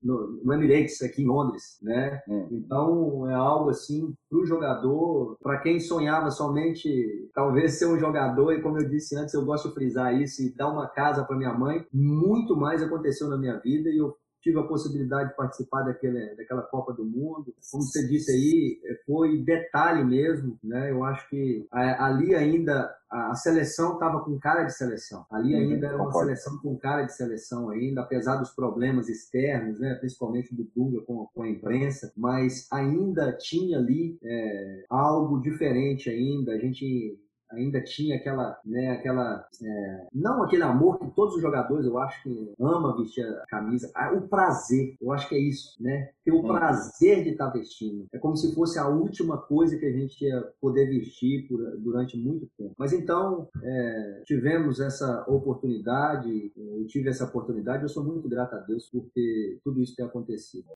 no, 0.02 0.40
no 0.44 0.52
Emirates, 0.52 1.00
aqui 1.02 1.22
em 1.22 1.26
Londres, 1.26 1.78
né? 1.82 2.20
Hum. 2.28 2.48
Então, 2.50 3.30
é 3.30 3.34
algo 3.34 3.70
assim, 3.70 4.12
para 4.28 4.38
o 4.38 4.46
jogador, 4.46 5.36
para 5.42 5.58
quem 5.58 5.80
sonhava 5.80 6.30
somente 6.30 7.30
talvez 7.34 7.78
ser 7.78 7.86
um 7.86 7.98
jogador, 7.98 8.52
e 8.52 8.60
como 8.60 8.78
eu 8.78 8.88
disse 8.88 9.16
antes, 9.16 9.34
eu 9.34 9.44
gosto 9.44 9.68
de 9.68 9.74
frisar 9.74 10.14
isso, 10.20 10.42
e 10.42 10.54
dar 10.54 10.68
uma 10.68 10.86
casa 10.88 11.24
para 11.24 11.36
minha 11.36 11.52
mãe, 11.52 11.86
muito 12.08 12.56
mais 12.56 12.82
aconteceu 12.82 13.28
na 13.28 13.36
minha 13.36 13.58
vida 13.58 13.88
e 13.90 13.98
eu 13.98 14.16
tive 14.40 14.58
a 14.58 14.64
possibilidade 14.64 15.30
de 15.30 15.36
participar 15.36 15.82
daquele, 15.82 16.34
daquela 16.36 16.62
Copa 16.62 16.92
do 16.92 17.04
Mundo. 17.04 17.54
Como 17.70 17.82
você 17.82 18.06
disse 18.06 18.30
aí, 18.30 18.80
foi 19.04 19.42
detalhe 19.42 20.04
mesmo, 20.04 20.58
né? 20.62 20.90
Eu 20.90 21.04
acho 21.04 21.28
que 21.28 21.66
ali 21.70 22.34
ainda 22.34 22.90
a 23.10 23.34
seleção 23.34 23.94
estava 23.94 24.20
com 24.20 24.38
cara 24.38 24.64
de 24.64 24.76
seleção. 24.76 25.24
Ali 25.30 25.54
uhum, 25.54 25.72
ainda 25.72 25.86
era 25.86 25.96
uma 25.96 26.12
seleção 26.12 26.58
com 26.58 26.78
cara 26.78 27.04
de 27.04 27.14
seleção 27.14 27.70
ainda, 27.70 28.02
apesar 28.02 28.36
dos 28.36 28.50
problemas 28.50 29.08
externos, 29.08 29.80
né? 29.80 29.94
Principalmente 29.94 30.54
do 30.54 30.64
Dunga 30.74 31.00
com, 31.02 31.26
com 31.34 31.42
a 31.42 31.48
imprensa, 31.48 32.12
mas 32.16 32.66
ainda 32.72 33.32
tinha 33.32 33.78
ali 33.78 34.18
é, 34.22 34.84
algo 34.88 35.40
diferente 35.40 36.08
ainda. 36.10 36.52
A 36.52 36.58
gente 36.58 37.18
ainda 37.50 37.80
tinha 37.80 38.16
aquela, 38.16 38.58
né, 38.64 38.90
aquela, 38.92 39.46
é, 39.62 40.06
não 40.12 40.42
aquele 40.42 40.62
amor 40.62 40.98
que 40.98 41.10
todos 41.14 41.34
os 41.34 41.42
jogadores, 41.42 41.86
eu 41.86 41.98
acho 41.98 42.22
que 42.22 42.52
ama 42.60 42.96
vestir 42.96 43.24
a 43.24 43.46
camisa, 43.46 43.90
ah, 43.94 44.12
o 44.12 44.28
prazer, 44.28 44.96
eu 45.00 45.12
acho 45.12 45.28
que 45.28 45.34
é 45.34 45.38
isso, 45.38 45.76
né, 45.80 46.10
ter 46.24 46.32
o 46.32 46.42
prazer 46.42 47.24
de 47.24 47.30
estar 47.30 47.48
vestindo, 47.50 48.06
é 48.12 48.18
como 48.18 48.36
se 48.36 48.54
fosse 48.54 48.78
a 48.78 48.86
última 48.88 49.38
coisa 49.38 49.76
que 49.78 49.86
a 49.86 49.92
gente 49.92 50.24
ia 50.24 50.42
poder 50.60 50.86
vestir 50.86 51.46
por, 51.48 51.58
durante 51.78 52.16
muito 52.16 52.48
tempo. 52.56 52.74
Mas 52.78 52.92
então, 52.92 53.48
é, 53.62 54.22
tivemos 54.24 54.80
essa 54.80 55.24
oportunidade, 55.28 56.52
eu 56.56 56.86
tive 56.86 57.08
essa 57.08 57.24
oportunidade, 57.24 57.82
eu 57.82 57.88
sou 57.88 58.04
muito 58.04 58.28
grato 58.28 58.54
a 58.54 58.58
Deus 58.58 58.88
por 58.90 59.04
ter 59.14 59.58
tudo 59.64 59.82
isso 59.82 59.96
ter 59.96 60.04
acontecido. 60.04 60.66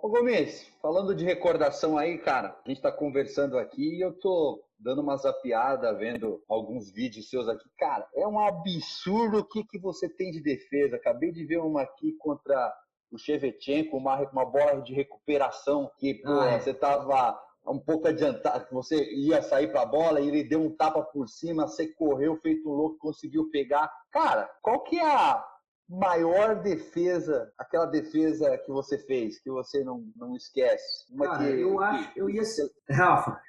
Ô 0.00 0.08
Gomes, 0.08 0.64
falando 0.80 1.12
de 1.12 1.24
recordação 1.24 1.98
aí, 1.98 2.18
cara, 2.18 2.56
a 2.64 2.68
gente 2.68 2.80
tá 2.80 2.92
conversando 2.92 3.58
aqui 3.58 3.96
e 3.96 4.00
eu 4.00 4.12
tô 4.12 4.62
dando 4.78 5.02
uma 5.02 5.16
zapiada, 5.16 5.92
vendo 5.92 6.40
alguns 6.48 6.88
vídeos 6.88 7.28
seus 7.28 7.48
aqui. 7.48 7.68
Cara, 7.76 8.08
é 8.14 8.24
um 8.24 8.38
absurdo 8.38 9.38
o 9.38 9.44
que, 9.44 9.64
que 9.64 9.76
você 9.76 10.08
tem 10.08 10.30
de 10.30 10.40
defesa. 10.40 10.94
Acabei 10.94 11.32
de 11.32 11.44
ver 11.44 11.58
uma 11.58 11.82
aqui 11.82 12.12
contra 12.12 12.72
o 13.10 13.18
Shevchenko, 13.18 13.96
uma, 13.96 14.20
uma 14.30 14.44
bola 14.44 14.80
de 14.82 14.94
recuperação 14.94 15.90
que 15.98 16.14
pô, 16.14 16.30
ah, 16.30 16.52
é. 16.52 16.60
você 16.60 16.72
tava 16.72 17.36
um 17.66 17.80
pouco 17.80 18.06
adiantado, 18.06 18.68
você 18.70 19.12
ia 19.12 19.42
sair 19.42 19.66
para 19.72 19.82
a 19.82 19.86
bola 19.86 20.20
e 20.20 20.28
ele 20.28 20.44
deu 20.44 20.62
um 20.62 20.74
tapa 20.74 21.02
por 21.02 21.28
cima, 21.28 21.66
você 21.66 21.88
correu 21.88 22.36
feito 22.36 22.68
um 22.70 22.72
louco, 22.72 22.98
conseguiu 22.98 23.50
pegar. 23.50 23.90
Cara, 24.12 24.48
qual 24.62 24.80
que 24.84 24.96
é 24.96 25.04
a 25.04 25.44
maior 25.88 26.62
defesa, 26.62 27.50
aquela 27.56 27.86
defesa 27.86 28.58
que 28.58 28.70
você 28.70 28.98
fez, 28.98 29.40
que 29.40 29.50
você 29.50 29.82
não, 29.82 30.04
não 30.16 30.36
esquece? 30.36 31.06
Cara, 31.16 31.38
que, 31.38 31.60
eu 31.60 31.80
acho, 31.80 32.10
eu 32.16 32.28
ia 32.28 32.44
ser... 32.44 32.70
Rafa, 32.90 33.40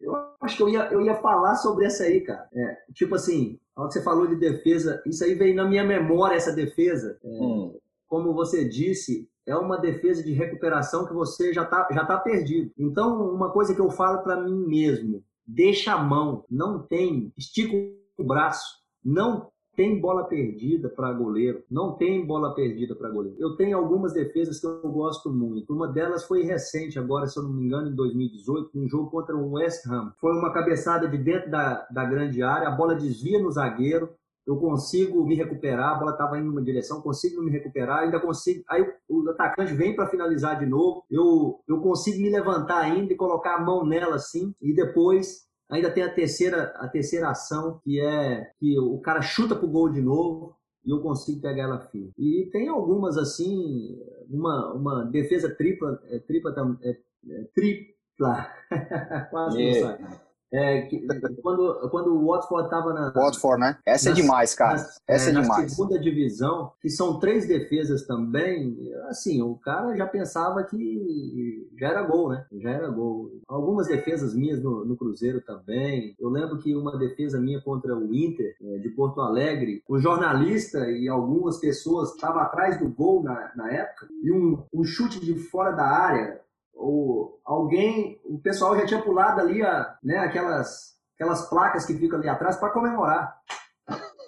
eu 0.00 0.14
acho 0.42 0.56
que 0.56 0.62
eu 0.62 0.68
ia, 0.68 0.92
eu 0.92 1.00
ia 1.00 1.14
falar 1.16 1.54
sobre 1.56 1.86
essa 1.86 2.04
aí, 2.04 2.20
cara. 2.20 2.48
É, 2.52 2.76
tipo 2.92 3.14
assim, 3.14 3.58
quando 3.74 3.92
você 3.92 4.02
falou 4.02 4.26
de 4.26 4.36
defesa, 4.36 5.02
isso 5.06 5.24
aí 5.24 5.34
veio 5.34 5.56
na 5.56 5.64
minha 5.64 5.84
memória, 5.84 6.36
essa 6.36 6.52
defesa. 6.52 7.18
É, 7.24 7.28
hum. 7.28 7.78
Como 8.06 8.34
você 8.34 8.68
disse, 8.68 9.28
é 9.46 9.56
uma 9.56 9.78
defesa 9.78 10.22
de 10.22 10.32
recuperação 10.32 11.06
que 11.06 11.14
você 11.14 11.52
já 11.52 11.62
está 11.62 11.88
já 11.90 12.04
tá 12.04 12.18
perdido. 12.18 12.70
Então, 12.78 13.34
uma 13.34 13.50
coisa 13.50 13.74
que 13.74 13.80
eu 13.80 13.90
falo 13.90 14.22
para 14.22 14.40
mim 14.40 14.66
mesmo, 14.66 15.24
deixa 15.46 15.92
a 15.92 16.02
mão, 16.02 16.44
não 16.50 16.82
tem, 16.82 17.32
estica 17.36 17.76
o 18.16 18.24
braço, 18.24 18.82
não 19.04 19.50
tem 19.76 20.00
bola 20.00 20.24
perdida 20.24 20.88
para 20.88 21.12
goleiro, 21.12 21.62
não 21.70 21.92
tem 21.92 22.24
bola 22.24 22.54
perdida 22.54 22.94
para 22.94 23.10
goleiro. 23.10 23.36
Eu 23.38 23.56
tenho 23.56 23.76
algumas 23.76 24.12
defesas 24.12 24.60
que 24.60 24.66
eu 24.66 24.80
gosto 24.82 25.30
muito. 25.30 25.74
Uma 25.74 25.88
delas 25.88 26.24
foi 26.24 26.42
recente, 26.42 26.98
agora, 26.98 27.26
se 27.26 27.38
eu 27.38 27.42
não 27.42 27.52
me 27.52 27.64
engano, 27.64 27.88
em 27.88 27.94
2018, 27.94 28.70
um 28.74 28.88
jogo 28.88 29.10
contra 29.10 29.36
o 29.36 29.52
West 29.52 29.86
Ham. 29.86 30.12
Foi 30.20 30.32
uma 30.32 30.52
cabeçada 30.52 31.08
de 31.08 31.18
dentro 31.18 31.50
da, 31.50 31.86
da 31.90 32.04
grande 32.04 32.42
área, 32.42 32.68
a 32.68 32.72
bola 32.72 32.94
desvia 32.94 33.40
no 33.40 33.50
zagueiro, 33.50 34.10
eu 34.46 34.56
consigo 34.58 35.24
me 35.24 35.34
recuperar, 35.34 35.94
a 35.94 35.98
bola 35.98 36.12
estava 36.12 36.38
indo 36.38 36.48
numa 36.48 36.62
direção, 36.62 37.00
consigo 37.00 37.42
me 37.42 37.50
recuperar, 37.50 38.00
ainda 38.00 38.20
consigo. 38.20 38.62
Aí 38.68 38.86
o 39.08 39.28
atacante 39.30 39.72
vem 39.72 39.96
para 39.96 40.06
finalizar 40.06 40.58
de 40.58 40.66
novo, 40.66 41.04
eu, 41.10 41.60
eu 41.66 41.80
consigo 41.80 42.20
me 42.20 42.28
levantar 42.28 42.80
ainda 42.80 43.12
e 43.12 43.16
colocar 43.16 43.56
a 43.56 43.60
mão 43.60 43.86
nela 43.86 44.16
assim, 44.16 44.54
e 44.60 44.74
depois 44.74 45.44
Ainda 45.70 45.90
tem 45.90 46.02
a 46.02 46.12
terceira, 46.12 46.74
a 46.76 46.88
terceira 46.88 47.30
ação, 47.30 47.80
que 47.82 48.00
é 48.00 48.50
que 48.58 48.78
o 48.78 48.98
cara 49.00 49.22
chuta 49.22 49.56
pro 49.56 49.68
gol 49.68 49.88
de 49.88 50.00
novo 50.00 50.56
e 50.84 50.90
eu 50.90 51.00
consigo 51.00 51.40
pegar 51.40 51.62
ela 51.62 51.80
firme. 51.80 52.12
E 52.18 52.48
tem 52.52 52.68
algumas 52.68 53.16
assim, 53.16 53.98
uma, 54.28 54.72
uma 54.74 55.04
defesa 55.04 55.54
tripla, 55.54 56.00
é, 56.06 56.18
tripla, 56.18 56.78
é, 56.82 56.90
é, 56.90 57.44
tripla, 57.54 58.50
quase 59.30 59.64
não 59.64 59.80
sai. 59.80 60.20
É, 60.54 60.82
que, 60.82 61.04
quando, 61.42 61.88
quando 61.90 62.14
o 62.14 62.26
Watford 62.28 62.66
estava 62.66 62.92
na. 62.92 63.10
Watford, 63.10 63.60
né? 63.60 63.76
Essa 63.84 64.10
é 64.10 64.12
é 64.12 64.14
demais, 64.14 64.54
cara. 64.54 64.86
Essa 65.08 65.30
é, 65.30 65.32
é 65.32 65.40
demais. 65.40 65.62
Na 65.64 65.68
segunda 65.68 65.98
divisão, 65.98 66.70
que 66.80 66.88
são 66.88 67.18
três 67.18 67.48
defesas 67.48 68.06
também, 68.06 68.76
assim, 69.08 69.42
o 69.42 69.56
cara 69.56 69.96
já 69.96 70.06
pensava 70.06 70.62
que 70.62 71.68
já 71.76 71.88
era 71.88 72.02
gol, 72.02 72.28
né? 72.28 72.46
Já 72.52 72.70
era 72.70 72.88
gol. 72.88 73.32
Algumas 73.48 73.88
defesas 73.88 74.32
minhas 74.32 74.62
no, 74.62 74.84
no 74.84 74.96
Cruzeiro 74.96 75.40
também. 75.40 76.14
Eu 76.20 76.28
lembro 76.28 76.58
que 76.58 76.76
uma 76.76 76.96
defesa 76.96 77.40
minha 77.40 77.60
contra 77.60 77.96
o 77.96 78.14
Inter, 78.14 78.54
é, 78.62 78.78
de 78.78 78.90
Porto 78.90 79.20
Alegre, 79.20 79.82
o 79.88 79.98
jornalista 79.98 80.88
e 80.88 81.08
algumas 81.08 81.58
pessoas 81.58 82.14
estavam 82.14 82.40
atrás 82.40 82.78
do 82.78 82.88
gol 82.88 83.24
na, 83.24 83.50
na 83.56 83.72
época, 83.72 84.06
e 84.22 84.30
um, 84.30 84.62
um 84.72 84.84
chute 84.84 85.18
de 85.18 85.34
fora 85.34 85.72
da 85.72 85.84
área 85.84 86.44
ou 86.74 87.40
alguém, 87.44 88.20
o 88.24 88.38
pessoal 88.38 88.76
já 88.76 88.86
tinha 88.86 89.02
pulado 89.02 89.40
ali 89.40 89.62
a, 89.62 89.96
né, 90.02 90.18
aquelas, 90.18 90.96
aquelas 91.14 91.48
placas 91.48 91.86
que 91.86 91.94
ficam 91.94 92.18
ali 92.18 92.28
atrás 92.28 92.56
para 92.56 92.70
comemorar. 92.70 93.36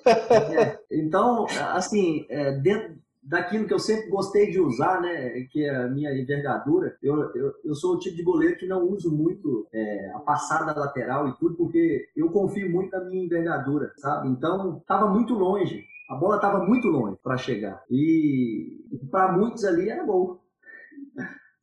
é, 0.06 0.78
então, 0.90 1.46
assim, 1.72 2.26
é, 2.28 2.52
dentro 2.52 2.96
daquilo 3.22 3.66
que 3.66 3.74
eu 3.74 3.78
sempre 3.78 4.08
gostei 4.08 4.50
de 4.50 4.60
usar, 4.60 5.00
né, 5.00 5.40
que 5.50 5.64
é 5.64 5.74
a 5.74 5.88
minha 5.88 6.12
envergadura, 6.16 6.96
eu, 7.02 7.34
eu, 7.34 7.52
eu 7.64 7.74
sou 7.74 7.94
o 7.94 7.98
tipo 7.98 8.16
de 8.16 8.22
goleiro 8.22 8.56
que 8.56 8.66
não 8.66 8.88
uso 8.88 9.10
muito 9.10 9.66
é, 9.72 10.12
a 10.14 10.20
passada 10.20 10.78
lateral 10.78 11.28
e 11.28 11.36
tudo, 11.36 11.56
porque 11.56 12.08
eu 12.16 12.30
confio 12.30 12.70
muito 12.70 12.92
na 12.92 13.04
minha 13.04 13.24
envergadura, 13.24 13.92
sabe? 13.96 14.28
Então, 14.28 14.78
estava 14.78 15.08
muito 15.08 15.34
longe. 15.34 15.84
A 16.08 16.14
bola 16.14 16.36
estava 16.36 16.64
muito 16.64 16.86
longe 16.86 17.18
para 17.20 17.36
chegar. 17.36 17.82
E 17.90 18.86
para 19.10 19.32
muitos 19.32 19.64
ali 19.64 19.90
era 19.90 20.04
gol 20.04 20.40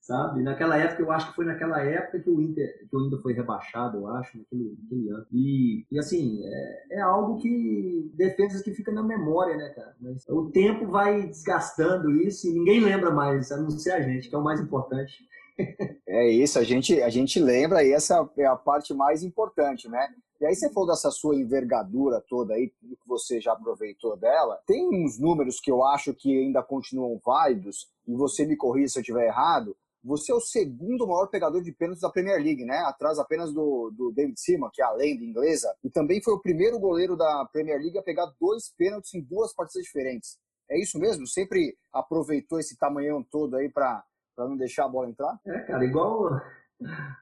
sabe? 0.04 0.44
Naquela 0.44 0.78
época, 0.78 1.02
eu 1.02 1.12
acho 1.12 1.30
que 1.30 1.36
foi 1.36 1.46
naquela 1.46 1.82
época 1.82 2.20
que 2.20 2.30
o 2.30 2.42
Inter, 2.42 2.88
que 2.90 2.96
o 2.96 3.08
Inter 3.08 3.22
foi 3.22 3.34
rebaixado, 3.34 4.00
eu 4.00 4.08
acho, 4.08 4.38
naquele, 4.38 4.78
naquele 4.82 5.10
ano. 5.10 5.26
E, 5.32 5.86
e 5.90 5.98
assim, 5.98 6.42
é, 6.44 6.98
é, 6.98 7.02
algo 7.02 7.38
que, 7.38 8.12
defesas 8.14 8.62
que 8.62 8.74
fica 8.74 8.92
na 8.92 9.02
memória, 9.02 9.56
né, 9.56 9.70
cara? 9.70 9.96
Mas 10.02 10.28
o 10.28 10.52
tempo 10.52 10.88
vai 10.88 11.26
desgastando 11.26 12.12
isso 12.12 12.48
e 12.48 12.54
ninguém 12.54 12.82
lembra 12.82 13.12
mais, 13.12 13.50
a 13.52 13.58
não 13.58 13.70
ser 13.70 13.94
a 13.94 14.02
gente, 14.02 14.28
que 14.28 14.36
é 14.36 14.38
o 14.38 14.44
mais 14.44 14.60
importante. 14.60 15.26
É 16.06 16.30
isso, 16.30 16.60
a 16.60 16.64
gente, 16.64 17.02
a 17.02 17.10
gente 17.10 17.40
lembra 17.40 17.84
e 17.84 17.92
essa 17.92 18.30
é 18.38 18.46
a 18.46 18.56
parte 18.56 18.94
mais 18.94 19.24
importante, 19.24 19.90
né? 19.90 20.10
E 20.40 20.46
aí 20.46 20.54
você 20.54 20.70
falou 20.70 20.90
dessa 20.90 21.10
sua 21.10 21.36
envergadura 21.36 22.22
toda 22.28 22.54
aí, 22.54 22.68
que 22.70 23.08
você 23.08 23.42
já 23.42 23.54
aproveitou 23.54 24.16
dela. 24.16 24.60
Tem 24.68 24.88
uns 24.90 25.18
números 25.18 25.60
que 25.60 25.72
eu 25.72 25.84
acho 25.84 26.14
que 26.14 26.38
ainda 26.38 26.62
continuam 26.62 27.20
válidos, 27.26 27.88
e 28.08 28.14
você 28.14 28.46
me 28.46 28.56
corrija 28.56 28.90
se 28.90 29.00
eu 29.00 29.02
estiver 29.02 29.26
errado, 29.26 29.76
você 30.04 30.32
é 30.32 30.36
o 30.36 30.42
segundo 30.42 31.08
maior 31.08 31.28
pegador 31.28 31.62
de 31.62 31.72
pênaltis 31.72 32.02
da 32.02 32.10
Premier 32.10 32.42
League, 32.42 32.66
né? 32.66 32.78
Atrás 32.86 33.18
apenas 33.18 33.54
do, 33.54 33.92
do 33.96 34.12
David 34.12 34.40
Seaman, 34.40 34.70
que 34.74 34.82
é 34.82 34.86
a 34.86 34.92
lenda 34.92 35.24
inglesa. 35.24 35.74
E 35.84 35.90
também 35.90 36.22
foi 36.22 36.34
o 36.34 36.42
primeiro 36.42 36.78
goleiro 36.78 37.16
da 37.16 37.48
Premier 37.52 37.80
League 37.80 37.98
a 37.98 38.04
pegar 38.04 38.32
dois 38.40 38.74
pênaltis 38.78 39.14
em 39.14 39.22
duas 39.22 39.54
partidas 39.54 39.84
diferentes. 39.86 40.38
É 40.70 40.80
isso 40.80 41.00
mesmo? 41.00 41.26
Sempre 41.26 41.78
aproveitou 41.94 42.60
esse 42.60 42.78
tamanhão 42.78 43.24
todo 43.24 43.56
aí 43.56 43.70
para 43.70 44.04
não 44.38 44.58
deixar 44.58 44.86
a 44.86 44.90
bola 44.90 45.10
entrar? 45.10 45.40
É, 45.46 45.60
cara, 45.60 45.86
igual 45.86 46.42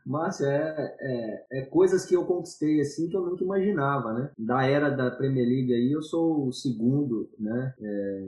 Márcio, 0.05 0.45
é, 0.45 0.95
é, 0.99 1.45
é, 1.51 1.62
coisas 1.66 2.05
que 2.05 2.16
eu 2.16 2.26
conquistei 2.26 2.82
assim 2.82 3.09
que 3.09 3.16
eu 3.16 3.22
nunca 3.22 3.43
imaginava, 3.43 4.14
né? 4.14 4.30
Da 4.38 4.66
era 4.66 4.89
da 4.89 5.12
Premier 5.12 5.47
League 5.47 5.74
aí, 5.74 5.91
eu 5.91 6.01
sou 6.01 6.47
o 6.47 6.51
segundo, 6.51 7.30
né? 7.39 7.74
É, 7.82 8.24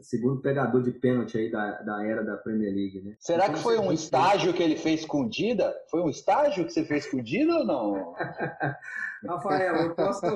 segundo 0.00 0.40
pegador 0.40 0.82
de 0.82 0.92
pênalti 0.92 1.36
aí 1.36 1.50
da, 1.50 1.82
da 1.82 2.04
era 2.04 2.24
da 2.24 2.36
Premier 2.36 2.74
League, 2.74 3.00
né? 3.02 3.14
Será 3.18 3.44
então, 3.44 3.54
que 3.56 3.62
foi 3.62 3.78
um 3.78 3.92
estágio 3.92 4.52
que 4.52 4.62
ele 4.62 4.76
fez 4.76 5.00
escondida? 5.00 5.74
Foi 5.90 6.00
um 6.00 6.08
estágio 6.08 6.64
que 6.64 6.72
você 6.72 6.84
fez 6.84 7.04
escondido 7.04 7.52
ou 7.52 7.64
não? 7.64 8.14
Rafael, 9.26 9.76
eu 9.76 9.94
posso. 9.94 10.26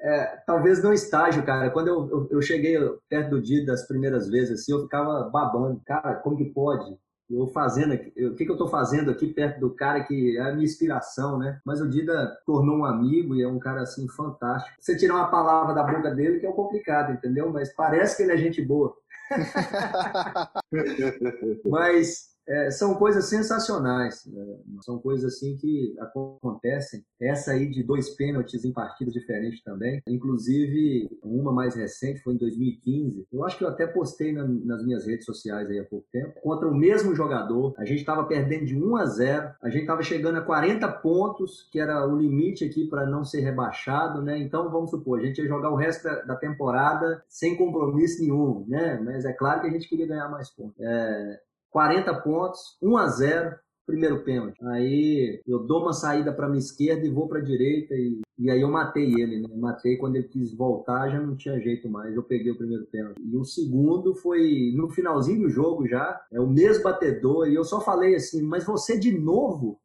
É, 0.00 0.42
talvez 0.46 0.82
não 0.82 0.92
estágio, 0.92 1.44
cara. 1.44 1.70
Quando 1.70 1.88
eu, 1.88 2.08
eu, 2.10 2.28
eu 2.30 2.42
cheguei 2.42 2.76
perto 3.08 3.30
do 3.30 3.42
dia 3.42 3.64
das 3.66 3.86
primeiras 3.86 4.28
vezes, 4.28 4.60
assim, 4.60 4.72
eu 4.72 4.82
ficava 4.82 5.28
babando. 5.28 5.80
Cara, 5.84 6.14
como 6.16 6.36
que 6.36 6.44
pode? 6.44 6.96
Eu 7.30 7.46
fazendo 7.48 7.92
aqui, 7.92 8.26
o 8.26 8.34
que, 8.34 8.44
que 8.44 8.50
eu 8.50 8.54
estou 8.54 8.68
fazendo 8.68 9.10
aqui 9.10 9.28
perto 9.28 9.60
do 9.60 9.70
cara 9.70 10.02
que 10.02 10.36
é 10.36 10.42
a 10.42 10.52
minha 10.52 10.64
inspiração, 10.64 11.38
né? 11.38 11.60
Mas 11.64 11.80
o 11.80 11.88
Dida 11.88 12.36
tornou 12.44 12.78
um 12.78 12.84
amigo 12.84 13.36
e 13.36 13.42
é 13.42 13.48
um 13.48 13.58
cara 13.58 13.82
assim 13.82 14.08
fantástico. 14.08 14.74
Você 14.80 14.96
tirar 14.96 15.14
uma 15.14 15.30
palavra 15.30 15.74
da 15.74 15.82
boca 15.82 16.10
dele 16.10 16.40
que 16.40 16.46
é 16.46 16.52
complicado, 16.52 17.12
entendeu? 17.12 17.50
Mas 17.52 17.72
parece 17.72 18.16
que 18.16 18.24
ele 18.24 18.32
é 18.32 18.36
gente 18.36 18.60
boa. 18.60 18.96
Mas 21.64 22.29
é, 22.50 22.70
são 22.70 22.94
coisas 22.94 23.26
sensacionais, 23.26 24.26
né? 24.26 24.44
são 24.82 24.98
coisas 24.98 25.34
assim 25.34 25.56
que 25.56 25.94
acontecem. 26.00 27.04
Essa 27.20 27.52
aí 27.52 27.70
de 27.70 27.82
dois 27.84 28.10
pênaltis 28.10 28.64
em 28.64 28.72
partidas 28.72 29.14
diferentes 29.14 29.62
também, 29.62 30.02
inclusive 30.08 31.08
uma 31.22 31.52
mais 31.52 31.76
recente 31.76 32.20
foi 32.22 32.34
em 32.34 32.38
2015. 32.38 33.26
Eu 33.32 33.44
acho 33.44 33.56
que 33.56 33.64
eu 33.64 33.68
até 33.68 33.86
postei 33.86 34.32
na, 34.32 34.44
nas 34.44 34.84
minhas 34.84 35.06
redes 35.06 35.24
sociais 35.24 35.70
aí 35.70 35.78
há 35.78 35.84
pouco 35.84 36.06
tempo. 36.10 36.40
Contra 36.40 36.66
o 36.66 36.74
mesmo 36.74 37.14
jogador, 37.14 37.72
a 37.78 37.84
gente 37.84 38.00
estava 38.00 38.24
perdendo 38.24 38.64
de 38.66 38.76
1 38.76 38.96
a 38.96 39.06
0, 39.06 39.54
a 39.62 39.70
gente 39.70 39.82
estava 39.82 40.02
chegando 40.02 40.38
a 40.38 40.42
40 40.42 40.88
pontos, 40.94 41.68
que 41.70 41.78
era 41.78 42.04
o 42.04 42.16
limite 42.16 42.64
aqui 42.64 42.86
para 42.86 43.06
não 43.06 43.22
ser 43.22 43.40
rebaixado, 43.40 44.22
né? 44.22 44.38
Então 44.38 44.70
vamos 44.70 44.90
supor, 44.90 45.20
a 45.20 45.22
gente 45.22 45.40
ia 45.40 45.46
jogar 45.46 45.70
o 45.70 45.76
resto 45.76 46.02
da, 46.02 46.22
da 46.22 46.36
temporada 46.36 47.22
sem 47.28 47.56
compromisso 47.56 48.20
nenhum, 48.20 48.64
né? 48.66 49.00
Mas 49.04 49.24
é 49.24 49.32
claro 49.32 49.60
que 49.60 49.68
a 49.68 49.70
gente 49.70 49.88
queria 49.88 50.06
ganhar 50.06 50.28
mais 50.28 50.50
pontos. 50.50 50.74
É, 50.80 51.40
40 51.70 52.14
pontos, 52.22 52.60
1 52.82 52.96
a 52.96 53.06
0 53.06 53.56
primeiro 53.86 54.22
pênalti. 54.22 54.56
Aí 54.66 55.40
eu 55.46 55.58
dou 55.66 55.82
uma 55.82 55.92
saída 55.92 56.32
para 56.32 56.48
minha 56.48 56.60
esquerda 56.60 57.04
e 57.04 57.10
vou 57.10 57.28
para 57.28 57.40
a 57.40 57.44
direita 57.44 57.94
e, 57.94 58.20
e 58.38 58.50
aí 58.50 58.60
eu 58.60 58.70
matei 58.70 59.12
ele, 59.20 59.40
né? 59.40 59.48
Matei 59.56 59.96
quando 59.96 60.16
ele 60.16 60.28
quis 60.28 60.54
voltar, 60.54 61.10
já 61.10 61.20
não 61.20 61.36
tinha 61.36 61.58
jeito 61.58 61.88
mais. 61.88 62.14
Eu 62.14 62.22
peguei 62.22 62.52
o 62.52 62.56
primeiro 62.56 62.86
pênalti. 62.86 63.20
E 63.20 63.36
o 63.36 63.44
segundo 63.44 64.14
foi 64.14 64.72
no 64.76 64.88
finalzinho 64.90 65.42
do 65.42 65.50
jogo 65.50 65.88
já, 65.88 66.20
é 66.32 66.40
o 66.40 66.46
mesmo 66.46 66.84
batedor 66.84 67.48
e 67.48 67.54
eu 67.54 67.64
só 67.64 67.80
falei 67.80 68.14
assim: 68.14 68.42
"Mas 68.42 68.64
você 68.64 68.98
de 68.98 69.12
novo?" 69.18 69.80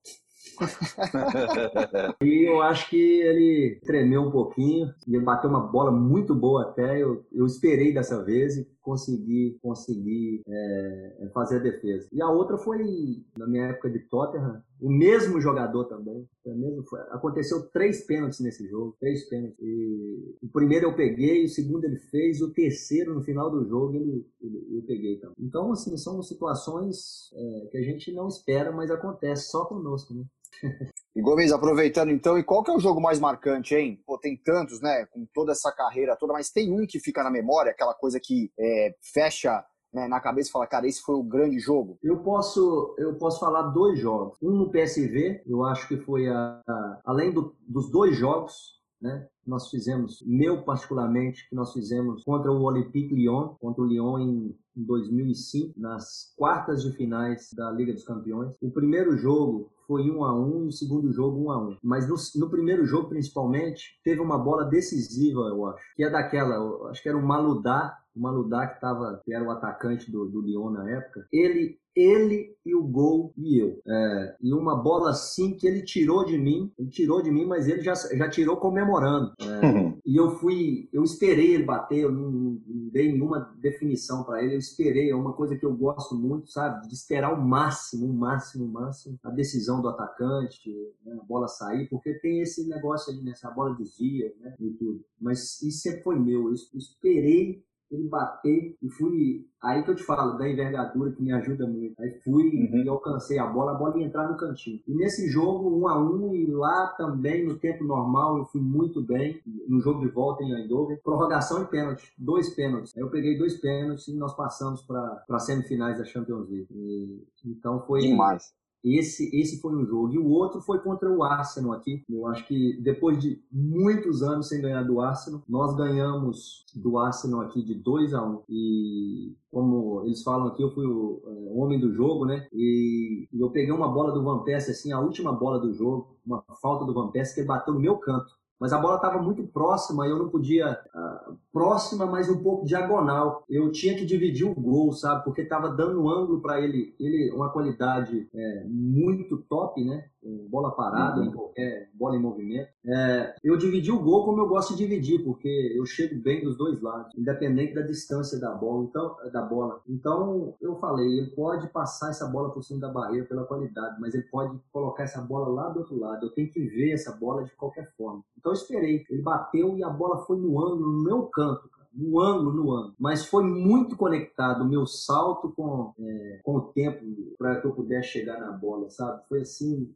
E 2.21 2.47
eu 2.47 2.61
acho 2.61 2.89
que 2.89 3.21
ele 3.21 3.79
tremeu 3.85 4.23
um 4.23 4.31
pouquinho 4.31 4.93
e 5.07 5.15
ele 5.15 5.23
bateu 5.23 5.49
uma 5.49 5.61
bola 5.61 5.91
muito 5.91 6.35
boa 6.35 6.63
até. 6.63 7.01
Eu, 7.01 7.25
eu 7.31 7.45
esperei 7.45 7.93
dessa 7.93 8.23
vez 8.23 8.57
e 8.57 8.67
consegui, 8.81 9.57
consegui 9.61 10.41
é, 10.47 11.29
fazer 11.33 11.57
a 11.57 11.63
defesa. 11.63 12.07
E 12.11 12.21
a 12.21 12.29
outra 12.29 12.57
foi 12.57 13.23
na 13.37 13.47
minha 13.47 13.65
época 13.65 13.89
de 13.89 13.99
Tottenham, 13.99 14.61
o 14.79 14.89
mesmo 14.89 15.39
jogador 15.39 15.85
também. 15.85 16.27
Mesmo, 16.45 16.83
foi, 16.83 16.99
aconteceu 17.09 17.67
três 17.69 18.05
pênaltis 18.05 18.39
nesse 18.39 18.67
jogo, 18.67 18.95
três 18.99 19.27
pênaltis. 19.27 19.57
E, 19.59 20.35
o 20.43 20.47
primeiro 20.49 20.87
eu 20.87 20.95
peguei, 20.95 21.45
o 21.45 21.49
segundo 21.49 21.85
ele 21.85 21.97
fez, 21.97 22.41
o 22.41 22.51
terceiro 22.51 23.13
no 23.13 23.23
final 23.23 23.49
do 23.49 23.67
jogo 23.67 23.95
ele, 23.95 24.27
ele 24.41 24.77
eu 24.77 24.83
peguei 24.83 25.17
também. 25.17 25.35
Então, 25.39 25.71
assim, 25.71 25.95
são 25.97 26.21
situações 26.21 27.31
é, 27.33 27.67
que 27.71 27.77
a 27.77 27.81
gente 27.81 28.11
não 28.11 28.27
espera, 28.27 28.71
mas 28.71 28.91
acontece 28.91 29.49
só 29.49 29.65
conosco, 29.65 30.13
né? 30.13 30.23
E 31.15 31.21
Gomes, 31.21 31.53
aproveitando 31.53 32.11
então, 32.11 32.37
e 32.37 32.43
qual 32.43 32.61
que 32.61 32.69
é 32.69 32.75
o 32.75 32.79
jogo 32.79 32.99
mais 32.99 33.21
marcante, 33.21 33.73
hein? 33.73 34.03
Pô, 34.05 34.17
tem 34.17 34.35
tantos, 34.35 34.81
né? 34.81 35.05
Com 35.05 35.25
toda 35.33 35.53
essa 35.53 35.71
carreira 35.71 36.17
toda, 36.17 36.33
mas 36.33 36.49
tem 36.49 36.69
um 36.73 36.85
que 36.85 36.99
fica 36.99 37.23
na 37.23 37.31
memória, 37.31 37.71
aquela 37.71 37.93
coisa 37.93 38.19
que 38.21 38.51
é, 38.59 38.93
fecha 39.13 39.63
né, 39.95 40.07
na 40.09 40.19
cabeça 40.19 40.49
e 40.49 40.51
fala, 40.51 40.67
cara, 40.67 40.85
esse 40.85 41.01
foi 41.01 41.15
o 41.15 41.23
grande 41.23 41.57
jogo? 41.57 41.97
Eu 42.03 42.17
posso, 42.17 42.93
eu 42.97 43.15
posso 43.15 43.39
falar 43.39 43.69
dois 43.69 43.97
jogos. 43.97 44.37
Um 44.41 44.51
no 44.51 44.69
PSV, 44.69 45.41
eu 45.47 45.63
acho 45.63 45.87
que 45.87 45.95
foi 45.97 46.27
a, 46.27 46.61
a 46.67 47.01
além 47.05 47.31
do, 47.31 47.55
dos 47.65 47.89
dois 47.89 48.17
jogos, 48.17 48.75
né? 49.01 49.27
Nós 49.45 49.69
fizemos, 49.69 50.23
meu 50.25 50.63
particularmente, 50.63 51.47
que 51.47 51.55
nós 51.55 51.71
fizemos 51.71 52.23
contra 52.23 52.51
o 52.51 52.63
Olympique 52.63 53.13
Lyon, 53.13 53.55
contra 53.59 53.83
o 53.83 53.87
Lyon 53.87 54.19
em, 54.19 54.57
em 54.75 54.83
2005, 54.83 55.79
nas 55.79 56.33
quartas 56.35 56.83
de 56.83 56.91
finais 56.91 57.49
da 57.53 57.71
Liga 57.71 57.93
dos 57.93 58.03
Campeões. 58.03 58.55
O 58.61 58.71
primeiro 58.71 59.15
jogo 59.15 59.71
foi 59.87 60.09
um 60.09 60.23
a 60.23 60.33
um, 60.33 60.67
o 60.67 60.71
segundo 60.71 61.13
jogo 61.13 61.45
um 61.45 61.51
a 61.51 61.57
um. 61.57 61.77
Mas 61.83 62.07
no, 62.07 62.15
no, 62.41 62.49
primeiro 62.49 62.85
jogo, 62.85 63.09
principalmente, 63.09 63.99
teve 64.03 64.19
uma 64.19 64.37
bola 64.37 64.65
decisiva, 64.65 65.41
eu 65.41 65.67
acho, 65.67 65.95
que 65.95 66.03
é 66.03 66.09
daquela, 66.09 66.89
acho 66.89 67.03
que 67.03 67.09
era 67.09 67.17
o 67.17 67.25
Maludá, 67.25 67.95
o 68.15 68.19
Maludá 68.19 68.67
que, 68.67 68.79
tava, 68.79 69.21
que 69.23 69.33
era 69.33 69.43
o 69.43 69.51
atacante 69.51 70.11
do, 70.11 70.25
do 70.25 70.41
Lyon 70.41 70.69
na 70.71 70.89
época. 70.89 71.27
Ele 71.31 71.77
ele 71.95 72.53
e 72.65 72.75
o 72.75 72.83
gol 72.83 73.33
e 73.37 73.57
eu. 73.57 73.81
É, 73.87 74.35
e 74.41 74.53
uma 74.53 74.75
bola 74.75 75.11
assim 75.11 75.55
que 75.55 75.65
ele 75.65 75.81
tirou 75.81 76.25
de 76.25 76.37
mim, 76.37 76.71
ele 76.77 76.89
tirou 76.89 77.21
de 77.21 77.31
mim, 77.31 77.45
mas 77.45 77.67
ele 77.67 77.81
já, 77.81 77.93
já 77.93 78.29
tirou 78.29 78.57
comemorando. 78.57 79.33
É, 79.39 79.65
uhum. 79.65 79.97
E 80.05 80.17
eu 80.17 80.31
fui, 80.31 80.89
eu 80.91 81.03
esperei 81.03 81.53
ele 81.53 81.63
bater, 81.63 81.99
eu 81.99 82.11
não, 82.11 82.29
não 82.31 82.89
dei 82.91 83.11
nenhuma 83.11 83.55
definição 83.57 84.23
para 84.23 84.43
ele, 84.43 84.55
eu 84.55 84.59
esperei, 84.59 85.09
é 85.09 85.15
uma 85.15 85.33
coisa 85.33 85.55
que 85.55 85.65
eu 85.65 85.73
gosto 85.73 86.15
muito, 86.15 86.51
sabe? 86.51 86.87
De 86.87 86.93
esperar 86.93 87.33
o 87.33 87.41
máximo, 87.41 88.07
o 88.07 88.13
máximo, 88.13 88.65
o 88.65 88.71
máximo, 88.71 89.17
a 89.23 89.29
decisão 89.29 89.81
do 89.81 89.87
atacante, 89.87 90.69
né? 91.05 91.17
a 91.19 91.23
bola 91.23 91.47
sair, 91.47 91.87
porque 91.87 92.13
tem 92.15 92.41
esse 92.41 92.67
negócio 92.67 93.13
nessa 93.23 93.47
né? 93.47 93.55
bola 93.55 93.75
desvia, 93.75 94.33
né? 94.41 94.53
E 94.59 94.69
tudo. 94.71 95.03
Mas 95.19 95.61
isso 95.61 95.81
sempre 95.81 96.03
foi 96.03 96.19
meu, 96.19 96.49
eu 96.49 96.53
esperei 96.53 97.63
ele 97.91 98.07
bater 98.07 98.75
e 98.81 98.89
fui. 98.89 99.45
Aí 99.61 99.83
que 99.83 99.91
eu 99.91 99.95
te 99.95 100.03
falo, 100.03 100.37
da 100.37 100.49
envergadura 100.49 101.11
que 101.11 101.21
me 101.21 101.31
ajuda 101.31 101.65
muito. 101.65 101.99
Aí 101.99 102.19
fui 102.23 102.43
uhum. 102.43 102.83
e 102.83 102.89
alcancei 102.89 103.39
a 103.39 103.47
bola, 103.47 103.71
a 103.71 103.75
bola 103.75 103.97
ia 103.97 104.05
entrar 104.05 104.29
no 104.29 104.37
cantinho. 104.37 104.79
E 104.87 104.93
nesse 104.93 105.27
jogo, 105.29 105.75
um 105.75 105.87
a 105.87 105.99
um, 105.99 106.35
e 106.35 106.45
lá 106.47 106.93
também, 106.97 107.45
no 107.45 107.57
tempo 107.57 107.83
normal, 107.83 108.37
eu 108.37 108.45
fui 108.45 108.61
muito 108.61 109.01
bem. 109.01 109.41
No 109.67 109.79
jogo 109.79 110.01
de 110.01 110.07
volta 110.07 110.43
em 110.43 110.53
Eindhoven, 110.53 110.97
prorrogação 111.03 111.63
e 111.63 111.67
pênalti, 111.67 112.13
dois 112.17 112.53
pênaltis. 112.53 112.95
Aí 112.95 113.01
eu 113.01 113.09
peguei 113.09 113.37
dois 113.37 113.59
pênaltis 113.59 114.07
e 114.07 114.15
nós 114.15 114.35
passamos 114.35 114.81
para 114.81 115.39
semifinais 115.39 115.97
da 115.97 116.05
Champions 116.05 116.49
League. 116.49 116.67
E, 116.71 117.27
então 117.45 117.79
foi. 117.85 118.01
Demais. 118.01 118.53
Esse, 118.85 119.35
esse 119.35 119.59
foi 119.59 119.75
um 119.75 119.83
jogo. 119.83 120.13
E 120.13 120.19
o 120.19 120.29
outro 120.29 120.61
foi 120.61 120.77
contra 120.79 121.09
o 121.11 121.23
Arsenal 121.23 121.73
aqui. 121.73 122.03
Eu 122.07 122.27
acho 122.27 122.45
que 122.47 122.79
depois 122.83 123.17
de 123.17 123.41
muitos 123.51 124.21
anos 124.21 124.47
sem 124.47 124.61
ganhar 124.61 124.83
do 124.83 125.01
Arsenal, 125.01 125.41
nós 125.49 125.75
ganhamos 125.75 126.63
do 126.75 126.99
Arsenal 126.99 127.41
aqui 127.41 127.63
de 127.63 127.73
2 127.73 128.13
a 128.13 128.23
1 128.23 128.29
um. 128.29 128.41
E 128.47 129.35
como 129.51 130.03
eles 130.05 130.21
falam 130.21 130.47
aqui, 130.47 130.61
eu 130.61 130.71
fui 130.71 130.85
o, 130.85 131.21
é, 131.25 131.59
homem 131.59 131.79
do 131.79 131.91
jogo, 131.91 132.25
né? 132.25 132.47
E, 132.53 133.27
e, 133.33 133.39
eu 133.39 133.49
peguei 133.49 133.71
uma 133.71 133.87
bola 133.87 134.11
do 134.11 134.23
Van 134.23 134.43
Persie, 134.43 134.71
assim, 134.71 134.91
a 134.91 134.99
última 134.99 135.33
bola 135.33 135.59
do 135.59 135.73
jogo, 135.73 136.15
uma 136.25 136.43
falta 136.61 136.85
do 136.85 136.93
Van 136.93 137.09
Persie 137.09 137.33
que 137.33 137.41
ele 137.41 137.47
bateu 137.47 137.73
no 137.73 137.79
meu 137.79 137.97
canto 137.97 138.35
mas 138.59 138.71
a 138.71 138.77
bola 138.77 138.95
estava 138.95 139.21
muito 139.21 139.43
próxima 139.47 140.07
eu 140.07 140.17
não 140.17 140.29
podia 140.29 140.71
uh, 140.71 141.37
próxima, 141.51 142.05
mas 142.05 142.29
um 142.29 142.41
pouco 142.41 142.65
diagonal. 142.65 143.43
Eu 143.49 143.71
tinha 143.71 143.95
que 143.95 144.05
dividir 144.05 144.45
o 144.45 144.53
gol, 144.53 144.91
sabe? 144.91 145.23
Porque 145.23 145.41
estava 145.41 145.69
dando 145.69 146.01
um 146.01 146.09
ângulo 146.09 146.41
para 146.41 146.61
ele, 146.61 146.95
ele 146.99 147.31
uma 147.33 147.49
qualidade 147.49 148.27
é, 148.33 148.63
muito 148.65 149.37
top, 149.49 149.83
né? 149.83 150.05
Bola 150.49 150.71
parada, 150.71 151.21
uhum. 151.21 151.27
em 151.27 151.31
qualquer 151.31 151.89
bola 151.93 152.15
em 152.15 152.21
movimento. 152.21 152.69
É, 152.85 153.35
eu 153.43 153.57
dividi 153.57 153.91
o 153.91 154.01
gol 154.01 154.25
como 154.25 154.41
eu 154.41 154.47
gosto 154.47 154.75
de 154.75 154.85
dividir, 154.85 155.23
porque 155.23 155.73
eu 155.75 155.85
chego 155.85 156.21
bem 156.21 156.43
dos 156.43 156.57
dois 156.57 156.81
lados, 156.81 157.13
independente 157.15 157.73
da 157.73 157.81
distância 157.81 158.39
da 158.39 158.51
bola. 158.51 158.85
Então, 158.85 159.15
da 159.31 159.41
bola. 159.41 159.81
Então 159.87 160.55
eu 160.61 160.75
falei, 160.77 161.19
ele 161.19 161.31
pode 161.31 161.67
passar 161.69 162.09
essa 162.09 162.27
bola 162.27 162.51
por 162.51 162.63
cima 162.63 162.79
da 162.79 162.89
barreira 162.89 163.25
pela 163.25 163.45
qualidade, 163.45 163.99
mas 163.99 164.13
ele 164.13 164.23
pode 164.23 164.57
colocar 164.71 165.03
essa 165.03 165.21
bola 165.21 165.47
lá 165.49 165.69
do 165.69 165.79
outro 165.79 165.99
lado. 165.99 166.25
Eu 166.25 166.31
tenho 166.31 166.49
que 166.49 166.59
ver 166.59 166.91
essa 166.91 167.11
bola 167.11 167.43
de 167.43 167.51
qualquer 167.55 167.91
forma. 167.97 168.23
Então 168.37 168.51
eu 168.51 168.55
esperei. 168.55 169.05
Ele 169.09 169.21
bateu 169.21 169.77
e 169.77 169.83
a 169.83 169.89
bola 169.89 170.25
foi 170.25 170.37
no 170.37 170.59
ângulo, 170.59 170.91
no 170.91 171.03
meu 171.03 171.23
canto. 171.23 171.69
No 171.93 172.19
ângulo, 172.19 172.51
no 172.51 172.73
ângulo. 172.73 172.95
Mas 172.99 173.25
foi 173.25 173.43
muito 173.43 173.95
conectado 173.95 174.63
o 174.63 174.67
meu 174.67 174.85
salto 174.85 175.53
com, 175.55 175.93
é, 175.97 176.41
com 176.43 176.55
o 176.57 176.61
tempo 176.61 177.05
para 177.37 177.61
que 177.61 177.67
eu 177.67 177.71
pudesse 177.71 178.09
chegar 178.09 178.39
na 178.39 178.51
bola, 178.51 178.89
sabe? 178.89 179.21
Foi 179.29 179.41
assim, 179.41 179.89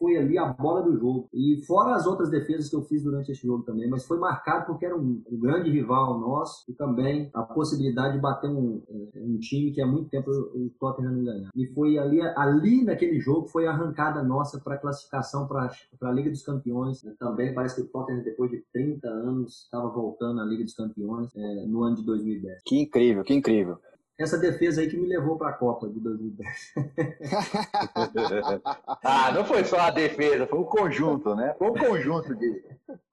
foi 0.00 0.16
ali 0.16 0.38
a 0.38 0.46
bola 0.46 0.82
do 0.82 0.96
jogo. 0.96 1.28
E 1.32 1.62
fora 1.66 1.94
as 1.94 2.06
outras 2.06 2.30
defesas 2.30 2.70
que 2.70 2.74
eu 2.74 2.82
fiz 2.82 3.02
durante 3.02 3.30
esse 3.30 3.46
jogo 3.46 3.62
também, 3.62 3.88
mas 3.88 4.06
foi 4.06 4.18
marcado 4.18 4.64
porque 4.64 4.86
era 4.86 4.96
um, 4.96 5.22
um 5.30 5.38
grande 5.38 5.70
rival 5.70 6.18
nosso 6.18 6.64
e 6.70 6.72
também 6.72 7.30
a 7.34 7.42
possibilidade 7.42 8.14
de 8.14 8.20
bater 8.20 8.48
um, 8.48 8.82
um 9.14 9.38
time 9.38 9.70
que 9.70 9.82
há 9.82 9.86
muito 9.86 10.08
tempo 10.08 10.30
o 10.30 10.70
Tottenham 10.80 11.12
não 11.12 11.24
ganhava. 11.24 11.50
E 11.54 11.66
foi 11.66 11.98
ali, 11.98 12.22
ali 12.22 12.82
naquele 12.82 13.20
jogo 13.20 13.46
foi 13.46 13.66
a 13.66 13.72
arrancada 13.72 14.22
nossa 14.22 14.58
para 14.58 14.78
classificação 14.78 15.46
para 15.46 15.70
a 16.02 16.10
Liga 16.10 16.30
dos 16.30 16.42
Campeões. 16.42 17.02
Também 17.18 17.52
parece 17.52 17.76
que 17.76 17.82
o 17.82 17.88
Tottenham, 17.88 18.22
depois 18.22 18.50
de 18.50 18.64
30 18.72 19.06
anos, 19.06 19.64
estava 19.64 19.88
voltando 19.90 20.40
à 20.40 20.44
Liga 20.44 20.64
dos 20.64 20.74
Campeões 20.74 21.30
é, 21.36 21.66
no 21.66 21.82
ano 21.82 21.96
de 21.96 22.04
2010. 22.06 22.62
Que 22.64 22.80
incrível, 22.80 23.22
que 23.22 23.34
incrível 23.34 23.78
essa 24.22 24.38
defesa 24.38 24.80
aí 24.80 24.88
que 24.88 24.96
me 24.96 25.06
levou 25.06 25.36
para 25.36 25.50
a 25.50 25.52
Copa 25.52 25.88
de 25.88 25.98
2010. 26.00 26.74
ah, 29.02 29.32
não 29.32 29.44
foi 29.44 29.64
só 29.64 29.78
a 29.78 29.90
defesa, 29.90 30.46
foi 30.46 30.58
um 30.58 30.64
conjunto, 30.64 31.34
né? 31.34 31.54
Foi 31.58 31.70
um 31.70 31.74
conjunto 31.74 32.34
de. 32.34 32.62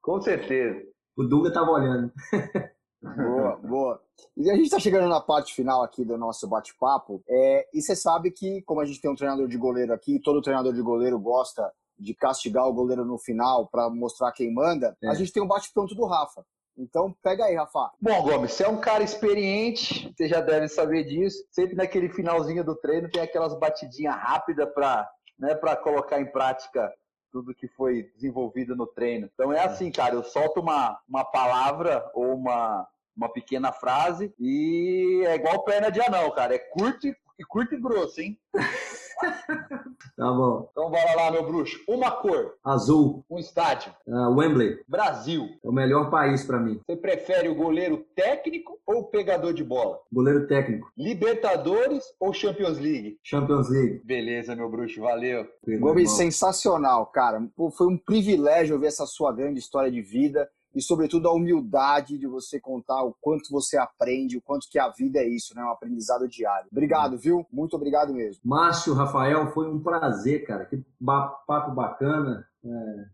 Com 0.02 0.20
certeza. 0.20 0.82
O 1.16 1.24
Dunga 1.24 1.48
estava 1.48 1.70
olhando. 1.70 2.12
boa, 3.02 3.56
boa. 3.64 4.02
E 4.36 4.50
a 4.50 4.54
gente 4.54 4.66
está 4.66 4.78
chegando 4.78 5.08
na 5.08 5.20
parte 5.20 5.54
final 5.54 5.82
aqui 5.82 6.04
do 6.04 6.16
nosso 6.16 6.46
bate-papo. 6.46 7.22
É, 7.28 7.68
e 7.72 7.80
você 7.80 7.96
sabe 7.96 8.30
que, 8.30 8.62
como 8.62 8.80
a 8.80 8.84
gente 8.84 9.00
tem 9.00 9.10
um 9.10 9.16
treinador 9.16 9.48
de 9.48 9.56
goleiro 9.56 9.92
aqui, 9.92 10.20
todo 10.20 10.42
treinador 10.42 10.72
de 10.72 10.82
goleiro 10.82 11.18
gosta 11.18 11.72
de 11.98 12.14
castigar 12.14 12.66
o 12.68 12.72
goleiro 12.72 13.04
no 13.04 13.18
final 13.18 13.66
para 13.66 13.90
mostrar 13.90 14.30
quem 14.32 14.52
manda, 14.52 14.96
é. 15.02 15.08
a 15.08 15.14
gente 15.14 15.32
tem 15.32 15.42
um 15.42 15.48
bate-pronto 15.48 15.94
do 15.94 16.06
Rafa. 16.06 16.44
Então, 16.78 17.14
pega 17.22 17.44
aí, 17.44 17.56
Rafa. 17.56 17.90
Bom, 18.00 18.22
Gomes, 18.22 18.52
você 18.52 18.64
é 18.64 18.68
um 18.68 18.80
cara 18.80 19.02
experiente, 19.02 20.14
você 20.16 20.28
já 20.28 20.40
deve 20.40 20.68
saber 20.68 21.04
disso. 21.04 21.44
Sempre 21.50 21.74
naquele 21.74 22.08
finalzinho 22.08 22.64
do 22.64 22.76
treino 22.76 23.10
tem 23.10 23.20
aquelas 23.20 23.58
batidinhas 23.58 24.14
rápidas 24.14 24.72
para 24.72 25.10
né, 25.38 25.54
colocar 25.82 26.20
em 26.20 26.30
prática 26.30 26.92
tudo 27.30 27.54
que 27.54 27.68
foi 27.68 28.04
desenvolvido 28.14 28.74
no 28.74 28.86
treino. 28.86 29.28
Então 29.32 29.52
é 29.52 29.60
assim, 29.60 29.90
cara, 29.90 30.14
eu 30.14 30.22
solto 30.22 30.60
uma, 30.60 30.98
uma 31.08 31.24
palavra 31.24 32.08
ou 32.14 32.34
uma, 32.34 32.86
uma 33.16 33.28
pequena 33.32 33.72
frase 33.72 34.32
e 34.38 35.22
é 35.26 35.34
igual 35.34 35.64
perna 35.64 35.90
de 35.90 36.00
anão, 36.00 36.30
cara. 36.30 36.54
É 36.54 36.58
curto 36.58 37.06
e, 37.06 37.44
curto 37.46 37.74
e 37.74 37.80
grosso, 37.80 38.20
hein? 38.20 38.38
Tá 40.16 40.32
bom. 40.32 40.68
Então 40.70 40.90
bora 40.90 41.14
lá, 41.14 41.30
meu 41.30 41.44
bruxo. 41.44 41.80
Uma 41.88 42.10
cor. 42.10 42.54
Azul. 42.64 43.24
Um 43.30 43.38
estádio. 43.38 43.92
Uh, 44.06 44.36
Wembley. 44.36 44.78
Brasil. 44.86 45.48
É 45.64 45.68
o 45.68 45.72
melhor 45.72 46.10
país 46.10 46.44
para 46.44 46.58
mim. 46.58 46.80
Você 46.86 46.96
prefere 46.96 47.48
o 47.48 47.54
goleiro 47.54 48.04
técnico 48.16 48.78
ou 48.86 49.00
o 49.00 49.04
pegador 49.04 49.52
de 49.52 49.62
bola? 49.62 49.98
Goleiro 50.12 50.46
técnico. 50.46 50.90
Libertadores 50.96 52.04
ou 52.18 52.32
Champions 52.32 52.78
League? 52.78 53.18
Champions 53.22 53.68
League. 53.68 54.02
Beleza, 54.04 54.56
meu 54.56 54.68
bruxo. 54.68 55.00
Valeu. 55.00 55.46
Gomes, 55.80 56.10
sensacional, 56.12 57.06
cara. 57.06 57.40
Foi 57.76 57.86
um 57.86 57.96
privilégio 57.96 58.78
ver 58.78 58.88
essa 58.88 59.06
sua 59.06 59.32
grande 59.32 59.58
história 59.58 59.90
de 59.90 60.02
vida 60.02 60.48
e, 60.74 60.82
sobretudo, 60.82 61.28
a 61.28 61.32
humildade 61.32 62.18
de 62.18 62.26
você 62.26 62.60
contar 62.60 63.02
o 63.02 63.14
quanto 63.20 63.50
você 63.50 63.76
aprende, 63.76 64.36
o 64.36 64.42
quanto 64.42 64.68
que 64.70 64.78
a 64.78 64.88
vida 64.90 65.18
é 65.18 65.28
isso, 65.28 65.54
né? 65.54 65.62
Um 65.64 65.70
aprendizado 65.70 66.28
diário. 66.28 66.68
Obrigado, 66.70 67.18
viu? 67.18 67.46
Muito 67.50 67.74
obrigado 67.74 68.12
mesmo. 68.12 68.40
Márcio, 68.44 68.94
Rafael, 68.94 69.48
foi 69.52 69.68
um 69.68 69.82
prazer, 69.82 70.46
cara. 70.46 70.66
Que 70.66 70.84
papo 71.46 71.72
bacana. 71.72 72.46
É, 72.64 73.04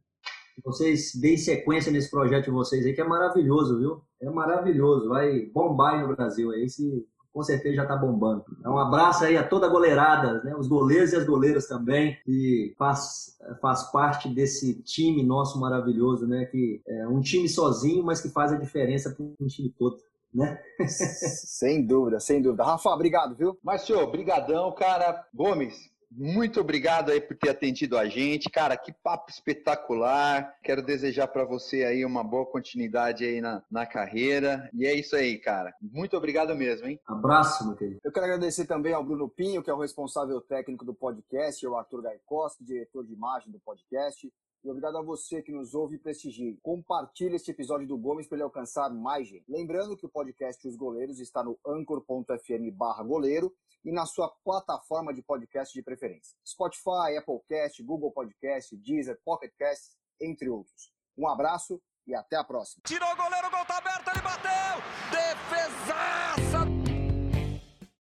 vocês 0.64 1.12
deem 1.14 1.36
sequência 1.36 1.90
nesse 1.90 2.11
projeto 2.11 2.46
de 2.46 2.50
vocês 2.50 2.84
aí, 2.84 2.92
que 2.92 3.00
é 3.00 3.07
maravilhoso, 3.07 3.78
viu? 3.78 4.02
É 4.20 4.30
maravilhoso. 4.30 5.09
Vai 5.09 5.46
bombar 5.46 5.94
aí 5.94 6.07
no 6.07 6.14
Brasil. 6.14 6.52
É 6.52 6.61
esse 6.61 7.07
com 7.35 7.43
certeza 7.43 7.74
já 7.74 7.82
está 7.82 7.97
bombando. 7.97 8.45
Então, 8.61 8.74
um 8.74 8.78
abraço 8.78 9.24
aí 9.24 9.37
a 9.37 9.43
toda 9.43 9.66
a 9.66 9.68
goleirada, 9.68 10.41
né? 10.45 10.55
os 10.57 10.68
goleiros 10.68 11.12
e 11.12 11.16
as 11.16 11.26
goleiras 11.26 11.66
também, 11.66 12.16
que 12.24 12.72
faz, 12.78 13.37
faz 13.61 13.91
parte 13.91 14.32
desse 14.32 14.80
time 14.82 15.24
nosso 15.24 15.59
maravilhoso, 15.61 16.28
né? 16.28 16.45
que 16.45 16.80
é 16.87 17.09
um 17.09 17.20
time 17.20 17.49
sozinho, 17.49 18.05
mas 18.05 18.20
que 18.20 18.28
faz 18.28 18.53
a 18.53 18.57
diferença 18.57 19.11
para 19.11 19.24
um 19.24 19.49
time 19.49 19.68
todo. 19.76 19.97
Né? 20.32 20.61
sem 20.87 21.85
dúvida, 21.85 22.20
sem 22.20 22.41
dúvida. 22.41 22.62
Rafa, 22.62 22.91
obrigado, 22.91 23.35
viu? 23.35 23.59
Márcio, 23.62 24.07
brigadão, 24.11 24.72
cara. 24.72 25.26
Gomes, 25.35 25.74
muito 26.17 26.61
obrigado 26.61 27.11
aí 27.11 27.21
por 27.21 27.37
ter 27.37 27.51
atendido 27.51 27.99
a 27.99 28.07
gente. 28.07 28.49
Cara, 28.49 28.77
que 28.77 28.93
papo 28.93 29.31
espetacular. 29.31 30.55
Quero 30.62 30.81
desejar 30.81 31.27
para 31.29 31.45
você 31.45 31.85
aí 31.85 32.05
uma 32.05 32.23
boa 32.23 32.47
continuidade 32.47 33.25
aí 33.25 33.41
na, 33.41 33.62
na 33.71 33.85
carreira. 33.85 34.71
E 34.73 34.87
é 34.87 34.95
isso 34.95 35.17
aí, 35.17 35.39
cara. 35.39 35.75
Muito 35.81 36.17
obrigado 36.17 36.55
mesmo, 36.55 36.87
hein? 36.87 37.01
Abraço, 37.07 37.67
meu 37.67 37.77
querido. 37.77 38.01
Eu 38.05 38.12
quero 38.12 38.27
agradecer 38.27 38.67
também 38.67 38.93
ao 38.93 39.05
Bruno 39.05 39.29
Pinho, 39.29 39.62
que 39.62 39.71
é 39.71 39.75
o 39.75 39.81
responsável 39.81 40.41
técnico 40.41 40.85
do 40.85 40.95
podcast, 40.95 41.65
e 41.65 41.67
ao 41.67 41.77
Arthur 41.77 42.03
Gaikoski, 42.03 42.65
diretor 42.65 43.05
de 43.05 43.12
imagem 43.12 43.51
do 43.51 43.59
podcast. 43.59 44.33
E 44.65 44.71
obrigado 44.71 44.97
a 44.97 45.03
você 45.03 45.43
que 45.43 45.53
nos 45.53 45.75
ouve 45.75 45.97
e 45.97 45.99
prestigie. 45.99 46.59
Compartilhe 46.62 47.37
este 47.37 47.51
episódio 47.51 47.87
do 47.87 47.99
Gomes 47.99 48.27
para 48.27 48.37
ele 48.37 48.45
alcançar 48.45 48.89
mais 48.89 49.29
gente. 49.29 49.45
Lembrando 49.47 49.95
que 49.95 50.07
o 50.07 50.09
podcast 50.09 50.67
Os 50.67 50.75
Goleiros 50.75 51.21
está 51.21 51.45
no 51.45 51.59
anchor.fm 51.67 52.71
barra 52.73 53.03
goleiro 53.05 53.55
e 53.85 53.93
na 53.93 54.07
sua 54.07 54.35
plataforma 54.43 55.12
de 55.12 55.23
podcast 55.23 55.75
de 55.75 55.83
preferência. 55.83 56.35
Spotify, 56.47 57.19
Applecast, 57.19 57.83
Google 57.83 58.11
Podcast, 58.11 58.75
Deezer, 58.79 59.21
Pocketcast, 59.23 59.95
entre 60.19 60.49
outros. 60.49 60.91
Um 61.17 61.29
abraço 61.29 61.79
e 62.07 62.15
até 62.15 62.37
a 62.37 62.45
próxima. 62.45 62.83
Tirou 62.87 63.12
o 63.12 63.17
goleiro, 63.17 63.49
o 63.49 63.51
gol 63.51 63.65
tá 63.67 63.77
aberto, 63.77 64.09
ele 64.09 64.23
bateu! 64.23 64.55